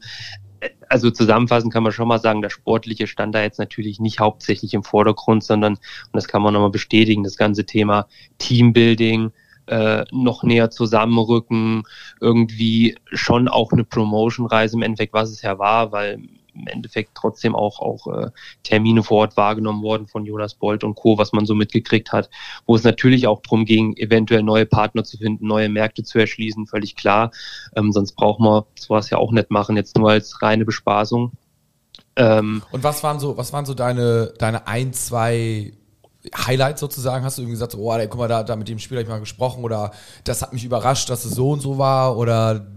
Also 0.89 1.10
zusammenfassend 1.10 1.74
kann 1.74 1.84
man 1.84 1.91
schon 1.91 2.08
mal 2.08 2.20
sagen, 2.20 2.41
der 2.41 2.52
Sportliche 2.52 3.08
stand 3.08 3.34
da 3.34 3.41
jetzt 3.41 3.58
natürlich 3.58 4.00
nicht 4.00 4.20
hauptsächlich 4.20 4.74
im 4.74 4.84
Vordergrund, 4.84 5.44
sondern, 5.44 5.74
und 5.74 6.13
das 6.13 6.28
kann 6.28 6.41
man 6.41 6.54
nochmal 6.54 6.70
bestätigen, 6.70 7.24
das 7.24 7.36
ganze 7.36 7.65
Thema 7.65 8.08
Teambuilding, 8.38 9.32
äh, 9.67 10.06
noch 10.12 10.44
näher 10.44 10.70
zusammenrücken, 10.70 11.84
irgendwie 12.20 12.96
schon 13.12 13.48
auch 13.48 13.72
eine 13.72 13.84
Promotion-Reise 13.84 14.76
im 14.76 14.84
Endeffekt, 14.84 15.13
was 15.13 15.32
es 15.32 15.41
ja 15.41 15.58
war, 15.58 15.91
weil 15.91 16.20
im 16.53 16.67
Endeffekt 16.67 17.11
trotzdem 17.15 17.55
auch, 17.55 17.79
auch 17.79 18.07
äh, 18.07 18.29
Termine 18.63 19.03
vor 19.03 19.19
Ort 19.19 19.37
wahrgenommen 19.37 19.83
worden 19.83 20.07
von 20.07 20.25
Jonas 20.25 20.55
Bolt 20.55 20.83
und 20.83 20.95
Co., 20.95 21.17
was 21.17 21.31
man 21.33 21.45
so 21.45 21.55
mitgekriegt 21.55 22.11
hat, 22.11 22.29
wo 22.65 22.75
es 22.75 22.83
natürlich 22.83 23.27
auch 23.27 23.41
darum 23.41 23.65
ging, 23.65 23.95
eventuell 23.97 24.43
neue 24.43 24.65
Partner 24.65 25.03
zu 25.03 25.17
finden, 25.17 25.47
neue 25.47 25.69
Märkte 25.69 26.03
zu 26.03 26.19
erschließen, 26.19 26.67
völlig 26.67 26.95
klar. 26.95 27.31
Ähm, 27.75 27.91
sonst 27.91 28.13
braucht 28.13 28.39
man 28.39 28.63
sowas 28.75 29.09
ja 29.09 29.17
auch 29.17 29.31
nicht 29.31 29.51
machen, 29.51 29.77
jetzt 29.77 29.97
nur 29.97 30.11
als 30.11 30.41
reine 30.41 30.65
Bespaßung. 30.65 31.31
Ähm, 32.15 32.61
und 32.71 32.83
was 32.83 33.03
waren 33.03 33.19
so, 33.19 33.37
was 33.37 33.53
waren 33.53 33.65
so 33.65 33.73
deine, 33.73 34.33
deine 34.37 34.67
ein, 34.67 34.93
zwei 34.93 35.73
Highlights 36.35 36.81
sozusagen? 36.81 37.23
Hast 37.23 37.37
du 37.37 37.43
irgendwie 37.43 37.53
gesagt, 37.53 37.75
oh, 37.75 37.97
guck 38.09 38.17
mal, 38.17 38.27
da, 38.27 38.43
da 38.43 38.55
mit 38.55 38.67
dem 38.67 38.79
Spieler 38.79 38.99
habe 38.99 39.03
ich 39.07 39.09
mal 39.09 39.19
gesprochen 39.19 39.63
oder 39.63 39.91
das 40.23 40.41
hat 40.41 40.53
mich 40.53 40.65
überrascht, 40.65 41.09
dass 41.09 41.25
es 41.25 41.31
so 41.31 41.51
und 41.51 41.61
so 41.61 41.77
war 41.77 42.17
oder 42.17 42.67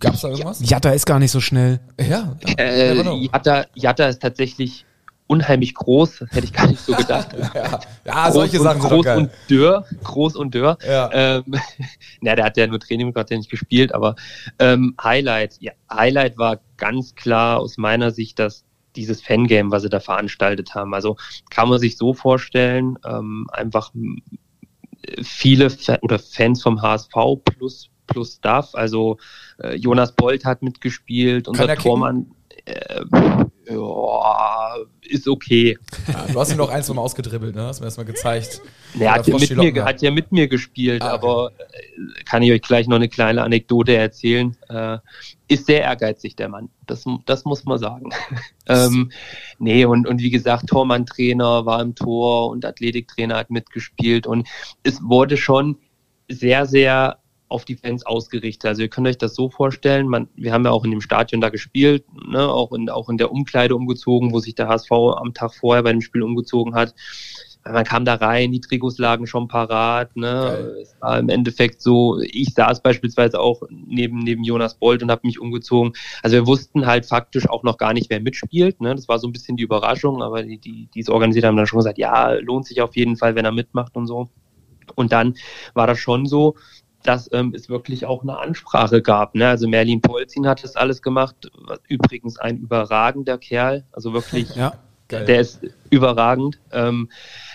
Gab 0.00 0.14
es 0.14 0.20
da 0.20 0.28
irgendwas? 0.28 0.60
Jatta 0.68 0.90
ist 0.90 1.06
gar 1.06 1.18
nicht 1.18 1.30
so 1.30 1.40
schnell. 1.40 1.80
Ja. 1.98 2.36
Äh, 2.56 2.94
Jatta, 3.26 3.66
Jatta 3.74 4.08
ist 4.08 4.22
tatsächlich 4.22 4.84
unheimlich 5.28 5.74
groß, 5.74 6.20
das 6.20 6.30
hätte 6.32 6.46
ich 6.46 6.52
gar 6.52 6.66
nicht 6.66 6.80
so 6.80 6.94
gedacht. 6.94 7.28
ja, 7.54 7.80
ja 8.04 8.32
solche 8.32 8.58
Sachen 8.58 8.80
sind 8.80 8.90
Groß 8.90 9.06
und 9.06 9.30
dürr, 9.48 9.84
groß 10.02 10.36
und 10.36 10.54
dürr. 10.54 10.78
Ja. 10.86 11.10
Ähm, 11.12 11.44
na, 12.20 12.34
der 12.34 12.46
hat 12.46 12.56
ja 12.56 12.66
nur 12.66 12.80
Training, 12.80 13.12
ja 13.14 13.36
nicht 13.36 13.50
gespielt, 13.50 13.94
aber 13.94 14.16
ähm, 14.58 14.94
Highlight, 15.02 15.58
ja, 15.60 15.72
Highlight 15.92 16.38
war 16.38 16.60
ganz 16.76 17.14
klar 17.14 17.60
aus 17.60 17.76
meiner 17.76 18.10
Sicht, 18.10 18.38
dass 18.38 18.64
dieses 18.96 19.20
Fangame, 19.20 19.70
was 19.70 19.82
sie 19.82 19.90
da 19.90 20.00
veranstaltet 20.00 20.74
haben. 20.74 20.94
Also 20.94 21.16
kann 21.50 21.68
man 21.68 21.78
sich 21.78 21.96
so 21.96 22.14
vorstellen, 22.14 22.98
ähm, 23.04 23.46
einfach 23.52 23.92
viele 25.22 25.70
Fa 25.70 25.98
oder 26.02 26.18
Fans 26.18 26.62
vom 26.62 26.82
HSV 26.82 27.14
plus 27.44 27.90
plus 28.08 28.34
Staff. 28.34 28.74
Also 28.74 29.18
äh, 29.62 29.76
Jonas 29.76 30.12
Bolt 30.12 30.44
hat 30.44 30.62
mitgespielt, 30.62 31.46
unser 31.46 31.76
Tormann. 31.76 32.26
Äh, 32.64 33.04
ja, 33.70 34.76
ist 35.02 35.28
okay. 35.28 35.78
Ja, 36.06 36.26
du 36.32 36.40
hast 36.40 36.50
ihn 36.50 36.56
noch 36.56 36.70
eins 36.70 36.88
Mal 36.88 37.00
ausgedribbelt, 37.00 37.54
ne? 37.54 37.64
Hast 37.64 37.80
mir 37.80 37.86
erstmal 37.86 38.06
gezeigt. 38.06 38.62
Er 38.98 39.14
hat, 39.14 39.26
ja 39.26 39.38
mit 39.38 39.56
mir, 39.56 39.84
hat 39.84 40.02
ja 40.02 40.10
mit 40.10 40.32
mir 40.32 40.48
gespielt, 40.48 41.02
ah, 41.02 41.14
okay. 41.14 41.26
aber 41.26 41.52
äh, 41.58 42.24
kann 42.24 42.42
ich 42.42 42.50
euch 42.50 42.62
gleich 42.62 42.88
noch 42.88 42.96
eine 42.96 43.08
kleine 43.08 43.42
Anekdote 43.42 43.94
erzählen. 43.94 44.56
Äh, 44.68 44.98
ist 45.48 45.66
sehr 45.66 45.82
ehrgeizig, 45.82 46.36
der 46.36 46.48
Mann. 46.48 46.70
Das, 46.86 47.04
das 47.26 47.44
muss 47.44 47.64
man 47.64 47.78
sagen. 47.78 48.10
ähm, 48.66 49.10
nee, 49.58 49.84
und, 49.84 50.06
und 50.06 50.20
wie 50.20 50.30
gesagt, 50.30 50.66
Tormann-Trainer 50.68 51.66
war 51.66 51.80
im 51.82 51.94
Tor 51.94 52.48
und 52.48 52.64
Athletiktrainer 52.64 53.36
hat 53.36 53.50
mitgespielt 53.50 54.26
und 54.26 54.48
es 54.82 55.02
wurde 55.02 55.36
schon 55.36 55.76
sehr, 56.28 56.66
sehr 56.66 57.18
auf 57.48 57.64
die 57.64 57.76
Fans 57.76 58.04
ausgerichtet. 58.04 58.68
Also 58.68 58.82
ihr 58.82 58.88
könnt 58.88 59.08
euch 59.08 59.18
das 59.18 59.34
so 59.34 59.48
vorstellen, 59.48 60.08
man, 60.08 60.28
wir 60.36 60.52
haben 60.52 60.64
ja 60.64 60.70
auch 60.70 60.84
in 60.84 60.90
dem 60.90 61.00
Stadion 61.00 61.40
da 61.40 61.48
gespielt, 61.48 62.04
ne, 62.28 62.48
auch, 62.48 62.72
in, 62.72 62.90
auch 62.90 63.08
in 63.08 63.16
der 63.16 63.32
Umkleide 63.32 63.74
umgezogen, 63.74 64.32
wo 64.32 64.40
sich 64.40 64.54
der 64.54 64.68
HSV 64.68 64.90
am 64.92 65.32
Tag 65.34 65.54
vorher 65.54 65.82
bei 65.82 65.92
dem 65.92 66.02
Spiel 66.02 66.22
umgezogen 66.22 66.74
hat. 66.74 66.94
man 67.64 67.84
kam 67.84 68.04
da 68.04 68.14
rein, 68.14 68.52
die 68.52 68.60
Trikots 68.60 68.98
lagen 68.98 69.26
schon 69.26 69.48
parat. 69.48 70.14
Ne? 70.14 70.74
Es 70.82 70.94
war 71.00 71.18
im 71.18 71.30
Endeffekt 71.30 71.80
so, 71.80 72.20
ich 72.20 72.52
saß 72.54 72.82
beispielsweise 72.82 73.40
auch 73.40 73.62
neben, 73.70 74.18
neben 74.18 74.44
Jonas 74.44 74.74
Bolt 74.74 75.02
und 75.02 75.10
habe 75.10 75.26
mich 75.26 75.40
umgezogen. 75.40 75.94
Also 76.22 76.36
wir 76.36 76.46
wussten 76.46 76.86
halt 76.86 77.06
faktisch 77.06 77.48
auch 77.48 77.62
noch 77.62 77.78
gar 77.78 77.94
nicht, 77.94 78.10
wer 78.10 78.20
mitspielt. 78.20 78.80
Ne? 78.80 78.94
Das 78.94 79.08
war 79.08 79.18
so 79.18 79.26
ein 79.26 79.32
bisschen 79.32 79.56
die 79.56 79.64
Überraschung, 79.64 80.22
aber 80.22 80.42
die, 80.42 80.58
die, 80.58 80.88
die 80.92 81.00
es 81.00 81.08
organisiert 81.08 81.46
haben 81.46 81.56
dann 81.56 81.66
schon 81.66 81.78
gesagt, 81.78 81.98
ja, 81.98 82.32
lohnt 82.32 82.66
sich 82.66 82.82
auf 82.82 82.94
jeden 82.94 83.16
Fall, 83.16 83.34
wenn 83.34 83.46
er 83.46 83.52
mitmacht 83.52 83.96
und 83.96 84.06
so. 84.06 84.28
Und 84.94 85.12
dann 85.12 85.34
war 85.74 85.86
das 85.86 85.98
schon 85.98 86.26
so, 86.26 86.54
dass 87.02 87.28
ähm, 87.32 87.52
es 87.54 87.68
wirklich 87.68 88.06
auch 88.06 88.22
eine 88.22 88.38
Ansprache 88.38 89.02
gab. 89.02 89.34
Ne? 89.34 89.48
Also 89.48 89.68
Merlin 89.68 90.00
Polzin 90.00 90.46
hat 90.46 90.64
das 90.64 90.76
alles 90.76 91.02
gemacht. 91.02 91.50
Übrigens 91.88 92.38
ein 92.38 92.58
überragender 92.58 93.38
Kerl, 93.38 93.84
also 93.92 94.12
wirklich 94.12 94.54
Ja. 94.54 94.72
Geil. 95.08 95.24
der 95.24 95.40
ist 95.40 95.60
überragend. 95.88 96.58
Ähm, 96.70 97.08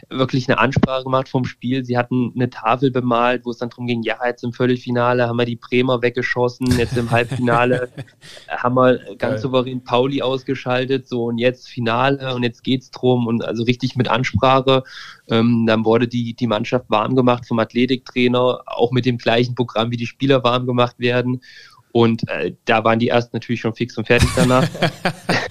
wirklich 0.09 0.49
eine 0.49 0.57
Ansprache 0.57 1.03
gemacht 1.03 1.29
vom 1.29 1.45
Spiel. 1.45 1.85
Sie 1.85 1.97
hatten 1.97 2.31
eine 2.35 2.49
Tafel 2.49 2.89
bemalt, 2.89 3.45
wo 3.45 3.51
es 3.51 3.59
dann 3.59 3.69
darum 3.69 3.85
ging, 3.85 4.01
ja, 4.01 4.17
jetzt 4.25 4.43
im 4.43 4.53
Viertelfinale 4.53 5.27
haben 5.27 5.37
wir 5.37 5.45
die 5.45 5.55
Bremer 5.55 6.01
weggeschossen, 6.01 6.67
jetzt 6.79 6.97
im 6.97 7.11
Halbfinale 7.11 7.89
haben 8.49 8.75
wir 8.75 8.97
ganz 9.17 9.19
Geil. 9.19 9.37
souverän 9.37 9.83
Pauli 9.83 10.23
ausgeschaltet, 10.23 11.07
so 11.07 11.25
und 11.25 11.37
jetzt 11.37 11.69
Finale 11.69 12.33
und 12.33 12.41
jetzt 12.41 12.63
geht's 12.63 12.89
drum 12.89 13.27
und 13.27 13.45
also 13.45 13.63
richtig 13.63 13.95
mit 13.95 14.07
Ansprache. 14.09 14.83
Ähm, 15.29 15.65
dann 15.67 15.85
wurde 15.85 16.07
die, 16.07 16.33
die 16.33 16.47
Mannschaft 16.47 16.85
warm 16.89 17.15
gemacht 17.15 17.47
vom 17.47 17.59
Athletiktrainer, 17.59 18.63
auch 18.65 18.91
mit 18.91 19.05
dem 19.05 19.19
gleichen 19.19 19.53
Programm, 19.53 19.91
wie 19.91 19.97
die 19.97 20.07
Spieler 20.07 20.43
warm 20.43 20.65
gemacht 20.65 20.97
werden. 20.97 21.41
Und 21.91 22.27
äh, 22.27 22.55
da 22.65 22.83
waren 22.83 22.97
die 22.97 23.07
erst 23.07 23.33
natürlich 23.33 23.61
schon 23.61 23.75
fix 23.75 23.95
und 23.99 24.07
fertig 24.07 24.29
danach. 24.35 24.67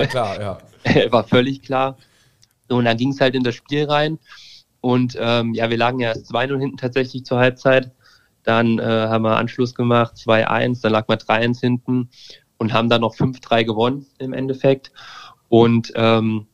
War 0.00 0.06
klar, 0.06 0.40
ja. 0.40 0.58
war 1.12 1.24
völlig 1.24 1.62
klar. 1.62 1.96
Und 2.68 2.84
dann 2.84 2.96
ging 2.96 3.10
es 3.10 3.20
halt 3.20 3.34
in 3.34 3.42
das 3.42 3.54
Spiel 3.54 3.84
rein. 3.84 4.18
Und 4.80 5.16
ähm, 5.18 5.54
ja, 5.54 5.70
wir 5.70 5.76
lagen 5.76 6.00
ja 6.00 6.08
erst 6.10 6.30
2-0 6.32 6.58
hinten 6.58 6.76
tatsächlich 6.76 7.24
zur 7.24 7.38
Halbzeit. 7.38 7.90
Dann 8.44 8.78
äh, 8.78 8.82
haben 8.82 9.24
wir 9.24 9.36
Anschluss 9.36 9.74
gemacht, 9.74 10.14
2-1, 10.16 10.80
dann 10.82 10.92
lag 10.92 11.08
man 11.08 11.18
3-1 11.18 11.60
hinten 11.60 12.10
und 12.56 12.72
haben 12.72 12.88
dann 12.88 13.00
noch 13.00 13.14
5-3 13.14 13.64
gewonnen 13.64 14.06
im 14.18 14.32
Endeffekt. 14.32 14.92
Und 15.48 15.92
ähm, 15.96 16.46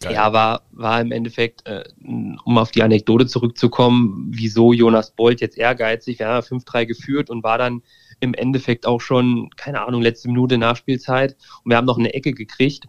Geil. 0.00 0.14
ja, 0.14 0.32
war, 0.32 0.62
war 0.72 1.00
im 1.00 1.12
Endeffekt, 1.12 1.66
äh, 1.66 1.84
um 2.02 2.58
auf 2.58 2.70
die 2.70 2.82
Anekdote 2.82 3.26
zurückzukommen, 3.26 4.28
wieso 4.30 4.72
Jonas 4.72 5.10
Bolt 5.10 5.40
jetzt 5.40 5.56
ehrgeizig, 5.56 6.18
wir 6.18 6.28
haben 6.28 6.42
ja 6.42 6.56
5-3 6.56 6.86
geführt 6.86 7.30
und 7.30 7.42
war 7.42 7.58
dann 7.58 7.82
im 8.20 8.34
Endeffekt 8.34 8.86
auch 8.86 9.00
schon, 9.00 9.50
keine 9.56 9.86
Ahnung, 9.86 10.02
letzte 10.02 10.28
Minute 10.28 10.58
Nachspielzeit 10.58 11.36
und 11.64 11.70
wir 11.70 11.76
haben 11.76 11.86
noch 11.86 11.98
eine 11.98 12.14
Ecke 12.14 12.32
gekriegt. 12.32 12.86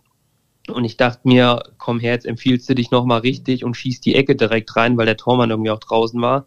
Und 0.68 0.84
ich 0.84 0.98
dachte 0.98 1.28
mir, 1.28 1.64
komm 1.78 2.00
her, 2.00 2.14
jetzt 2.14 2.26
empfiehlst 2.26 2.68
du 2.70 2.76
dich 2.76 2.92
nochmal 2.92 3.22
richtig 3.22 3.64
und 3.64 3.76
schießt 3.76 4.06
die 4.06 4.16
Ecke 4.16 4.36
direkt 4.36 4.76
rein, 4.76 4.98
weil 4.98 5.06
der 5.06 5.16
Tormann 5.16 5.50
irgendwie 5.50 5.72
auch 5.72 5.80
draußen 5.80 6.22
war. 6.22 6.46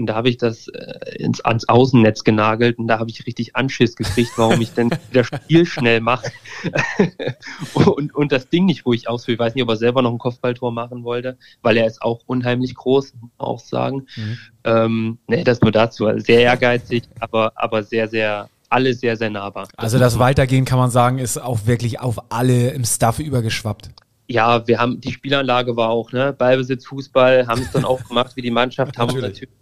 Und 0.00 0.06
da 0.06 0.14
habe 0.14 0.30
ich 0.30 0.38
das 0.38 0.68
äh, 0.68 1.16
ins, 1.16 1.40
ans 1.42 1.68
Außennetz 1.68 2.24
genagelt 2.24 2.78
und 2.78 2.88
da 2.88 2.98
habe 2.98 3.10
ich 3.10 3.26
richtig 3.26 3.54
Anschiss 3.54 3.96
gekriegt, 3.96 4.32
warum 4.36 4.60
ich 4.60 4.72
denn 4.72 4.90
das 5.12 5.26
Spiel 5.26 5.66
schnell 5.66 6.00
mache 6.00 6.30
und, 7.74 8.14
und 8.14 8.32
das 8.32 8.48
Ding 8.48 8.64
nicht 8.64 8.86
ruhig 8.86 9.08
ausführe. 9.08 9.34
Ich 9.34 9.38
weiß 9.40 9.54
nicht, 9.54 9.62
ob 9.62 9.68
er 9.68 9.76
selber 9.76 10.00
noch 10.00 10.12
ein 10.12 10.18
Kopfballtor 10.18 10.72
machen 10.72 11.04
wollte, 11.04 11.36
weil 11.62 11.76
er 11.76 11.86
ist 11.86 12.00
auch 12.00 12.20
unheimlich 12.26 12.74
groß, 12.74 13.12
muss 13.20 13.30
man 13.38 13.46
auch 13.46 13.60
sagen. 13.60 14.06
Ähm, 14.64 15.18
nee, 15.26 15.44
das 15.44 15.60
nur 15.60 15.72
dazu. 15.72 16.06
Also 16.06 16.24
Sehr 16.24 16.40
ehrgeizig, 16.40 17.04
aber, 17.20 17.52
aber 17.56 17.82
sehr, 17.82 18.08
sehr, 18.08 18.48
alle 18.70 18.94
sehr, 18.94 19.16
sehr 19.16 19.30
nahbar. 19.30 19.68
Also 19.76 19.98
das 19.98 20.18
Weitergehen 20.18 20.64
kann 20.64 20.78
man 20.78 20.90
sagen, 20.90 21.18
ist 21.18 21.36
auch 21.36 21.66
wirklich 21.66 22.00
auf 22.00 22.32
alle 22.32 22.70
im 22.70 22.84
Staff 22.84 23.18
übergeschwappt. 23.18 23.90
ja, 24.28 24.66
wir 24.66 24.78
haben, 24.78 25.00
die 25.00 25.12
Spielanlage 25.12 25.76
war 25.76 25.90
auch, 25.90 26.12
ne, 26.12 26.32
Ballbesitz, 26.32 26.86
Fußball, 26.86 27.46
haben 27.46 27.62
es 27.62 27.72
dann 27.72 27.84
auch 27.84 28.02
gemacht 28.08 28.36
wie 28.36 28.42
die 28.42 28.50
Mannschaft, 28.50 28.96
haben 28.96 29.08
Natürlich. 29.08 29.40
natürlich, 29.40 29.59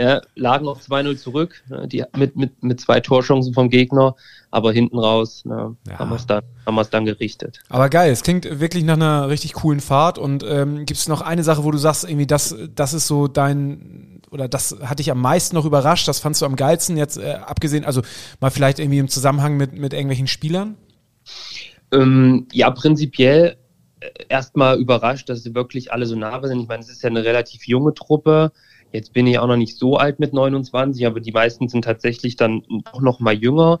ja, 0.00 0.22
lagen 0.34 0.64
noch 0.64 0.80
2-0 0.80 1.16
zurück, 1.18 1.62
ne, 1.68 1.86
die, 1.86 2.02
mit, 2.16 2.34
mit, 2.34 2.62
mit 2.62 2.80
zwei 2.80 3.00
Torchancen 3.00 3.52
vom 3.52 3.68
Gegner, 3.68 4.16
aber 4.50 4.72
hinten 4.72 4.98
raus, 4.98 5.44
ne, 5.44 5.76
Ja. 5.86 5.98
haben 5.98 6.08
wir 6.08 6.16
es 6.16 6.26
dann, 6.26 6.42
haben 6.64 6.80
dann 6.90 7.04
gerichtet. 7.04 7.60
Aber 7.68 7.90
geil, 7.90 8.10
es 8.10 8.22
klingt 8.22 8.60
wirklich 8.60 8.82
nach 8.82 8.94
einer 8.94 9.28
richtig 9.28 9.52
coolen 9.52 9.80
Fahrt. 9.80 10.16
Und 10.16 10.42
ähm, 10.42 10.86
gibt 10.86 10.98
es 10.98 11.06
noch 11.06 11.20
eine 11.20 11.44
Sache, 11.44 11.64
wo 11.64 11.70
du 11.70 11.76
sagst, 11.76 12.04
irgendwie, 12.04 12.26
das, 12.26 12.56
das 12.74 12.94
ist 12.94 13.08
so 13.08 13.28
dein, 13.28 14.22
oder 14.30 14.48
das 14.48 14.74
hat 14.82 15.00
dich 15.00 15.10
am 15.10 15.20
meisten 15.20 15.54
noch 15.54 15.66
überrascht, 15.66 16.08
das 16.08 16.18
fandst 16.18 16.40
du 16.40 16.46
am 16.46 16.56
geilsten 16.56 16.96
jetzt, 16.96 17.18
äh, 17.18 17.34
abgesehen, 17.44 17.84
also 17.84 18.00
mal 18.40 18.50
vielleicht 18.50 18.78
irgendwie 18.78 18.98
im 19.00 19.08
Zusammenhang 19.08 19.58
mit, 19.58 19.74
mit 19.74 19.92
irgendwelchen 19.92 20.28
Spielern? 20.28 20.76
Ähm, 21.92 22.46
ja, 22.52 22.70
prinzipiell 22.70 23.56
äh, 24.00 24.08
erstmal 24.30 24.78
überrascht, 24.78 25.28
dass 25.28 25.42
sie 25.42 25.54
wirklich 25.54 25.92
alle 25.92 26.06
so 26.06 26.16
nah 26.16 26.40
sind. 26.46 26.60
Ich 26.60 26.68
meine, 26.68 26.80
es 26.80 26.88
ist 26.88 27.02
ja 27.02 27.10
eine 27.10 27.22
relativ 27.22 27.66
junge 27.66 27.92
Truppe. 27.92 28.50
Jetzt 28.92 29.12
bin 29.12 29.26
ich 29.26 29.38
auch 29.38 29.46
noch 29.46 29.56
nicht 29.56 29.76
so 29.76 29.96
alt 29.96 30.18
mit 30.18 30.32
29, 30.32 31.06
aber 31.06 31.20
die 31.20 31.32
meisten 31.32 31.68
sind 31.68 31.84
tatsächlich 31.84 32.36
dann 32.36 32.62
doch 32.92 33.00
noch 33.00 33.20
mal 33.20 33.34
jünger. 33.34 33.78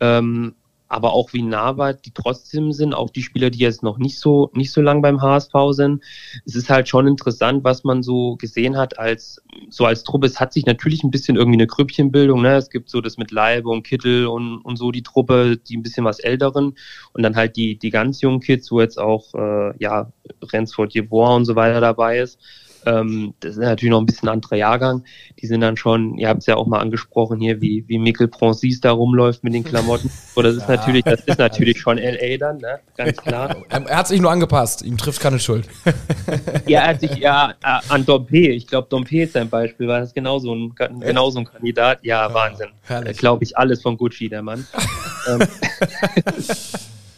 Ähm, 0.00 0.54
aber 0.90 1.12
auch 1.12 1.32
wie 1.32 1.42
nah 1.42 1.92
die 1.92 2.10
trotzdem 2.12 2.72
sind, 2.72 2.94
auch 2.94 3.10
die 3.10 3.22
Spieler, 3.22 3.50
die 3.50 3.60
jetzt 3.60 3.84
noch 3.84 3.96
nicht 3.96 4.18
so 4.18 4.50
nicht 4.54 4.72
so 4.72 4.82
lang 4.82 5.02
beim 5.02 5.22
HSV 5.22 5.52
sind. 5.70 6.02
Es 6.44 6.56
ist 6.56 6.68
halt 6.68 6.88
schon 6.88 7.06
interessant, 7.06 7.62
was 7.62 7.84
man 7.84 8.02
so 8.02 8.34
gesehen 8.36 8.76
hat 8.76 8.98
als 8.98 9.40
so 9.68 9.84
als 9.84 10.02
Truppe. 10.02 10.26
Es 10.26 10.40
hat 10.40 10.52
sich 10.52 10.66
natürlich 10.66 11.04
ein 11.04 11.12
bisschen 11.12 11.36
irgendwie 11.36 11.58
eine 11.58 11.68
Grüppchenbildung. 11.68 12.42
Ne? 12.42 12.56
Es 12.56 12.70
gibt 12.70 12.90
so 12.90 13.00
das 13.00 13.18
mit 13.18 13.30
Leibe 13.30 13.68
und 13.68 13.84
Kittel 13.84 14.26
und, 14.26 14.58
und 14.62 14.76
so 14.76 14.90
die 14.90 15.04
Truppe, 15.04 15.56
die 15.56 15.76
ein 15.76 15.84
bisschen 15.84 16.04
was 16.04 16.18
älteren 16.18 16.74
und 17.12 17.22
dann 17.22 17.36
halt 17.36 17.56
die 17.56 17.78
die 17.78 17.90
ganz 17.90 18.20
jungen 18.20 18.40
Kids, 18.40 18.72
wo 18.72 18.80
jetzt 18.80 18.98
auch 18.98 19.32
äh, 19.34 19.72
ja 19.78 20.12
Rensford 20.42 20.92
Jebois 20.92 21.36
und 21.36 21.44
so 21.44 21.54
weiter 21.54 21.80
dabei 21.80 22.18
ist. 22.18 22.40
Ähm, 22.86 23.34
das 23.40 23.52
ist 23.52 23.58
natürlich 23.58 23.90
noch 23.90 24.00
ein 24.00 24.06
bisschen 24.06 24.28
anderer 24.28 24.56
Jahrgang. 24.56 25.04
Die 25.40 25.46
sind 25.46 25.60
dann 25.60 25.76
schon, 25.76 26.18
ihr 26.18 26.28
habt 26.28 26.40
es 26.40 26.46
ja 26.46 26.56
auch 26.56 26.66
mal 26.66 26.78
angesprochen 26.78 27.40
hier, 27.40 27.60
wie, 27.60 27.84
wie 27.88 27.98
Mikkel 27.98 28.28
Pronsis 28.28 28.80
da 28.80 28.92
rumläuft 28.92 29.44
mit 29.44 29.54
den 29.54 29.64
Klamotten. 29.64 30.10
So, 30.34 30.42
das 30.42 30.56
ist 30.56 30.68
natürlich, 30.68 31.04
das 31.04 31.20
ist 31.20 31.38
natürlich 31.38 31.80
schon 31.80 31.98
LA 31.98 32.36
dann, 32.38 32.58
ne? 32.58 32.80
Ganz 32.96 33.16
klar. 33.18 33.56
Er, 33.70 33.98
hat 33.98 34.08
sich 34.08 34.20
nur 34.20 34.30
angepasst. 34.30 34.82
Ihm 34.82 34.96
trifft 34.96 35.20
keine 35.20 35.38
Schuld. 35.38 35.68
Ja, 36.66 36.82
er 36.82 36.88
hat 36.88 37.00
sich 37.00 37.16
ja 37.16 37.54
äh, 37.62 37.80
an 37.88 38.04
Dompe, 38.04 38.48
ich 38.48 38.66
glaube, 38.66 38.88
Dompe 38.88 39.22
ist 39.22 39.36
ein 39.36 39.48
Beispiel, 39.48 39.88
war 39.88 40.00
das 40.00 40.14
genauso 40.14 40.54
ein, 40.54 40.74
genauso 41.00 41.40
ein 41.40 41.44
Kandidat. 41.44 41.98
Ja, 42.02 42.32
Wahnsinn. 42.32 42.68
herrlich. 42.84 43.16
Glaube 43.16 43.44
ich, 43.44 43.56
alles 43.56 43.82
von 43.82 43.96
Gucci, 43.96 44.28
der 44.28 44.42
Mann. 44.42 44.66
ähm, 45.28 45.40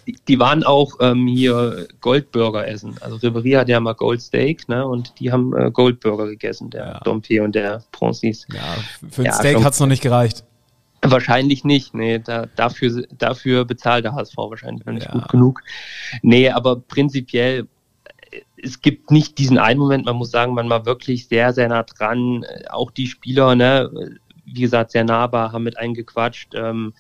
die, 0.07 0.17
die 0.29 0.39
waren 0.39 0.65
auch 0.65 0.93
ähm, 1.01 1.27
hier 1.27 1.87
Goldburger 2.01 2.67
essen. 2.67 2.97
Also 3.01 3.17
Ribery 3.17 3.53
hat 3.53 3.69
ja 3.69 3.79
mal 3.81 3.95
Goldsteak, 3.95 4.69
ne? 4.69 4.87
Und 4.87 5.19
die 5.21 5.31
haben 5.33 5.57
äh, 5.57 5.71
Goldburger 5.71 6.27
gegessen, 6.27 6.71
der 6.71 6.85
Ja. 6.87 7.01
Dompe 7.01 7.43
und 7.43 7.55
der 7.55 7.83
Pronsis. 7.93 8.47
Ja, 8.53 8.63
für 9.11 9.23
ein 9.23 9.27
Ja, 9.27 9.33
Steak 9.35 9.53
schon. 9.55 9.65
hat's 9.65 9.81
noch 9.81 9.87
nicht 9.87 10.03
gereicht. 10.03 10.45
Wahrscheinlich 11.05 11.65
nicht, 11.65 11.95
nee, 11.95 12.21
da, 12.21 12.47
dafür, 12.55 13.05
dafür 13.19 13.65
bezahlt 13.65 14.05
der 14.05 14.15
HSV 14.15 14.37
wahrscheinlich 14.37 14.87
noch 14.87 14.93
nicht 14.93 15.07
Ja. 15.07 15.13
gut 15.13 15.29
genug. 15.29 15.61
Nee, 16.23 16.49
aber 16.51 16.77
prinzipiell, 16.81 17.67
äh, 18.31 18.41
es 18.63 18.81
gibt 18.81 19.11
nicht 19.11 19.37
diesen 19.39 19.59
einen 19.59 19.81
Moment, 19.81 20.05
man 20.07 20.17
muss 20.17 20.31
sagen, 20.31 20.55
man 20.55 20.71
war 20.71 20.87
wirklich 20.87 21.27
sehr, 21.27 21.53
sehr 21.53 21.69
nah 21.69 21.83
dran. 21.83 22.45
Auch 22.71 22.91
die 22.93 23.09
Spieler, 23.09 23.57
ne, 23.57 23.91
wie 24.45 24.61
gesagt, 24.61 24.93
sehr 24.93 25.05
nahbar, 25.05 25.51
haben 25.53 25.65
mit 25.65 25.77
eingequatscht. 25.79 26.55
Ähm, 26.55 26.93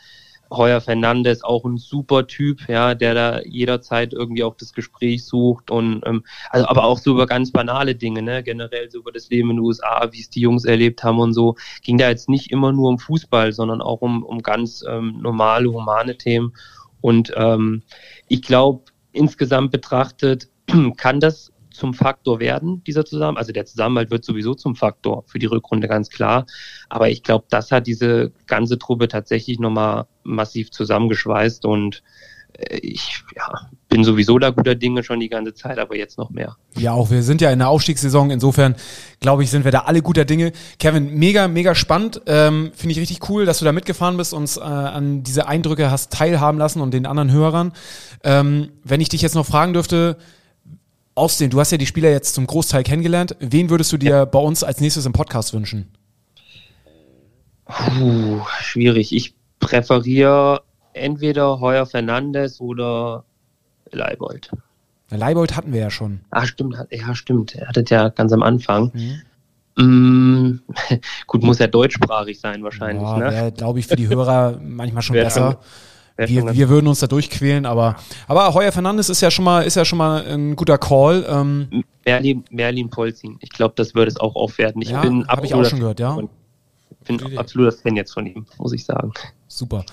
Heuer 0.56 0.80
Fernandes, 0.80 1.44
auch 1.44 1.64
ein 1.64 1.76
super 1.76 2.26
Typ, 2.26 2.68
ja, 2.68 2.94
der 2.94 3.14
da 3.14 3.40
jederzeit 3.42 4.12
irgendwie 4.12 4.44
auch 4.44 4.56
das 4.56 4.72
Gespräch 4.72 5.24
sucht 5.24 5.70
und 5.70 6.02
ähm, 6.06 6.24
also 6.50 6.66
aber 6.68 6.84
auch 6.84 6.98
so 6.98 7.12
über 7.12 7.26
ganz 7.26 7.50
banale 7.52 7.94
Dinge, 7.94 8.22
ne, 8.22 8.42
generell 8.42 8.90
so 8.90 8.98
über 8.98 9.12
das 9.12 9.30
Leben 9.30 9.50
in 9.50 9.56
den 9.56 9.64
USA, 9.64 10.08
wie 10.12 10.20
es 10.20 10.30
die 10.30 10.40
Jungs 10.40 10.64
erlebt 10.64 11.04
haben 11.04 11.18
und 11.18 11.32
so, 11.32 11.56
ging 11.82 11.98
da 11.98 12.08
jetzt 12.08 12.28
nicht 12.28 12.50
immer 12.50 12.72
nur 12.72 12.88
um 12.88 12.98
Fußball, 12.98 13.52
sondern 13.52 13.80
auch 13.80 14.00
um, 14.00 14.22
um 14.22 14.42
ganz 14.42 14.84
ähm, 14.88 15.18
normale, 15.20 15.72
humane 15.72 16.16
Themen. 16.16 16.54
Und 17.00 17.32
ähm, 17.36 17.82
ich 18.28 18.42
glaube, 18.42 18.84
insgesamt 19.12 19.72
betrachtet 19.72 20.48
kann 20.96 21.20
das 21.20 21.51
zum 21.74 21.94
Faktor 21.94 22.40
werden, 22.40 22.82
dieser 22.85 23.04
Zusammenhalt. 23.04 23.38
Also 23.38 23.52
der 23.52 23.66
Zusammenhalt 23.66 24.11
wird 24.11 24.24
sowieso 24.24 24.54
zum 24.54 24.76
Faktor 24.76 25.24
für 25.26 25.38
die 25.38 25.46
Rückrunde, 25.46 25.88
ganz 25.88 26.11
klar. 26.11 26.46
Aber 26.88 27.11
ich 27.11 27.22
glaube, 27.22 27.46
das 27.50 27.70
hat 27.70 27.87
diese 27.87 28.32
ganze 28.46 28.78
Truppe 28.78 29.08
tatsächlich 29.08 29.58
nochmal 29.58 30.06
massiv 30.24 30.70
zusammengeschweißt 30.70 31.64
und 31.64 32.02
äh, 32.58 32.78
ich 32.78 33.22
ja, 33.37 33.68
bin 33.88 34.04
sowieso 34.04 34.38
da 34.38 34.50
guter 34.50 34.74
Dinge 34.74 35.02
schon 35.02 35.20
die 35.20 35.28
ganze 35.28 35.54
Zeit, 35.54 35.78
aber 35.78 35.96
jetzt 35.96 36.18
noch 36.18 36.30
mehr. 36.30 36.56
Ja, 36.76 36.92
auch 36.92 37.11
wir 37.11 37.22
sind 37.22 37.40
ja 37.40 37.50
in 37.50 37.58
der 37.58 37.68
Aufstiegssaison. 37.68 38.30
Insofern, 38.30 38.74
glaube 39.20 39.42
ich, 39.42 39.50
sind 39.50 39.64
wir 39.64 39.70
da 39.70 39.80
alle 39.80 40.02
guter 40.02 40.24
Dinge. 40.24 40.52
Kevin, 40.78 41.14
mega, 41.14 41.48
mega 41.48 41.74
spannend. 41.74 42.22
Ähm, 42.26 42.72
Finde 42.74 42.92
ich 42.92 42.98
richtig 42.98 43.28
cool, 43.28 43.44
dass 43.44 43.58
du 43.58 43.64
da 43.64 43.72
mitgefahren 43.72 44.16
bist, 44.16 44.35
uns 44.35 44.56
äh, 44.56 44.61
an 44.61 45.22
diese 45.22 45.46
Eindrücke 45.46 45.90
hast 45.90 46.12
teilhaben 46.12 46.58
lassen 46.58 46.80
und 46.80 46.92
den 46.94 47.06
anderen 47.06 47.32
Hörern. 47.32 47.72
Ähm, 48.24 48.70
wenn 48.85 49.00
ich 49.00 49.08
dich 49.08 49.22
jetzt 49.22 49.35
noch 49.35 49.46
fragen 49.46 49.72
dürfte, 49.72 50.16
aus 51.14 51.38
den, 51.38 51.51
du 51.51 51.61
hast 51.61 51.70
ja 51.72 51.79
die 51.79 51.87
Spieler 51.87 52.11
jetzt 52.11 52.35
zum 52.35 52.46
Großteil 52.46 52.83
kennengelernt. 52.83 53.37
Wen 53.40 53.70
würdest 53.70 53.92
du 53.92 53.96
dir 53.98 54.27
bei 54.27 54.38
uns 54.38 54.64
als 54.64 54.81
nächstes 54.81 55.07
im 55.07 55.12
Podcast 55.12 55.53
wünschen? 55.53 55.92
Puh, 57.66 58.40
schwierig. 58.61 59.14
Ich 59.14 59.35
präferiere 59.61 60.62
entweder 60.92 61.61
Heuer 61.61 61.87
Fernandes 61.87 62.61
oder 62.61 63.25
Leibold. 63.90 64.51
Leibold 65.11 65.57
hatten 65.57 65.72
wir 65.72 65.81
ja 65.81 65.90
schon. 65.90 66.20
Ah, 66.31 66.46
stimmt, 66.46 66.77
ja, 66.90 67.14
stimmt. 67.14 67.55
Er 67.55 67.68
hatte 67.68 67.85
ja 67.88 68.09
ganz 68.09 68.33
am 68.33 68.42
Anfang. 68.42 68.90
Mhm. 68.94 69.22
Mm, 69.77 70.61
gut, 71.26 71.43
muss 71.43 71.59
ja 71.59 71.66
deutschsprachig 71.66 72.41
sein 72.41 72.62
wahrscheinlich, 72.62 73.03
Ja, 73.05 73.18
ne? 73.18 73.30
wäre, 73.30 73.53
glaube 73.53 73.78
ich, 73.78 73.86
für 73.86 73.97
die 73.97 74.09
Hörer 74.09 74.59
manchmal 74.62 75.03
schon 75.03 75.14
besser. 75.14 75.53
schon 75.53 75.57
Wir, 76.16 76.42
ganz- 76.42 76.56
wir 76.56 76.68
würden 76.68 76.86
uns 76.86 77.00
da 77.00 77.06
durchquälen, 77.06 77.66
aber, 77.66 77.96
aber 78.28 78.52
Heuer 78.54 78.70
Fernandes 78.72 79.08
ist 79.08 79.20
ja 79.20 79.30
schon 79.30 79.44
mal, 79.44 79.62
ist 79.62 79.76
ja 79.76 79.84
schon 79.84 79.98
mal 79.98 80.24
ein 80.26 80.56
guter 80.56 80.78
Call. 80.78 81.24
Ähm, 81.28 81.84
Merlin, 82.04 82.44
Merlin 82.50 82.90
Polzin. 82.90 83.36
Ich 83.40 83.50
glaube, 83.50 83.74
das 83.76 83.94
würde 83.94 84.10
es 84.10 84.18
auch 84.18 84.34
aufwerten. 84.36 84.82
Ich 84.82 84.90
Ja, 84.90 85.00
bin 85.02 85.26
hab 85.26 85.44
ich 85.44 85.54
auch 85.54 85.64
schon 85.64 85.80
gehört, 85.80 86.00
ja. 86.00 86.18
Bin 87.06 87.36
absoluter 87.38 87.76
Fan 87.76 87.96
jetzt 87.96 88.12
von 88.12 88.26
ihm, 88.26 88.46
muss 88.58 88.72
ich 88.72 88.84
sagen. 88.84 89.12
super. 89.48 89.84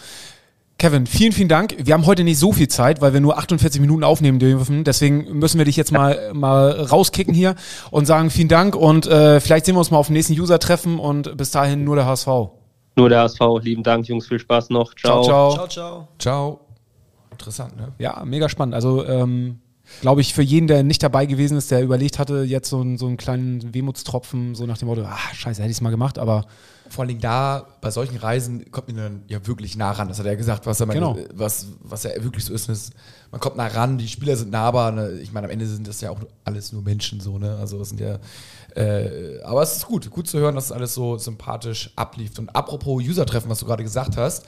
Kevin, 0.78 1.08
vielen, 1.08 1.34
vielen 1.34 1.50
Dank. 1.50 1.76
Wir 1.78 1.94
haben 1.94 2.06
heute 2.06 2.24
nicht 2.24 2.38
so 2.40 2.54
viel 2.54 2.70
Zeit, 2.70 3.02
weil 3.02 3.12
wir 3.12 3.20
nur 3.20 3.38
48 3.38 3.82
Minuten 3.82 4.06
aufnehmen 4.06 4.40
dürfen. 4.40 4.86
Deswegen 4.86 5.38
müssen 5.38 5.58
wir 5.58 5.66
dich 5.66 5.76
jetzt 5.76 5.92
mal, 5.92 6.32
mal 6.34 6.72
rauskicken 6.72 7.34
hier 7.34 7.56
und 7.92 8.06
sagen 8.06 8.30
vielen 8.30 8.48
Dank 8.48 8.78
und 8.78 9.06
äh, 9.06 9.42
vielleicht 9.42 9.66
sehen 9.66 9.76
wir 9.76 9.80
uns 9.80 9.92
mal 9.92 9.98
auf 9.98 10.08
dem 10.08 10.14
nächsten 10.14 10.40
User-Treffen 10.40 10.98
und 10.98 11.36
bis 11.36 11.52
dahin 11.52 11.84
nur 11.84 11.98
der 11.98 12.06
HSV. 12.06 12.28
Nur 13.00 13.10
der 13.10 13.22
HSV. 13.22 13.40
Lieben 13.62 13.84
Dank, 13.84 14.08
Jungs. 14.08 14.28
Viel 14.28 14.40
Spaß 14.40 14.70
noch. 14.70 14.94
Ciao, 14.96 15.24
Ciao. 15.24 15.54
ciao. 15.54 15.68
ciao. 15.68 16.08
Ciao. 16.20 16.60
Interessant, 17.32 17.76
ne? 17.78 17.94
Ja, 17.98 18.24
mega 18.26 18.50
spannend. 18.50 18.76
Also, 18.76 19.06
ähm, 19.06 19.60
glaube 20.02 20.22
ich, 20.22 20.34
für 20.34 20.42
jeden, 20.42 20.68
der 20.68 20.84
nicht 20.84 21.02
dabei 21.04 21.26
gewesen 21.26 21.58
ist, 21.58 21.72
der 21.72 21.82
überlegt 21.84 22.20
hatte, 22.20 22.44
jetzt 22.44 22.70
so, 22.70 22.80
einen- 22.82 22.98
so 22.98 23.08
einen 23.08 23.18
kleinen 23.18 23.74
Wehmutstropfen, 23.74 24.56
so 24.56 24.66
nach 24.66 24.78
dem 24.78 24.88
Motto, 24.88 25.04
ah, 25.04 25.18
scheiße, 25.34 25.62
hätte 25.62 25.72
ich 25.72 25.78
es 25.78 25.82
mal 25.82 25.90
gemacht, 25.90 26.18
aber 26.20 26.46
Vor 26.90 27.04
allen 27.04 27.10
Dingen 27.10 27.22
da, 27.22 27.68
bei 27.82 27.92
solchen 27.92 28.18
Reisen 28.18 28.72
kommt 28.72 28.88
man 28.88 28.98
dann 28.98 29.24
ja 29.28 29.46
wirklich 29.46 29.78
nah 29.78 29.92
ran. 29.92 30.08
Das 30.08 30.18
hat 30.18 30.26
er 30.26 30.36
gesagt, 30.36 30.66
was 30.66 30.80
er, 30.80 30.88
Genau. 30.88 31.18
was, 31.36 31.68
was 31.84 32.04
er 32.06 32.24
wirklich 32.24 32.44
so 32.46 32.52
ist, 32.54 32.68
ist. 32.68 32.94
Man 33.32 33.40
kommt 33.40 33.58
nah 33.58 33.68
ran, 33.68 34.00
die 34.00 34.08
Spieler 34.08 34.36
sind 34.36 34.50
nahbar. 34.50 34.92
Ne? 34.92 35.20
Ich 35.22 35.32
meine, 35.32 35.46
am 35.46 35.52
Ende 35.52 35.68
sind 35.68 35.88
das 35.88 36.02
ja 36.02 36.10
auch 36.10 36.20
alles 36.46 36.74
nur 36.74 36.82
Menschen 36.82 37.20
so, 37.20 37.38
ne? 37.38 37.58
Also 37.60 37.80
es 37.80 37.90
sind 37.90 38.00
ja. 38.02 38.18
Äh, 38.76 39.40
aber 39.44 39.62
es 39.62 39.78
ist 39.78 39.86
gut, 39.86 40.10
gut 40.10 40.28
zu 40.28 40.40
hören, 40.40 40.56
dass 40.56 40.66
es 40.66 40.72
alles 40.72 40.96
so 40.96 41.16
sympathisch 41.20 41.92
ablief. 41.96 42.38
Und 42.40 42.56
apropos 42.56 43.04
User-Treffen, 43.04 43.50
was 43.52 43.60
du 43.60 43.66
gerade 43.68 43.84
gesagt 43.84 44.18
hast, 44.18 44.46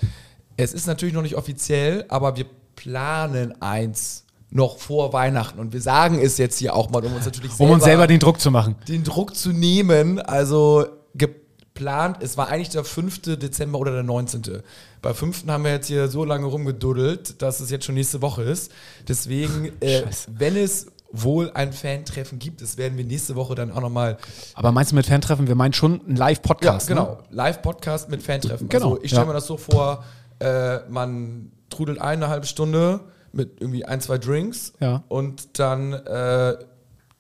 es 0.58 0.74
ist 0.74 0.88
natürlich 0.88 1.14
noch 1.14 1.22
nicht 1.22 1.36
offiziell, 1.36 2.06
aber 2.10 2.36
wir 2.38 2.46
planen 2.76 3.54
eins 3.62 4.26
noch 4.52 4.78
vor 4.78 5.14
Weihnachten. 5.14 5.60
Und 5.60 5.74
wir 5.74 5.82
sagen 5.82 6.20
es 6.22 6.38
jetzt 6.38 6.58
hier 6.60 6.76
auch 6.76 6.90
mal, 6.90 7.04
um 7.04 7.14
uns 7.16 7.26
natürlich 7.26 7.58
um 7.58 7.70
uns 7.72 7.84
selber 7.84 8.06
den 8.06 8.20
Druck 8.20 8.40
zu 8.40 8.52
machen. 8.52 8.76
den 8.88 9.04
Druck 9.04 9.36
zu 9.36 9.52
nehmen. 9.52 10.20
Also 10.20 10.86
geplant, 11.16 12.18
es 12.22 12.38
war 12.38 12.50
eigentlich 12.50 12.70
der 12.70 12.84
5. 12.84 13.22
Dezember 13.38 13.80
oder 13.80 13.92
der 13.94 14.04
19. 14.04 14.62
Bei 15.02 15.14
5. 15.14 15.46
haben 15.48 15.64
wir 15.64 15.72
jetzt 15.72 15.88
hier 15.88 16.08
so 16.10 16.26
lange 16.26 16.46
rumgeduddelt, 16.46 17.42
dass 17.42 17.60
es 17.62 17.70
jetzt 17.72 17.86
schon 17.86 17.96
nächste 17.96 18.22
Woche 18.22 18.44
ist. 18.44 18.72
Deswegen, 19.08 19.72
äh, 19.80 20.04
wenn 20.28 20.56
es 20.58 20.88
wohl 21.14 21.52
ein 21.54 21.74
Fan-Treffen 21.74 22.40
gibt, 22.40 22.62
das 22.62 22.78
werden 22.78 22.98
wir 22.98 23.04
nächste 23.06 23.36
Woche 23.36 23.56
dann 23.56 23.72
auch 23.72 23.82
nochmal 23.82 24.18
Aber 24.54 24.72
meinst 24.72 24.92
du 24.92 24.96
mit 24.96 25.06
Fantreffen, 25.06 25.48
wir 25.48 25.56
meinen 25.56 25.74
schon 25.74 26.02
einen 26.06 26.16
Live-Podcast? 26.16 26.90
ja, 26.90 26.96
Ne? 26.96 27.02
genau. 27.02 27.18
Live-Podcast 27.32 28.10
mit 28.10 28.22
Fan-Treffen. 28.24 28.70
Genau, 28.70 28.92
Also 28.92 29.04
ich 29.04 29.10
stelle 29.12 29.24
ja. 29.24 29.28
mir 29.28 29.34
das 29.34 29.48
so 29.48 29.58
vor, 29.58 30.04
äh, 30.40 30.80
man 30.90 31.52
trudelt 31.70 32.00
ein, 32.00 32.18
eine 32.24 32.30
halbe 32.30 32.46
Stunde 32.46 33.02
mit 33.34 33.62
irgendwie 33.62 33.86
ein, 33.86 34.02
zwei 34.02 34.18
Drinks 34.18 34.74
Ja. 34.80 35.04
und 35.08 35.60
dann 35.60 35.94
äh, 35.94 36.58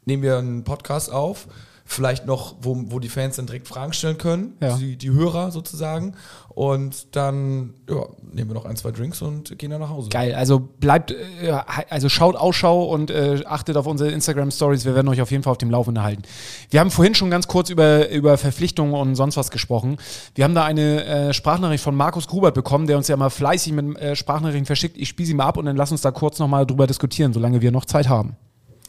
nehmen 0.05 0.23
wir 0.23 0.37
einen 0.37 0.63
Podcast 0.63 1.11
auf. 1.11 1.47
Vielleicht 1.91 2.25
noch, 2.25 2.55
wo, 2.61 2.83
wo 2.87 2.99
die 2.99 3.09
Fans 3.09 3.35
dann 3.35 3.47
direkt 3.47 3.67
Fragen 3.67 3.91
stellen 3.91 4.17
können, 4.17 4.53
Ja. 4.61 4.77
die, 4.77 4.95
die 4.95 5.11
Hörer 5.11 5.51
sozusagen. 5.51 6.15
Und 6.47 7.17
dann 7.17 7.73
ja, 7.89 8.05
nehmen 8.31 8.49
wir 8.49 8.53
noch 8.53 8.63
ein, 8.63 8.77
zwei 8.77 8.91
Drinks 8.91 9.21
und 9.21 9.57
gehen 9.59 9.71
dann 9.71 9.81
nach 9.81 9.89
Hause. 9.89 10.07
Geil, 10.09 10.33
also 10.33 10.59
bleibt, 10.59 11.11
äh, 11.11 11.51
also 11.89 12.07
schaut 12.07 12.37
Ausschau 12.37 12.85
und 12.85 13.11
äh, 13.11 13.41
achtet 13.45 13.75
auf 13.75 13.87
unsere 13.87 14.09
Instagram-Stories. 14.11 14.85
Wir 14.85 14.95
werden 14.95 15.09
euch 15.09 15.21
auf 15.21 15.31
jeden 15.31 15.43
Fall 15.43 15.51
auf 15.51 15.57
dem 15.57 15.69
Laufenden 15.69 16.01
halten. 16.01 16.21
Wir 16.69 16.79
haben 16.79 16.91
vorhin 16.91 17.13
schon 17.13 17.29
ganz 17.29 17.47
kurz 17.49 17.69
über, 17.69 18.07
über 18.09 18.37
Verpflichtungen 18.37 18.93
und 18.93 19.15
sonst 19.15 19.35
was 19.35 19.51
gesprochen. 19.51 19.97
Wir 20.33 20.45
haben 20.45 20.55
da 20.55 20.63
eine 20.63 21.03
äh, 21.03 21.33
Sprachnachricht 21.33 21.83
von 21.83 21.93
Markus 21.95 22.25
Grubert 22.27 22.53
bekommen, 22.53 22.87
der 22.87 22.95
uns 22.95 23.09
ja 23.09 23.17
mal 23.17 23.29
fleißig 23.29 23.73
mit 23.73 23.97
äh, 23.97 24.15
Sprachnachrichten 24.15 24.65
verschickt. 24.65 24.97
Ich 24.97 25.09
spiele 25.09 25.27
sie 25.27 25.33
mal 25.33 25.45
ab 25.45 25.57
und 25.57 25.65
dann 25.65 25.75
lass 25.75 25.91
uns 25.91 25.99
da 25.99 26.11
kurz 26.11 26.39
nochmal 26.39 26.65
drüber 26.65 26.87
diskutieren, 26.87 27.33
solange 27.33 27.61
wir 27.61 27.71
noch 27.71 27.83
Zeit 27.83 28.07
haben. 28.07 28.37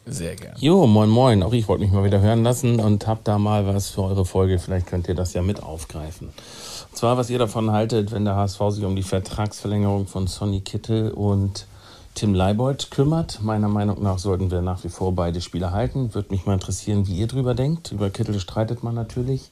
Sehr 0.07 0.35
gerne. 0.35 0.57
Jo, 0.59 0.87
moin 0.87 1.09
moin. 1.09 1.43
Auch 1.43 1.53
ich 1.53 1.69
wollte 1.69 1.85
mich 1.85 1.93
mal 1.93 2.05
wieder 2.05 2.21
hören 2.21 2.43
lassen 2.43 2.81
und 2.81 3.07
hab 3.07 3.25
da 3.25 3.39
mal 3.39 3.67
was 3.67 3.91
für 3.91 4.03
eure 4.03 4.25
Folge. 4.25 4.59
Vielleicht 4.59 4.87
könnt 4.87 5.09
ihr 5.09 5.15
das 5.15 5.33
ja 5.33 5.43
mit 5.43 5.63
aufgreifen. 5.63 6.29
Und 6.29 6.97
zwar, 6.97 7.17
was 7.17 7.31
ihr 7.31 7.39
davon 7.39 7.71
haltet, 7.71 8.11
wenn 8.11 8.25
der 8.25 8.37
HSV 8.37 8.61
sich 8.71 8.85
um 8.85 8.97
die 8.97 9.03
Vertragsverlängerung 9.03 10.07
von 10.07 10.27
Sonny 10.27 10.61
Kittel 10.61 11.13
und 11.13 11.67
Tim 12.15 12.35
Leibold 12.35 12.91
kümmert. 12.91 13.41
Meiner 13.43 13.69
Meinung 13.69 14.03
nach 14.03 14.19
sollten 14.19 14.51
wir 14.51 14.61
nach 14.61 14.85
wie 14.85 14.89
vor 14.89 15.13
beide 15.13 15.41
Spieler 15.41 15.73
halten. 15.73 16.15
Würde 16.15 16.31
mich 16.31 16.45
mal 16.45 16.55
interessieren, 16.55 17.07
wie 17.07 17.15
ihr 17.15 17.27
drüber 17.27 17.55
denkt. 17.55 17.93
Über 17.93 18.11
Kittel 18.11 18.39
streitet 18.39 18.83
man 18.83 18.95
natürlich. 18.95 19.51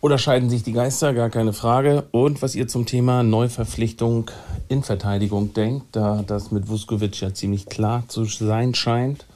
Oder 0.00 0.18
scheiden 0.18 0.50
sich 0.50 0.62
die 0.62 0.72
Geister, 0.72 1.14
gar 1.14 1.30
keine 1.30 1.52
Frage. 1.52 2.04
Und 2.12 2.42
was 2.42 2.54
ihr 2.54 2.68
zum 2.68 2.86
Thema 2.86 3.22
Neuverpflichtung 3.22 4.30
in 4.68 4.82
Verteidigung 4.82 5.54
denkt, 5.54 5.86
da 5.96 6.22
das 6.24 6.52
mit 6.52 6.68
Vuskovic 6.68 7.20
ja 7.20 7.34
ziemlich 7.34 7.66
klar 7.66 8.04
zu 8.06 8.24
sein 8.24 8.74
scheint, 8.74 9.26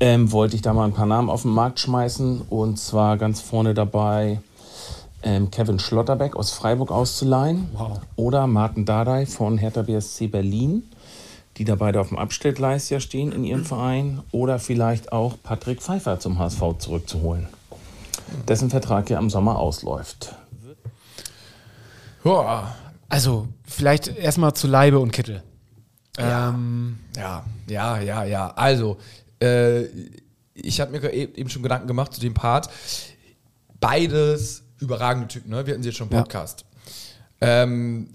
ähm, 0.00 0.32
wollte 0.32 0.56
ich 0.56 0.62
da 0.62 0.72
mal 0.72 0.84
ein 0.84 0.92
paar 0.92 1.06
Namen 1.06 1.30
auf 1.30 1.42
den 1.42 1.52
Markt 1.52 1.80
schmeißen. 1.80 2.42
Und 2.48 2.78
zwar 2.78 3.16
ganz 3.16 3.40
vorne 3.40 3.74
dabei 3.74 4.40
ähm, 5.22 5.50
Kevin 5.50 5.78
Schlotterbeck 5.78 6.36
aus 6.36 6.52
Freiburg 6.52 6.90
auszuleihen. 6.90 7.68
Wow. 7.72 8.00
Oder 8.16 8.46
Martin 8.46 8.84
Dardai 8.84 9.26
von 9.26 9.58
Hertha 9.58 9.82
BSC 9.82 10.28
Berlin, 10.28 10.84
die 11.56 11.64
da 11.64 11.74
beide 11.74 12.00
auf 12.00 12.08
dem 12.08 12.18
Abstellgleis 12.18 12.90
ja 12.90 13.00
stehen 13.00 13.32
in 13.32 13.44
ihrem 13.44 13.64
Verein. 13.64 14.22
Oder 14.32 14.58
vielleicht 14.58 15.12
auch 15.12 15.34
Patrick 15.42 15.82
Pfeiffer 15.82 16.20
zum 16.20 16.38
HSV 16.38 16.78
zurückzuholen, 16.78 17.48
dessen 18.46 18.70
Vertrag 18.70 19.08
ja 19.10 19.18
im 19.18 19.30
Sommer 19.30 19.58
ausläuft. 19.58 20.34
Ja, 22.24 22.74
Also, 23.08 23.46
vielleicht 23.64 24.08
erstmal 24.08 24.52
zu 24.54 24.66
Leibe 24.66 24.98
und 24.98 25.12
Kittel. 25.12 25.44
Ähm, 26.18 26.98
Ja, 27.16 27.44
ja, 27.68 28.00
ja, 28.00 28.24
ja. 28.24 28.48
Also, 28.56 28.96
äh, 29.40 29.84
ich 30.54 30.80
habe 30.80 30.92
mir 30.98 31.12
eben 31.12 31.50
schon 31.50 31.62
Gedanken 31.62 31.86
gemacht 31.86 32.14
zu 32.14 32.20
dem 32.20 32.34
Part. 32.34 32.70
Beides 33.80 34.62
überragende 34.78 35.28
Typen, 35.28 35.50
ne? 35.50 35.66
Wir 35.66 35.74
hatten 35.74 35.82
sie 35.82 35.90
jetzt 35.90 35.98
schon 35.98 36.08
im 36.08 36.14
Ja. 36.14 36.22
Podcast. 36.22 36.64
Ähm, 37.40 38.08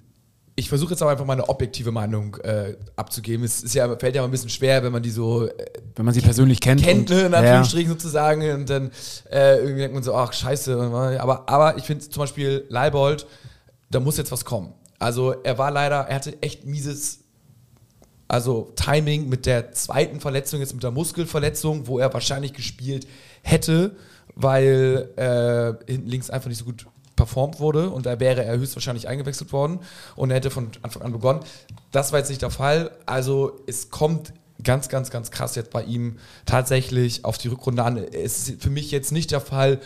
ich 0.55 0.69
versuche 0.69 0.91
jetzt 0.91 1.01
aber 1.01 1.11
einfach 1.11 1.26
mal 1.26 1.34
eine 1.34 1.47
objektive 1.49 1.91
Meinung 1.91 2.36
äh, 2.38 2.76
abzugeben. 2.95 3.45
Es 3.45 3.63
ist 3.63 3.74
ja, 3.74 3.88
fällt 3.97 4.15
ja 4.15 4.22
mal 4.22 4.28
ein 4.28 4.32
bisschen 4.32 4.49
schwer, 4.49 4.84
wenn 4.84 4.91
man 4.91 5.01
die 5.01 5.09
so 5.09 5.47
äh, 5.47 5.53
wenn 5.95 6.05
man 6.05 6.13
sie 6.13 6.22
persönlich 6.22 6.59
kennt. 6.59 6.84
kennt, 6.84 7.09
ne, 7.09 7.22
in 7.22 7.32
Ja. 7.32 7.38
Anführungsstrichen 7.39 7.91
sozusagen. 7.91 8.51
Und 8.51 8.69
dann 8.69 8.91
äh, 9.32 9.57
irgendwie 9.57 9.80
denkt 9.82 9.93
man 9.93 10.03
so, 10.03 10.13
ach 10.15 10.34
scheiße. 10.34 10.76
Aber, 11.19 11.47
aber 11.49 11.78
ich 11.78 11.84
finde 11.86 12.07
zum 12.07 12.22
Beispiel 12.22 12.65
Leibold, 12.69 13.26
da 13.89 13.99
muss 13.99 14.17
jetzt 14.17 14.32
was 14.32 14.45
kommen. 14.45 14.74
Also 14.99 15.32
er 15.43 15.57
war 15.57 15.72
leider, 15.72 16.01
er 16.07 16.15
hatte 16.15 16.41
echt 16.41 16.65
mieses 16.65 17.20
also 18.32 18.71
Timing 18.77 19.27
mit 19.27 19.45
der 19.45 19.73
zweiten 19.73 20.21
Verletzung, 20.21 20.61
jetzt 20.61 20.73
mit 20.73 20.84
der 20.84 20.91
Muskelverletzung, 20.91 21.88
wo 21.88 21.99
er 21.99 22.13
wahrscheinlich 22.13 22.53
gespielt 22.53 23.05
hätte, 23.41 23.97
weil 24.36 25.09
äh, 25.17 25.91
hinten 25.91 26.07
links 26.07 26.29
einfach 26.29 26.47
nicht 26.47 26.59
so 26.59 26.63
gut 26.63 26.86
performt 27.17 27.59
wurde 27.59 27.89
und 27.89 28.05
da 28.05 28.21
wäre 28.21 28.45
er 28.45 28.57
höchstwahrscheinlich 28.57 29.09
eingewechselt 29.09 29.51
worden 29.51 29.79
und 30.15 30.29
er 30.29 30.38
hätte 30.38 30.49
von 30.49 30.69
Anfang 30.82 31.01
an 31.01 31.11
begonnen. 31.11 31.41
Das 31.91 32.13
war 32.13 32.19
jetzt 32.19 32.29
nicht 32.29 32.41
der 32.41 32.51
Fall. 32.51 32.91
Also 33.05 33.59
es 33.67 33.89
kommt 33.89 34.32
ganz, 34.63 34.88
ganz, 34.88 35.09
ganz 35.09 35.29
krass 35.29 35.55
jetzt 35.55 35.71
bei 35.71 35.84
ihm 35.84 36.17
tatsächlich 36.45 37.25
auf 37.25 37.38
die 37.38 37.49
Rückrunde 37.49 37.84
an. 37.84 37.97
Es 37.97 38.47
ist 38.47 38.63
für 38.63 38.69
mich 38.69 38.91
jetzt 38.91 39.11
nicht 39.11 39.32
der 39.32 39.41
Fall, 39.41 39.82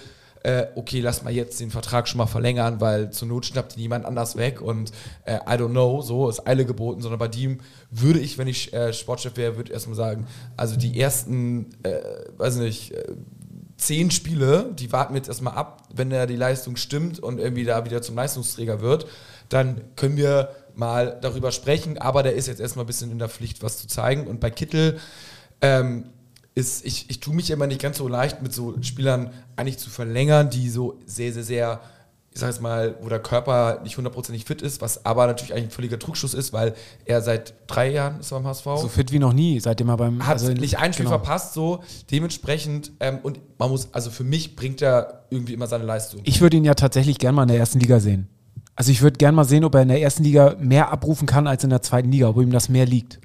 äh, 0.45 0.67
okay, 0.75 0.99
lass 0.99 1.23
mal 1.23 1.33
jetzt 1.33 1.59
den 1.59 1.71
Vertrag 1.71 2.07
schon 2.07 2.19
mal 2.19 2.27
verlängern, 2.27 2.79
weil 2.79 3.09
zur 3.09 3.27
Not 3.27 3.47
schnappt 3.47 3.75
ihn 3.75 3.81
jemand 3.81 4.05
anders 4.05 4.35
weg 4.35 4.61
und 4.61 4.91
äh, 5.23 5.37
I 5.37 5.57
don't 5.57 5.71
know, 5.71 6.03
so 6.03 6.29
ist 6.29 6.47
Eile 6.47 6.65
geboten, 6.65 7.01
sondern 7.01 7.17
bei 7.17 7.29
ihm 7.35 7.61
würde 7.89 8.19
ich, 8.19 8.37
wenn 8.37 8.47
ich 8.47 8.71
äh, 8.71 8.93
Sportchef 8.93 9.37
wäre, 9.37 9.57
würde 9.57 9.73
erstmal 9.73 9.95
sagen, 9.95 10.27
also 10.55 10.75
die 10.75 10.99
ersten, 10.99 11.71
äh, 11.81 11.99
weiß 12.37 12.57
nicht, 12.57 12.91
äh, 12.91 13.15
zehn 13.77 14.11
Spiele, 14.11 14.71
die 14.77 14.91
warten 14.91 15.15
jetzt 15.15 15.29
erstmal 15.29 15.55
ab, 15.55 15.87
wenn 15.91 16.11
er 16.11 16.27
die 16.27 16.35
Leistung 16.35 16.75
stimmt 16.75 17.19
und 17.19 17.39
irgendwie 17.39 17.63
da 17.63 17.83
wieder 17.83 18.03
zum 18.03 18.15
Leistungsträger 18.15 18.81
wird, 18.81 19.07
dann 19.49 19.81
können 19.95 20.15
wir 20.15 20.49
mal 20.75 21.17
darüber 21.21 21.51
sprechen, 21.51 21.97
aber 21.97 22.21
der 22.21 22.35
ist 22.35 22.47
jetzt 22.47 22.61
erstmal 22.61 22.85
ein 22.85 22.87
bisschen 22.87 23.09
in 23.09 23.17
der 23.17 23.29
Pflicht, 23.29 23.63
was 23.63 23.79
zu 23.79 23.87
zeigen. 23.87 24.27
Und 24.27 24.39
bei 24.39 24.51
Kittel, 24.51 24.99
ähm, 25.61 26.11
ist, 26.55 26.85
ich, 26.85 27.09
ich 27.09 27.19
tue 27.19 27.35
mich 27.35 27.51
immer 27.51 27.67
nicht 27.67 27.81
ganz 27.81 27.97
so 27.97 28.07
leicht 28.07 28.41
mit 28.41 28.53
so 28.53 28.75
Spielern 28.81 29.31
eigentlich 29.57 29.77
zu 29.77 29.89
verlängern, 29.89 30.49
die 30.49 30.69
so 30.69 30.97
sehr, 31.05 31.33
sehr, 31.33 31.43
sehr, 31.43 31.81
ich 32.31 32.39
sag 32.39 32.47
jetzt 32.47 32.61
mal, 32.61 32.95
wo 33.01 33.09
der 33.09 33.19
Körper 33.19 33.81
nicht 33.83 33.97
hundertprozentig 33.97 34.45
fit 34.45 34.61
ist, 34.61 34.79
was 34.81 35.05
aber 35.05 35.27
natürlich 35.27 35.53
eigentlich 35.53 35.65
ein 35.65 35.71
völliger 35.71 35.99
Trugschluss 35.99 36.33
ist, 36.33 36.53
weil 36.53 36.73
er 37.03 37.21
seit 37.21 37.55
drei 37.67 37.91
Jahren 37.91 38.21
ist 38.21 38.31
er 38.31 38.39
beim 38.39 38.47
HSV. 38.47 38.63
So 38.63 38.87
fit 38.87 39.11
wie 39.11 39.19
noch 39.19 39.33
nie, 39.33 39.59
seitdem 39.59 39.89
er 39.89 39.97
beim. 39.97 40.25
hat 40.25 40.33
also 40.33 40.53
nicht 40.53 40.77
ein 40.77 40.93
Spiel 40.93 41.05
genau. 41.05 41.17
verpasst, 41.17 41.53
so 41.53 41.83
dementsprechend, 42.09 42.93
ähm, 43.01 43.19
und 43.21 43.41
man 43.59 43.69
muss, 43.69 43.89
also 43.91 44.09
für 44.09 44.23
mich 44.23 44.55
bringt 44.55 44.81
er 44.81 45.25
irgendwie 45.29 45.53
immer 45.53 45.67
seine 45.67 45.83
Leistung. 45.83 46.21
Ich 46.23 46.39
würde 46.39 46.55
ihn 46.55 46.63
ja 46.63 46.73
tatsächlich 46.73 47.19
gern 47.19 47.35
mal 47.35 47.43
in 47.43 47.49
der 47.49 47.57
ersten 47.57 47.81
Liga 47.81 47.99
sehen. 47.99 48.29
Also 48.77 48.91
ich 48.91 49.01
würde 49.01 49.17
gern 49.17 49.35
mal 49.35 49.45
sehen, 49.45 49.65
ob 49.65 49.75
er 49.75 49.81
in 49.81 49.89
der 49.89 50.01
ersten 50.01 50.23
Liga 50.23 50.55
mehr 50.59 50.89
abrufen 50.89 51.25
kann 51.27 51.47
als 51.47 51.65
in 51.65 51.69
der 51.69 51.81
zweiten 51.81 52.11
Liga, 52.11 52.29
ob 52.29 52.37
ihm 52.37 52.51
das 52.51 52.69
mehr 52.69 52.85
liegt. 52.85 53.19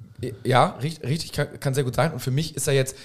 Ja, 0.45 0.76
richtig, 0.83 1.09
richtig 1.09 1.33
kann, 1.33 1.61
kann 1.61 1.74
sehr 1.74 1.85
gut 1.85 1.95
sein. 1.95 2.12
Und 2.12 2.20
für 2.20 2.31
mich 2.31 2.55
ist 2.55 2.68
er 2.68 2.74
jetzt, 2.74 2.97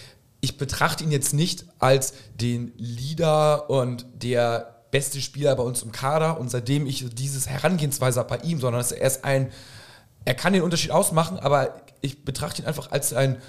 ich 0.46 0.60
betrachte 0.60 1.04
ihn 1.04 1.10
jetzt 1.10 1.34
nicht 1.34 1.66
als 1.80 2.14
den 2.36 2.72
Leader 2.78 3.68
und 3.68 4.06
der 4.14 4.76
beste 4.92 5.20
Spieler 5.20 5.56
bei 5.56 5.64
uns 5.64 5.82
im 5.82 5.92
Kader. 5.92 6.40
Und 6.40 6.52
seitdem 6.52 6.86
ich 6.86 7.04
dieses 7.16 7.50
Herangehensweise 7.50 8.20
habe 8.20 8.38
bei 8.38 8.44
ihm, 8.46 8.60
sondern 8.60 8.80
dass 8.80 8.92
er 8.92 9.08
ist 9.08 9.26
ein, 9.26 9.52
er 10.24 10.36
kann 10.36 10.54
den 10.54 10.62
Unterschied 10.62 10.92
ausmachen, 10.92 11.40
aber 11.40 11.82
ich 12.02 12.24
betrachte 12.24 12.62
ihn 12.62 12.68
einfach 12.68 12.92
als 12.92 13.12
ein 13.14 13.42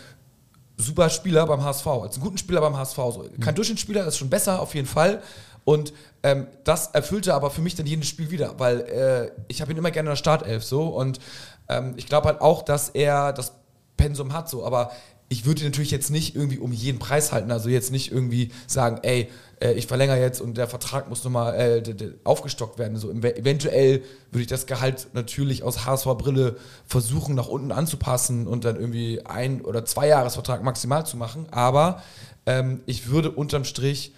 super 0.78 1.10
Spieler 1.10 1.46
beim 1.46 1.62
HSV, 1.62 1.86
als 1.86 2.14
einen 2.14 2.24
guten 2.24 2.38
Spieler 2.38 2.62
beim 2.62 2.78
HSV. 2.78 2.96
So. 2.96 3.28
Kein 3.42 3.54
Durchschnittsspieler, 3.54 4.02
das 4.02 4.14
ist 4.14 4.18
schon 4.18 4.30
besser, 4.30 4.60
auf 4.62 4.74
jeden 4.74 4.88
Fall. 4.88 5.22
Und 5.64 5.92
ähm, 6.22 6.46
das 6.64 6.86
erfüllte 6.88 7.34
aber 7.34 7.50
für 7.50 7.60
mich 7.60 7.74
dann 7.74 7.84
jedes 7.84 8.08
Spiel 8.08 8.30
wieder, 8.30 8.58
weil 8.58 8.80
äh, 8.80 9.30
ich 9.48 9.60
habe 9.60 9.70
ihn 9.70 9.76
immer 9.76 9.90
gerne 9.90 10.08
in 10.08 10.12
der 10.12 10.16
Startelf 10.16 10.64
so 10.64 10.88
und 10.88 11.20
ähm, 11.68 11.92
ich 11.98 12.06
glaube 12.06 12.28
halt 12.28 12.40
auch, 12.40 12.62
dass 12.62 12.88
er 12.88 13.34
das 13.34 13.52
Pensum 13.98 14.32
hat 14.32 14.48
so, 14.48 14.64
aber 14.64 14.92
ich 15.28 15.44
würde 15.44 15.64
natürlich 15.64 15.90
jetzt 15.90 16.10
nicht 16.10 16.36
irgendwie 16.36 16.58
um 16.58 16.72
jeden 16.72 16.98
Preis 16.98 17.32
halten, 17.32 17.50
also 17.50 17.68
jetzt 17.68 17.90
nicht 17.90 18.12
irgendwie 18.12 18.52
sagen, 18.66 19.00
ey, 19.02 19.28
äh, 19.60 19.72
ich 19.72 19.86
verlängere 19.86 20.20
jetzt 20.20 20.40
und 20.40 20.56
der 20.56 20.68
Vertrag 20.68 21.08
muss 21.08 21.24
nochmal 21.24 21.54
äh, 21.54 21.82
aufgestockt 22.24 22.78
werden. 22.78 22.96
So, 22.96 23.10
ev- 23.10 23.36
eventuell 23.36 24.02
würde 24.30 24.42
ich 24.42 24.46
das 24.46 24.66
Gehalt 24.66 25.08
natürlich 25.14 25.62
aus 25.64 25.84
HSV-Brille 25.84 26.56
versuchen, 26.86 27.34
nach 27.34 27.48
unten 27.48 27.72
anzupassen 27.72 28.46
und 28.46 28.64
dann 28.64 28.76
irgendwie 28.76 29.24
ein- 29.26 29.62
oder 29.62 29.84
zwei 29.84 30.06
Jahresvertrag 30.08 30.62
maximal 30.62 31.04
zu 31.04 31.16
machen. 31.16 31.46
Aber 31.50 32.02
ähm, 32.46 32.80
ich 32.86 33.08
würde 33.08 33.30
unterm 33.32 33.64
Strich, 33.64 34.12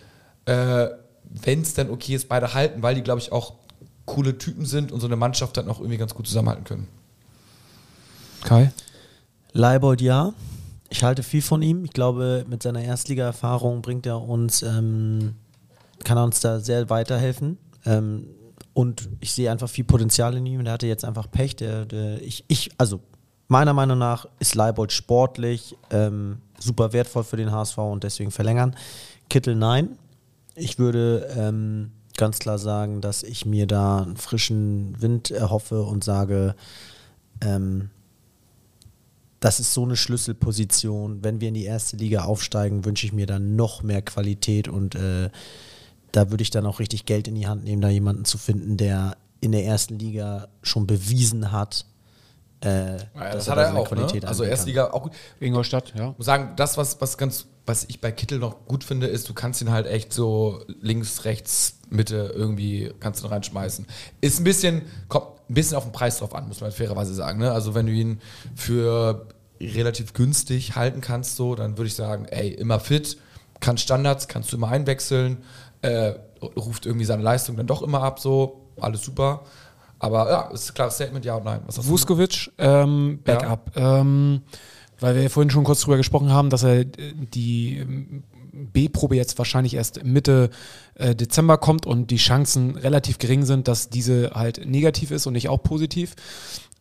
äh, 0.45 0.89
wenn 1.25 1.63
es 1.63 1.73
dann 1.75 1.91
okay 1.91 2.15
ist, 2.15 2.29
beide 2.29 2.53
halten, 2.53 2.83
weil 2.83 2.95
die, 2.95 3.03
glaube 3.03 3.21
ich, 3.21 3.33
auch 3.33 3.55
coole 4.05 4.37
Typen 4.37 4.67
sind 4.67 4.93
und 4.93 5.01
so 5.01 5.07
eine 5.07 5.17
Mannschaft 5.17 5.57
dann 5.57 5.69
auch 5.69 5.79
irgendwie 5.81 5.99
ganz 5.99 6.15
gut 6.15 6.27
zusammenhalten 6.27 6.65
können. 6.65 6.89
Kai? 8.45 8.73
Leibold 9.53 10.01
ja. 10.01 10.33
Ich 10.91 11.03
halte 11.03 11.22
viel 11.22 11.43
von 11.43 11.62
ihm. 11.62 11.84
Ich 11.84 11.93
glaube, 11.93 12.45
mit 12.49 12.62
seiner 12.62 12.82
Erstliga-Erfahrung 12.82 13.82
bringt 13.82 14.07
er 14.07 14.22
uns, 14.22 14.62
ähm, 14.62 15.34
kann 16.05 16.16
er 16.16 16.24
uns 16.24 16.41
da 16.41 16.61
sehr 16.61 16.89
weiterhelfen. 16.89 17.59
Ähm, 17.84 18.26
und 18.72 19.09
ich 19.20 19.32
sehe 19.32 19.51
einfach 19.51 19.68
viel 19.68 19.84
Potenzial 19.84 20.36
in 20.36 20.47
ihm. 20.47 20.64
Der 20.64 20.74
hatte 20.74 20.86
jetzt 20.86 21.05
einfach 21.05 21.30
Pech. 21.30 21.57
Der, 21.57 21.84
der, 21.84 22.22
ich, 22.22 22.45
ich, 22.49 22.70
also 22.78 23.01
meiner 23.49 23.72
Meinung 23.72 23.99
nach 23.99 24.26
ist 24.39 24.55
Leibold 24.55 24.93
sportlich 24.93 25.76
ähm, 25.91 26.39
super 26.59 26.93
wertvoll 26.93 27.24
für 27.24 27.36
den 27.36 27.51
HSV 27.51 27.78
und 27.78 28.05
deswegen 28.05 28.30
verlängern. 28.30 28.76
Kittel 29.28 29.57
nein. 29.57 29.99
Ich 30.55 30.78
würde 30.78 31.28
ähm, 31.36 31.93
ganz 32.16 32.39
klar 32.39 32.59
sagen, 32.59 33.01
dass 33.01 33.22
ich 33.22 33.47
mir 33.47 33.66
da 33.66 34.03
einen 34.03 34.16
frischen 34.16 35.01
Wind 35.01 35.30
erhoffe 35.30 35.82
und 35.82 36.05
sage, 36.05 36.55
ähm, 37.41 37.91
das 39.41 39.61
ist 39.61 39.72
so 39.72 39.84
eine 39.84 39.97
Schlüsselposition. 39.97 41.22
Wenn 41.22 41.41
wir 41.41 41.49
in 41.49 41.55
die 41.55 41.64
erste 41.64 41.97
Liga 41.97 42.24
aufsteigen, 42.24 42.84
wünsche 42.84 43.07
ich 43.07 43.12
mir 43.12 43.26
dann 43.26 43.57
noch 43.57 43.82
mehr 43.82 44.03
Qualität 44.03 44.68
und 44.68 44.95
äh, 44.95 45.30
da 46.12 46.30
würde 46.30 46.43
ich 46.43 46.51
dann 46.51 46.66
auch 46.66 46.80
richtig 46.80 47.05
Geld 47.05 47.28
in 47.28 47.34
die 47.34 47.47
Hand 47.47 47.64
nehmen, 47.64 47.82
da 47.82 47.89
jemanden 47.89 48.24
zu 48.24 48.39
finden, 48.39 48.76
der 48.76 49.16
in 49.41 49.53
der 49.53 49.64
ersten 49.64 49.99
Liga 49.99 50.49
schon 50.62 50.86
bewiesen 50.86 51.53
hat, 51.53 51.86
äh, 52.61 52.97
Ja, 52.97 52.99
dass 53.14 53.34
das 53.45 53.49
hat 53.51 53.59
er 53.59 53.66
seine 53.66 53.78
auch. 53.78 53.91
Ne? 53.91 53.99
Also 53.99 54.05
anbieten 54.05 54.26
kann. 54.26 54.43
Erstliga 54.43 54.91
auch 54.91 55.03
gut. 55.05 55.12
Ingolstadt, 55.39 55.93
ja. 55.97 56.14
muss 56.16 56.26
sagen, 56.26 56.55
das, 56.57 56.76
was, 56.76 57.01
was 57.01 57.16
ganz, 57.16 57.47
was 57.66 57.84
ich 57.84 58.01
bei 58.01 58.11
Kittel 58.11 58.39
noch 58.39 58.66
gut 58.66 58.82
finde, 58.82 59.07
ist, 59.07 59.28
du 59.28 59.34
kannst 59.34 59.62
ihn 59.62 59.70
halt 59.70 59.86
echt 59.86 60.12
so 60.12 60.64
links, 60.80 61.24
rechts, 61.24 61.78
Mitte 61.89 62.32
irgendwie 62.34 62.93
kannst 62.99 63.22
du 63.22 63.26
ihn 63.26 63.32
reinschmeißen. 63.32 63.86
Ist 64.20 64.41
ein 64.41 64.45
bisschen, 64.45 64.82
kommt 65.09 65.38
ein 65.49 65.55
bisschen 65.55 65.76
auf 65.76 65.84
den 65.84 65.92
Preis 65.92 66.18
drauf 66.18 66.34
an, 66.34 66.49
muss 66.49 66.61
man 66.61 66.72
fairerweise 66.72 67.14
sagen. 67.14 67.38
Ne? 67.38 67.53
Also 67.53 67.74
wenn 67.74 67.86
du 67.86 67.92
ihn 67.92 68.20
für 68.55 69.26
relativ 69.61 70.12
günstig 70.12 70.76
halten 70.76 71.01
kannst, 71.01 71.36
so, 71.36 71.55
dann 71.55 71.78
würde 71.78 71.88
ich 71.88 71.94
sagen, 71.94 72.26
ey, 72.26 72.51
immer 72.51 72.80
fit, 72.80 73.18
kann 73.61 73.78
Standards, 73.78 74.28
kannst 74.28 74.53
du 74.53 74.57
immer 74.57 74.68
einwechseln, 74.68 75.38
äh, 75.82 76.14
ruft 76.57 76.86
irgendwie 76.86 77.05
seine 77.05 77.22
Leistung 77.22 77.57
dann 77.57 77.66
doch 77.66 77.82
immer 77.82 78.03
ab, 78.03 78.20
so, 78.20 78.61
alles 78.80 79.03
super. 79.03 79.42
Aber 79.99 80.30
ja, 80.30 80.42
ist 80.53 80.70
ein 80.70 80.74
klares 80.74 80.94
Statement, 80.94 81.24
ja 81.24 81.34
und 81.36 81.44
nein. 81.44 81.61
Was? 81.66 81.88
Vuskovic, 81.88 82.53
ähm, 82.59 83.20
Backup. 83.24 83.72
Ähm, 83.74 84.42
weil 85.01 85.14
wir 85.14 85.22
ja 85.22 85.28
vorhin 85.28 85.51
schon 85.51 85.64
kurz 85.64 85.80
drüber 85.80 85.96
gesprochen 85.96 86.32
haben, 86.32 86.51
dass 86.51 86.62
er 86.62 86.84
die 86.84 88.22
B-Probe 88.53 89.16
jetzt 89.16 89.38
wahrscheinlich 89.38 89.74
erst 89.74 90.05
Mitte 90.05 90.51
äh, 90.94 91.14
Dezember 91.14 91.59
kommt 91.59 91.86
und 91.86 92.11
die 92.11 92.16
Chancen 92.16 92.76
relativ 92.76 93.18
gering 93.18 93.44
sind, 93.44 93.68
dass 93.68 93.90
diese 93.90 94.32
halt 94.34 94.66
negativ 94.66 95.11
ist 95.11 95.26
und 95.26 95.34
nicht 95.34 95.49
auch 95.49 95.62
positiv. 95.62 96.14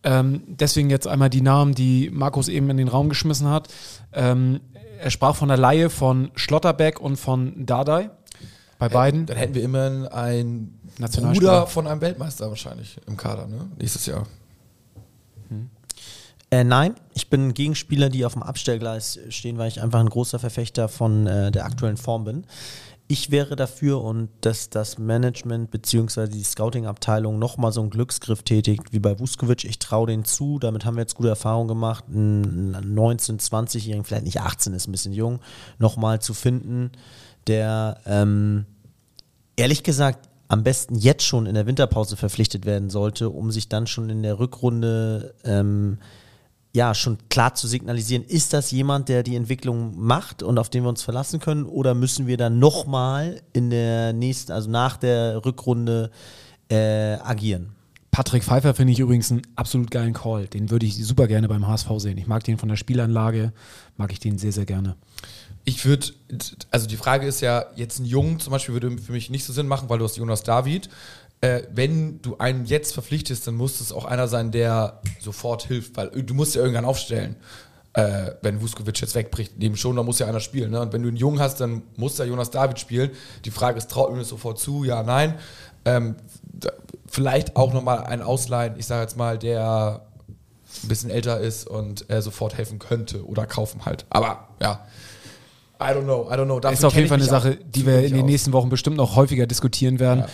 Ähm, 0.03 0.43
deswegen 0.47 0.89
jetzt 0.89 1.07
einmal 1.07 1.29
die 1.29 1.41
Namen, 1.41 1.73
die 1.73 2.09
Markus 2.11 2.47
eben 2.47 2.69
in 2.69 2.77
den 2.77 2.87
Raum 2.87 3.09
geschmissen 3.09 3.47
hat. 3.47 3.67
Ähm, 4.13 4.61
er 4.99 5.11
sprach 5.11 5.35
von 5.35 5.47
der 5.47 5.57
Laie 5.57 5.89
von 5.89 6.31
Schlotterbeck 6.35 6.99
und 6.99 7.17
von 7.17 7.65
Dardai. 7.65 8.09
Bei 8.79 8.89
beiden. 8.89 9.25
Dann 9.25 9.37
hätten 9.37 9.55
wir 9.55 9.63
immerhin 9.63 10.07
einen. 10.07 10.79
Bruder 11.33 11.67
von 11.67 11.87
einem 11.87 12.01
Weltmeister 12.01 12.49
wahrscheinlich 12.49 12.97
im 13.07 13.17
Kader, 13.17 13.47
ne? 13.47 13.69
Nächstes 13.77 14.05
Jahr. 14.07 14.25
Äh, 16.49 16.63
nein, 16.63 16.95
ich 17.13 17.29
bin 17.29 17.53
Gegenspieler, 17.53 18.09
die 18.09 18.25
auf 18.25 18.33
dem 18.33 18.43
Abstellgleis 18.43 19.19
stehen, 19.29 19.57
weil 19.57 19.67
ich 19.67 19.81
einfach 19.81 19.99
ein 19.99 20.09
großer 20.09 20.39
Verfechter 20.39 20.87
von 20.87 21.27
äh, 21.27 21.51
der 21.51 21.65
aktuellen 21.65 21.97
Form 21.97 22.23
bin. 22.23 22.45
Ich 23.09 23.31
wäre 23.31 23.55
dafür 23.55 24.01
und 24.01 24.29
dass 24.41 24.69
das 24.69 24.97
Management 24.97 25.71
bzw. 25.71 26.27
die 26.27 26.43
Scouting-Abteilung 26.43 27.39
nochmal 27.39 27.71
so 27.71 27.79
einen 27.79 27.89
Glücksgriff 27.89 28.43
tätigt 28.43 28.91
wie 28.91 28.99
bei 28.99 29.17
Vuskovic. 29.17 29.63
Ich 29.63 29.79
traue 29.79 30.07
denen 30.07 30.25
zu, 30.25 30.59
damit 30.59 30.83
haben 30.83 30.95
wir 30.95 31.01
jetzt 31.01 31.15
gute 31.15 31.29
Erfahrungen 31.29 31.69
gemacht, 31.69 32.05
einen 32.09 32.75
19-, 32.75 33.39
20-Jährigen, 33.39 34.03
vielleicht 34.03 34.25
nicht 34.25 34.41
18, 34.41 34.73
ist 34.73 34.87
ein 34.87 34.91
bisschen 34.91 35.13
jung, 35.13 35.39
nochmal 35.79 36.21
zu 36.21 36.33
finden, 36.33 36.91
der 37.47 38.01
ähm, 38.05 38.65
ehrlich 39.55 39.83
gesagt 39.83 40.27
am 40.49 40.63
besten 40.63 40.95
jetzt 40.95 41.23
schon 41.23 41.45
in 41.45 41.55
der 41.55 41.65
Winterpause 41.65 42.17
verpflichtet 42.17 42.65
werden 42.65 42.89
sollte, 42.89 43.29
um 43.29 43.51
sich 43.51 43.69
dann 43.69 43.87
schon 43.87 44.09
in 44.09 44.21
der 44.21 44.39
Rückrunde 44.39 45.33
ähm, 45.45 45.97
ja 46.77 46.93
schon 46.93 47.17
klar 47.29 47.55
zu 47.55 47.67
signalisieren, 47.67 48.23
ist 48.23 48.53
das 48.53 48.71
jemand, 48.71 49.09
der 49.09 49.23
die 49.23 49.35
Entwicklung 49.35 49.93
macht 49.97 50.43
und 50.43 50.59
auf 50.59 50.69
den 50.69 50.83
wir 50.83 50.89
uns 50.89 51.01
verlassen 51.01 51.39
können, 51.39 51.65
oder 51.65 51.95
müssen 51.95 52.27
wir 52.27 52.37
dann 52.37 52.59
nochmal 52.59 53.41
in 53.51 53.71
der 53.71 54.13
nächsten, 54.13 54.51
also 54.51 54.69
nach 54.69 54.95
der 54.95 55.43
Rückrunde 55.43 56.11
äh, 56.69 57.15
agieren? 57.15 57.73
Patrick 58.11 58.43
Pfeiffer 58.43 58.73
finde 58.73 58.93
ich 58.93 58.99
übrigens 58.99 59.31
einen 59.31 59.41
absolut 59.55 59.91
geilen 59.91 60.13
Call. 60.13 60.47
Den 60.47 60.69
würde 60.69 60.85
ich 60.85 60.95
super 61.05 61.27
gerne 61.27 61.47
beim 61.47 61.67
HSV 61.67 61.87
sehen. 61.97 62.17
Ich 62.17 62.27
mag 62.27 62.43
den 62.43 62.57
von 62.57 62.69
der 62.69 62.75
Spielanlage, 62.75 63.53
mag 63.95 64.11
ich 64.11 64.19
den 64.19 64.37
sehr, 64.37 64.51
sehr 64.51 64.65
gerne. 64.65 64.95
Ich 65.65 65.85
würde, 65.85 66.07
also 66.71 66.87
die 66.87 66.95
Frage 66.95 67.27
ist 67.27 67.41
ja, 67.41 67.65
jetzt 67.75 67.99
ein 67.99 68.05
Jungen 68.05 68.39
zum 68.39 68.51
Beispiel 68.51 68.73
würde 68.73 68.97
für 68.97 69.11
mich 69.11 69.29
nicht 69.29 69.43
so 69.43 69.51
Sinn 69.51 69.67
machen, 69.67 69.89
weil 69.89 69.99
du 69.99 70.05
hast 70.05 70.15
Jonas 70.15 70.43
David. 70.43 70.89
Äh, 71.41 71.63
wenn 71.71 72.21
du 72.21 72.37
einen 72.37 72.65
jetzt 72.65 72.93
verpflichtest, 72.93 73.45
dann 73.45 73.55
muss 73.55 73.79
es 73.79 73.91
auch 73.91 74.05
einer 74.05 74.27
sein, 74.27 74.51
der 74.51 75.01
sofort 75.19 75.67
hilft, 75.67 75.95
weil 75.95 76.09
du 76.09 76.33
musst 76.33 76.55
ja 76.55 76.61
irgendwann 76.61 76.85
aufstellen. 76.85 77.35
Äh, 77.93 78.31
wenn 78.41 78.61
Vuskovic 78.61 78.99
jetzt 79.01 79.15
wegbricht, 79.15 79.53
neben 79.57 79.75
schon, 79.77 79.95
dann 79.95 80.05
muss 80.05 80.19
ja 80.19 80.27
einer 80.27 80.39
spielen. 80.39 80.71
Ne? 80.71 80.81
Und 80.81 80.93
wenn 80.93 81.01
du 81.01 81.07
einen 81.07 81.17
Jungen 81.17 81.39
hast, 81.39 81.59
dann 81.59 81.83
muss 81.95 82.17
ja 82.17 82.25
Jonas 82.25 82.51
David 82.51 82.79
spielen. 82.79 83.11
Die 83.45 83.51
Frage 83.51 83.77
ist, 83.77 83.89
traut 83.89 84.11
ihm 84.11 84.17
das 84.17 84.29
sofort 84.29 84.59
zu? 84.59 84.83
Ja, 84.83 85.03
nein. 85.03 85.35
Ähm, 85.85 86.15
da, 86.43 86.71
vielleicht 87.07 87.55
auch 87.55 87.73
nochmal 87.73 88.03
ein 88.03 88.21
Ausleihen, 88.21 88.75
ich 88.77 88.85
sage 88.85 89.01
jetzt 89.01 89.17
mal, 89.17 89.37
der 89.37 90.05
ein 90.83 90.87
bisschen 90.87 91.09
älter 91.09 91.39
ist 91.39 91.67
und 91.67 92.09
äh, 92.09 92.21
sofort 92.21 92.57
helfen 92.57 92.79
könnte 92.79 93.25
oder 93.25 93.45
kaufen 93.45 93.85
halt. 93.85 94.05
Aber 94.09 94.49
ja, 94.61 94.85
I 95.79 95.93
don't 95.93 96.03
know, 96.03 96.27
I 96.29 96.35
don't 96.35 96.45
know. 96.45 96.59
Das 96.59 96.73
ist 96.73 96.83
Dafür 96.83 96.87
auf 96.87 96.95
jeden 96.95 97.07
Fall 97.07 97.17
eine 97.19 97.27
Sache, 97.27 97.55
die 97.55 97.85
wir 97.85 97.99
in 98.03 98.13
den 98.13 98.23
aus. 98.23 98.29
nächsten 98.29 98.53
Wochen 98.53 98.69
bestimmt 98.69 98.97
noch 98.97 99.15
häufiger 99.15 99.45
diskutieren 99.45 99.99
werden. 99.99 100.21
Ja. 100.21 100.27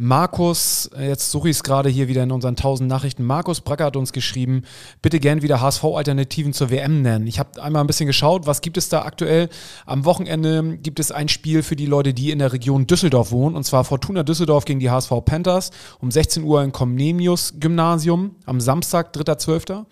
Markus, 0.00 0.88
äh, 0.96 1.08
jetzt 1.08 1.32
suche 1.32 1.48
ich 1.48 1.56
es 1.56 1.62
gerade 1.64 1.88
hier 1.88 2.06
wieder 2.06 2.22
in 2.22 2.30
unseren 2.30 2.54
tausend 2.54 2.88
Nachrichten. 2.88 3.24
Markus 3.24 3.60
Bracker 3.60 3.86
hat 3.86 3.96
uns 3.96 4.12
geschrieben, 4.12 4.62
bitte 5.02 5.18
gern 5.18 5.42
wieder 5.42 5.60
HSV-Alternativen 5.60 6.52
zur 6.52 6.70
WM 6.70 7.02
nennen. 7.02 7.26
Ich 7.26 7.40
habe 7.40 7.60
einmal 7.60 7.82
ein 7.82 7.88
bisschen 7.88 8.06
geschaut, 8.06 8.46
was 8.46 8.60
gibt 8.60 8.76
es 8.76 8.88
da 8.88 9.02
aktuell? 9.02 9.48
Am 9.86 10.04
Wochenende 10.04 10.78
gibt 10.78 11.00
es 11.00 11.10
ein 11.10 11.28
Spiel 11.28 11.64
für 11.64 11.74
die 11.74 11.86
Leute, 11.86 12.14
die 12.14 12.30
in 12.30 12.38
der 12.38 12.52
Region 12.52 12.86
Düsseldorf 12.86 13.32
wohnen, 13.32 13.56
und 13.56 13.64
zwar 13.64 13.82
Fortuna 13.82 14.22
Düsseldorf 14.22 14.64
gegen 14.64 14.78
die 14.78 14.88
HSV 14.90 15.12
Panthers 15.24 15.70
um 16.00 16.12
16 16.12 16.44
Uhr 16.44 16.62
im 16.62 16.70
Comnenius 16.70 17.54
Gymnasium 17.58 18.36
am 18.46 18.60
Samstag, 18.60 19.12
3.12. 19.16 19.84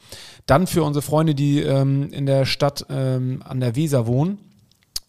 Dann 0.46 0.68
für 0.68 0.84
unsere 0.84 1.02
Freunde, 1.02 1.34
die 1.34 1.62
ähm, 1.62 2.10
in 2.12 2.26
der 2.26 2.46
Stadt 2.46 2.86
ähm, 2.90 3.42
an 3.44 3.58
der 3.58 3.74
Weser 3.74 4.06
wohnen, 4.06 4.38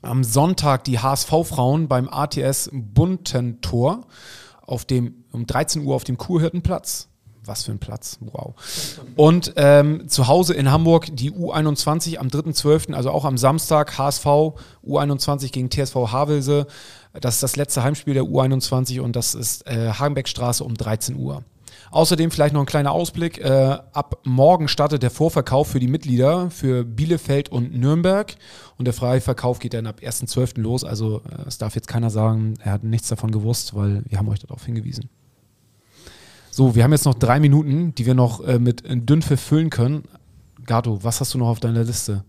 am 0.07 0.23
Sonntag 0.23 0.83
die 0.85 0.99
HSV-Frauen 0.99 1.87
beim 1.87 2.09
ATS 2.09 2.69
Buntentor 2.73 4.07
auf 4.65 4.85
dem, 4.85 5.23
um 5.31 5.45
13 5.45 5.85
Uhr 5.85 5.95
auf 5.95 6.03
dem 6.03 6.17
Kurhirtenplatz. 6.17 7.09
Was 7.45 7.63
für 7.63 7.71
ein 7.71 7.79
Platz, 7.79 8.17
wow. 8.19 8.53
Und 9.15 9.53
ähm, 9.55 10.09
zu 10.09 10.27
Hause 10.27 10.53
in 10.53 10.69
Hamburg 10.69 11.07
die 11.15 11.31
U21 11.31 12.17
am 12.17 12.27
3.12., 12.27 12.93
also 12.93 13.09
auch 13.09 13.23
am 13.23 13.37
Samstag, 13.37 13.97
HSV 13.97 14.25
U21 14.85 15.53
gegen 15.53 15.71
TSV 15.71 16.11
Havelse. 16.11 16.67
Das 17.13 17.35
ist 17.35 17.43
das 17.43 17.55
letzte 17.55 17.83
Heimspiel 17.83 18.13
der 18.15 18.23
U21 18.23 18.99
und 18.99 19.15
das 19.15 19.33
ist 19.33 19.65
äh, 19.65 19.93
Hagenbeckstraße 19.93 20.61
um 20.63 20.73
13 20.73 21.15
Uhr. 21.15 21.43
Außerdem 21.91 22.31
vielleicht 22.31 22.53
noch 22.53 22.61
ein 22.61 22.65
kleiner 22.65 22.91
Ausblick. 22.91 23.39
Äh, 23.39 23.77
ab 23.93 24.19
morgen 24.23 24.67
startet 24.67 25.03
der 25.03 25.11
Vorverkauf 25.11 25.69
für 25.69 25.79
die 25.79 25.87
Mitglieder 25.87 26.49
für 26.49 26.83
Bielefeld 26.83 27.49
und 27.49 27.73
Nürnberg. 27.75 28.35
Und 28.77 28.85
der 28.85 28.93
freie 28.93 29.21
Verkauf 29.21 29.59
geht 29.59 29.73
dann 29.73 29.87
ab 29.87 30.01
1.12. 30.01 30.59
los. 30.59 30.83
Also 30.83 31.21
äh, 31.29 31.47
es 31.47 31.57
darf 31.57 31.75
jetzt 31.75 31.87
keiner 31.87 32.09
sagen, 32.09 32.55
er 32.63 32.73
hat 32.73 32.83
nichts 32.83 33.07
davon 33.07 33.31
gewusst, 33.31 33.75
weil 33.75 34.03
wir 34.07 34.17
haben 34.17 34.29
euch 34.29 34.39
darauf 34.39 34.65
hingewiesen. 34.65 35.09
So, 36.51 36.75
wir 36.75 36.83
haben 36.83 36.91
jetzt 36.91 37.05
noch 37.05 37.13
drei 37.13 37.39
Minuten, 37.39 37.93
die 37.95 38.05
wir 38.05 38.15
noch 38.15 38.43
äh, 38.43 38.57
mit 38.59 38.83
Dünnpfiff 38.85 39.39
füllen 39.39 39.69
können. 39.69 40.03
Gato, 40.65 41.03
was 41.03 41.21
hast 41.21 41.33
du 41.33 41.37
noch 41.37 41.49
auf 41.49 41.59
deiner 41.59 41.83
Liste? 41.83 42.23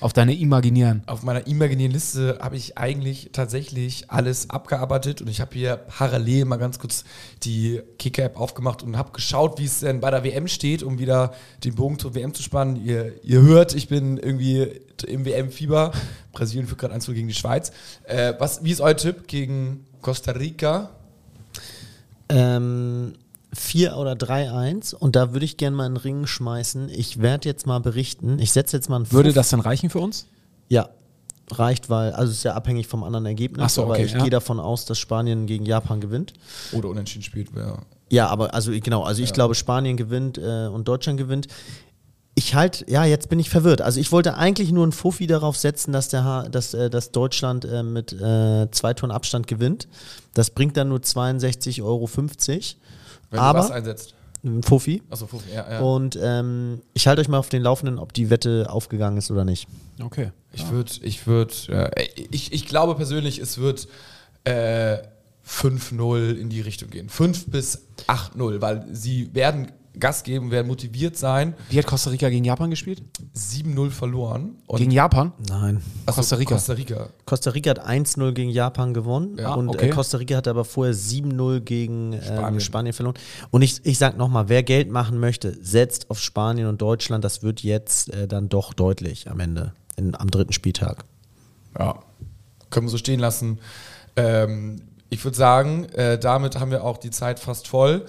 Auf 0.00 0.12
deiner 0.12 0.32
imaginären? 0.32 1.02
Auf 1.06 1.22
meiner 1.22 1.46
imaginären 1.46 1.92
Liste 1.92 2.38
habe 2.40 2.56
ich 2.56 2.76
eigentlich 2.76 3.30
tatsächlich 3.32 4.10
alles 4.10 4.50
abgearbeitet 4.50 5.22
und 5.22 5.28
ich 5.28 5.40
habe 5.40 5.54
hier 5.54 5.76
parallel 5.76 6.44
mal 6.44 6.56
ganz 6.56 6.78
kurz 6.78 7.04
die 7.42 7.80
Kicker-App 7.98 8.38
aufgemacht 8.38 8.82
und 8.82 8.96
habe 8.96 9.12
geschaut, 9.12 9.58
wie 9.58 9.64
es 9.64 9.80
denn 9.80 10.00
bei 10.00 10.10
der 10.10 10.24
WM 10.24 10.48
steht, 10.48 10.82
um 10.82 10.98
wieder 10.98 11.32
den 11.64 11.74
Bogen 11.74 11.98
zur 11.98 12.14
WM 12.14 12.34
zu 12.34 12.42
spannen. 12.42 12.84
Ihr, 12.84 13.14
ihr 13.24 13.40
hört, 13.42 13.74
ich 13.74 13.88
bin 13.88 14.18
irgendwie 14.18 14.80
im 15.06 15.24
WM-Fieber. 15.24 15.92
Brasilien 16.32 16.66
führt 16.66 16.80
gerade 16.80 16.94
1 16.94 17.06
gegen 17.06 17.28
die 17.28 17.34
Schweiz. 17.34 17.72
Äh, 18.04 18.34
was, 18.38 18.64
wie 18.64 18.72
ist 18.72 18.80
euer 18.80 18.96
Tipp 18.96 19.26
gegen 19.28 19.86
Costa 20.02 20.32
Rica? 20.32 20.90
Ähm, 22.28 23.14
4 23.54 23.96
oder 23.96 24.12
3-1 24.12 24.94
und 24.94 25.16
da 25.16 25.32
würde 25.32 25.44
ich 25.44 25.56
gerne 25.56 25.76
mal 25.76 25.86
einen 25.86 25.96
Ring 25.96 26.26
schmeißen. 26.26 26.88
Ich 26.88 27.20
werde 27.20 27.48
jetzt 27.48 27.66
mal 27.66 27.80
berichten. 27.80 28.38
Ich 28.38 28.52
setze 28.52 28.76
jetzt 28.76 28.88
mal 28.88 28.96
einen 28.96 29.12
Würde 29.12 29.32
das 29.32 29.50
dann 29.50 29.60
reichen 29.60 29.90
für 29.90 30.00
uns? 30.00 30.26
Ja, 30.68 30.88
reicht, 31.50 31.90
weil, 31.90 32.12
also 32.12 32.30
es 32.30 32.38
ist 32.38 32.44
ja 32.44 32.54
abhängig 32.54 32.86
vom 32.86 33.04
anderen 33.04 33.26
Ergebnis, 33.26 33.64
Ach 33.66 33.70
so, 33.70 33.82
aber 33.82 33.94
okay, 33.94 34.04
ich 34.04 34.12
ja. 34.12 34.20
gehe 34.22 34.30
davon 34.30 34.58
aus, 34.60 34.84
dass 34.86 34.98
Spanien 34.98 35.46
gegen 35.46 35.66
Japan 35.66 36.00
gewinnt. 36.00 36.32
Oder 36.72 36.88
unentschieden 36.88 37.22
spielt, 37.22 37.48
ja. 37.56 37.78
Ja, 38.10 38.28
aber 38.28 38.54
also 38.54 38.70
genau, 38.72 39.02
also 39.02 39.22
ich 39.22 39.32
glaube, 39.32 39.54
Spanien 39.54 39.96
gewinnt 39.96 40.38
äh, 40.38 40.66
und 40.68 40.86
Deutschland 40.88 41.18
gewinnt. 41.18 41.48
Ich 42.36 42.54
halt, 42.54 42.84
ja, 42.88 43.04
jetzt 43.04 43.28
bin 43.28 43.38
ich 43.38 43.48
verwirrt. 43.48 43.80
Also 43.80 44.00
ich 44.00 44.10
wollte 44.10 44.34
eigentlich 44.36 44.72
nur 44.72 44.82
einen 44.82 44.92
Fuffi 44.92 45.26
darauf 45.26 45.56
setzen, 45.56 45.92
dass, 45.92 46.08
der, 46.08 46.24
Ha- 46.24 46.48
dass, 46.48 46.74
äh, 46.74 46.90
dass 46.90 47.12
Deutschland 47.12 47.64
äh, 47.64 47.82
mit 47.82 48.12
äh, 48.12 48.68
zwei 48.72 48.92
Toren 48.94 49.10
Abstand 49.12 49.46
gewinnt. 49.46 49.86
Das 50.34 50.50
bringt 50.50 50.76
dann 50.76 50.88
nur 50.88 50.98
62,50 50.98 51.82
Euro. 51.84 52.08
Wenn 53.34 53.40
aber 53.40 53.58
du 53.58 53.64
was 53.64 53.70
einsetzt. 53.70 54.14
ein 54.44 54.62
Fuffi. 54.62 55.02
Achso, 55.10 55.26
Fuffi, 55.26 55.52
ja, 55.52 55.70
ja. 55.70 55.80
Und 55.80 56.18
ähm, 56.20 56.82
ich 56.92 57.06
halte 57.06 57.20
euch 57.20 57.28
mal 57.28 57.38
auf 57.38 57.48
den 57.48 57.62
Laufenden, 57.62 57.98
ob 57.98 58.12
die 58.12 58.30
Wette 58.30 58.66
aufgegangen 58.70 59.18
ist 59.18 59.30
oder 59.30 59.44
nicht. 59.44 59.66
Okay. 60.02 60.30
Ich 60.52 60.70
würde, 60.70 60.92
ich 61.02 61.26
würde, 61.26 61.54
äh, 61.68 62.08
ich, 62.30 62.52
ich 62.52 62.66
glaube 62.66 62.94
persönlich, 62.94 63.38
es 63.38 63.58
wird 63.58 63.88
äh, 64.44 64.98
5-0 65.46 66.36
in 66.36 66.48
die 66.48 66.60
Richtung 66.60 66.90
gehen. 66.90 67.08
5 67.08 67.50
bis 67.50 67.88
8-0, 68.06 68.60
weil 68.60 68.86
sie 68.92 69.34
werden 69.34 69.72
Gas 69.98 70.22
geben, 70.24 70.50
werden 70.50 70.66
motiviert 70.66 71.16
sein. 71.16 71.54
Wie 71.70 71.78
hat 71.78 71.86
Costa 71.86 72.10
Rica 72.10 72.28
gegen 72.28 72.44
Japan 72.44 72.70
gespielt? 72.70 73.02
7-0 73.36 73.90
verloren. 73.90 74.56
Und 74.66 74.78
Gegen 74.78 74.90
Japan? 74.90 75.32
Nein. 75.48 75.80
Achso, 76.06 76.20
Costa 76.20 76.36
Rica. 76.36 76.54
Costa 76.54 76.72
Rica. 76.72 77.08
Costa 77.24 77.50
Rica 77.50 77.70
hat 77.70 77.86
1-0 77.86 78.32
gegen 78.32 78.50
Japan 78.50 78.92
gewonnen 78.92 79.38
Ja, 79.38 79.54
und 79.54 79.68
okay. 79.68 79.86
äh, 79.86 79.90
Costa 79.90 80.18
Rica 80.18 80.36
hat 80.36 80.48
aber 80.48 80.64
vorher 80.64 80.94
7-0 80.94 81.60
gegen 81.60 82.12
ähm, 82.14 82.22
Spanien. 82.22 82.60
Spanien. 82.60 82.92
verloren. 82.92 83.14
Und 83.50 83.62
ich, 83.62 83.84
ich 83.84 83.98
sag 83.98 84.16
nochmal, 84.16 84.48
wer 84.48 84.62
Geld 84.62 84.90
machen 84.90 85.18
möchte, 85.20 85.56
setzt 85.62 86.10
auf 86.10 86.18
Spanien 86.20 86.66
und 86.66 86.82
Deutschland. 86.82 87.24
Das 87.24 87.42
wird 87.42 87.62
jetzt 87.62 88.12
äh, 88.12 88.26
dann 88.26 88.48
doch 88.48 88.74
deutlich 88.74 89.30
am 89.30 89.38
Ende, 89.40 89.72
in, 89.96 90.14
am 90.14 90.30
dritten 90.30 90.52
Spieltag. 90.52 91.04
Ja, 91.78 92.00
können 92.70 92.86
wir 92.86 92.90
so 92.90 92.98
stehen 92.98 93.20
lassen. 93.20 93.60
Ähm, 94.16 94.82
ich 95.10 95.24
würde 95.24 95.36
sagen, 95.36 95.84
äh, 95.90 96.18
damit 96.18 96.58
haben 96.58 96.72
wir 96.72 96.82
auch 96.82 96.98
die 96.98 97.10
Zeit 97.10 97.38
fast 97.38 97.68
voll. 97.68 98.04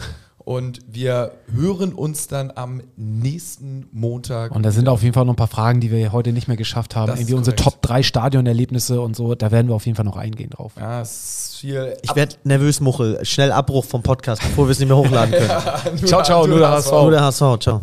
Und 0.46 0.80
wir 0.88 1.32
hören 1.54 1.92
uns 1.94 2.28
dann 2.28 2.52
am 2.54 2.82
nächsten 2.98 3.88
Montag. 3.92 4.52
Und 4.52 4.64
da 4.64 4.70
sind 4.72 4.88
auf 4.88 5.02
jeden 5.02 5.14
Fall 5.16 5.26
noch 5.26 5.34
ein 5.34 5.38
paar 5.38 5.48
Fragen, 5.48 5.80
die 5.82 5.92
wir 5.92 6.12
heute 6.12 6.32
nicht 6.34 6.48
mehr 6.48 6.56
geschafft 6.56 6.96
haben. 6.96 7.08
Das 7.08 7.20
Irgendwie 7.20 7.34
unsere. 7.34 7.56
Top 7.56 7.82
3 7.82 8.04
Stadionerlebnisse 8.04 9.02
und 9.02 9.16
so, 9.16 9.34
da 9.34 9.52
werden 9.52 9.68
wir 9.70 9.74
auf 9.76 9.86
jeden 9.88 9.96
Fall 9.96 10.06
noch 10.06 10.18
eingehen 10.18 10.52
drauf. 10.52 10.74
ja, 10.78 11.02
es 11.02 11.10
ist 11.50 11.56
viel. 11.62 11.98
Ich 12.04 12.16
werde 12.16 12.36
nervös, 12.44 12.80
Muchel. 12.80 13.20
Schnell 13.26 13.52
Abbruch 13.52 13.86
vom 13.86 14.04
Podcast, 14.04 14.42
bevor 14.44 14.68
wir 14.68 14.72
es 14.72 14.80
nicht 14.80 14.88
mehr 14.88 14.98
hochladen 14.98 15.32
können. 15.38 15.98
Nur- 16.00 16.06
Ciao, 16.06 16.22
ciao, 16.24 16.46
nur 16.46 16.60
der 16.60 16.70
HSV. 16.70 16.92
Nur 16.92 17.12
der 17.12 17.22
HSV, 17.24 17.44
ciao. 17.60 17.82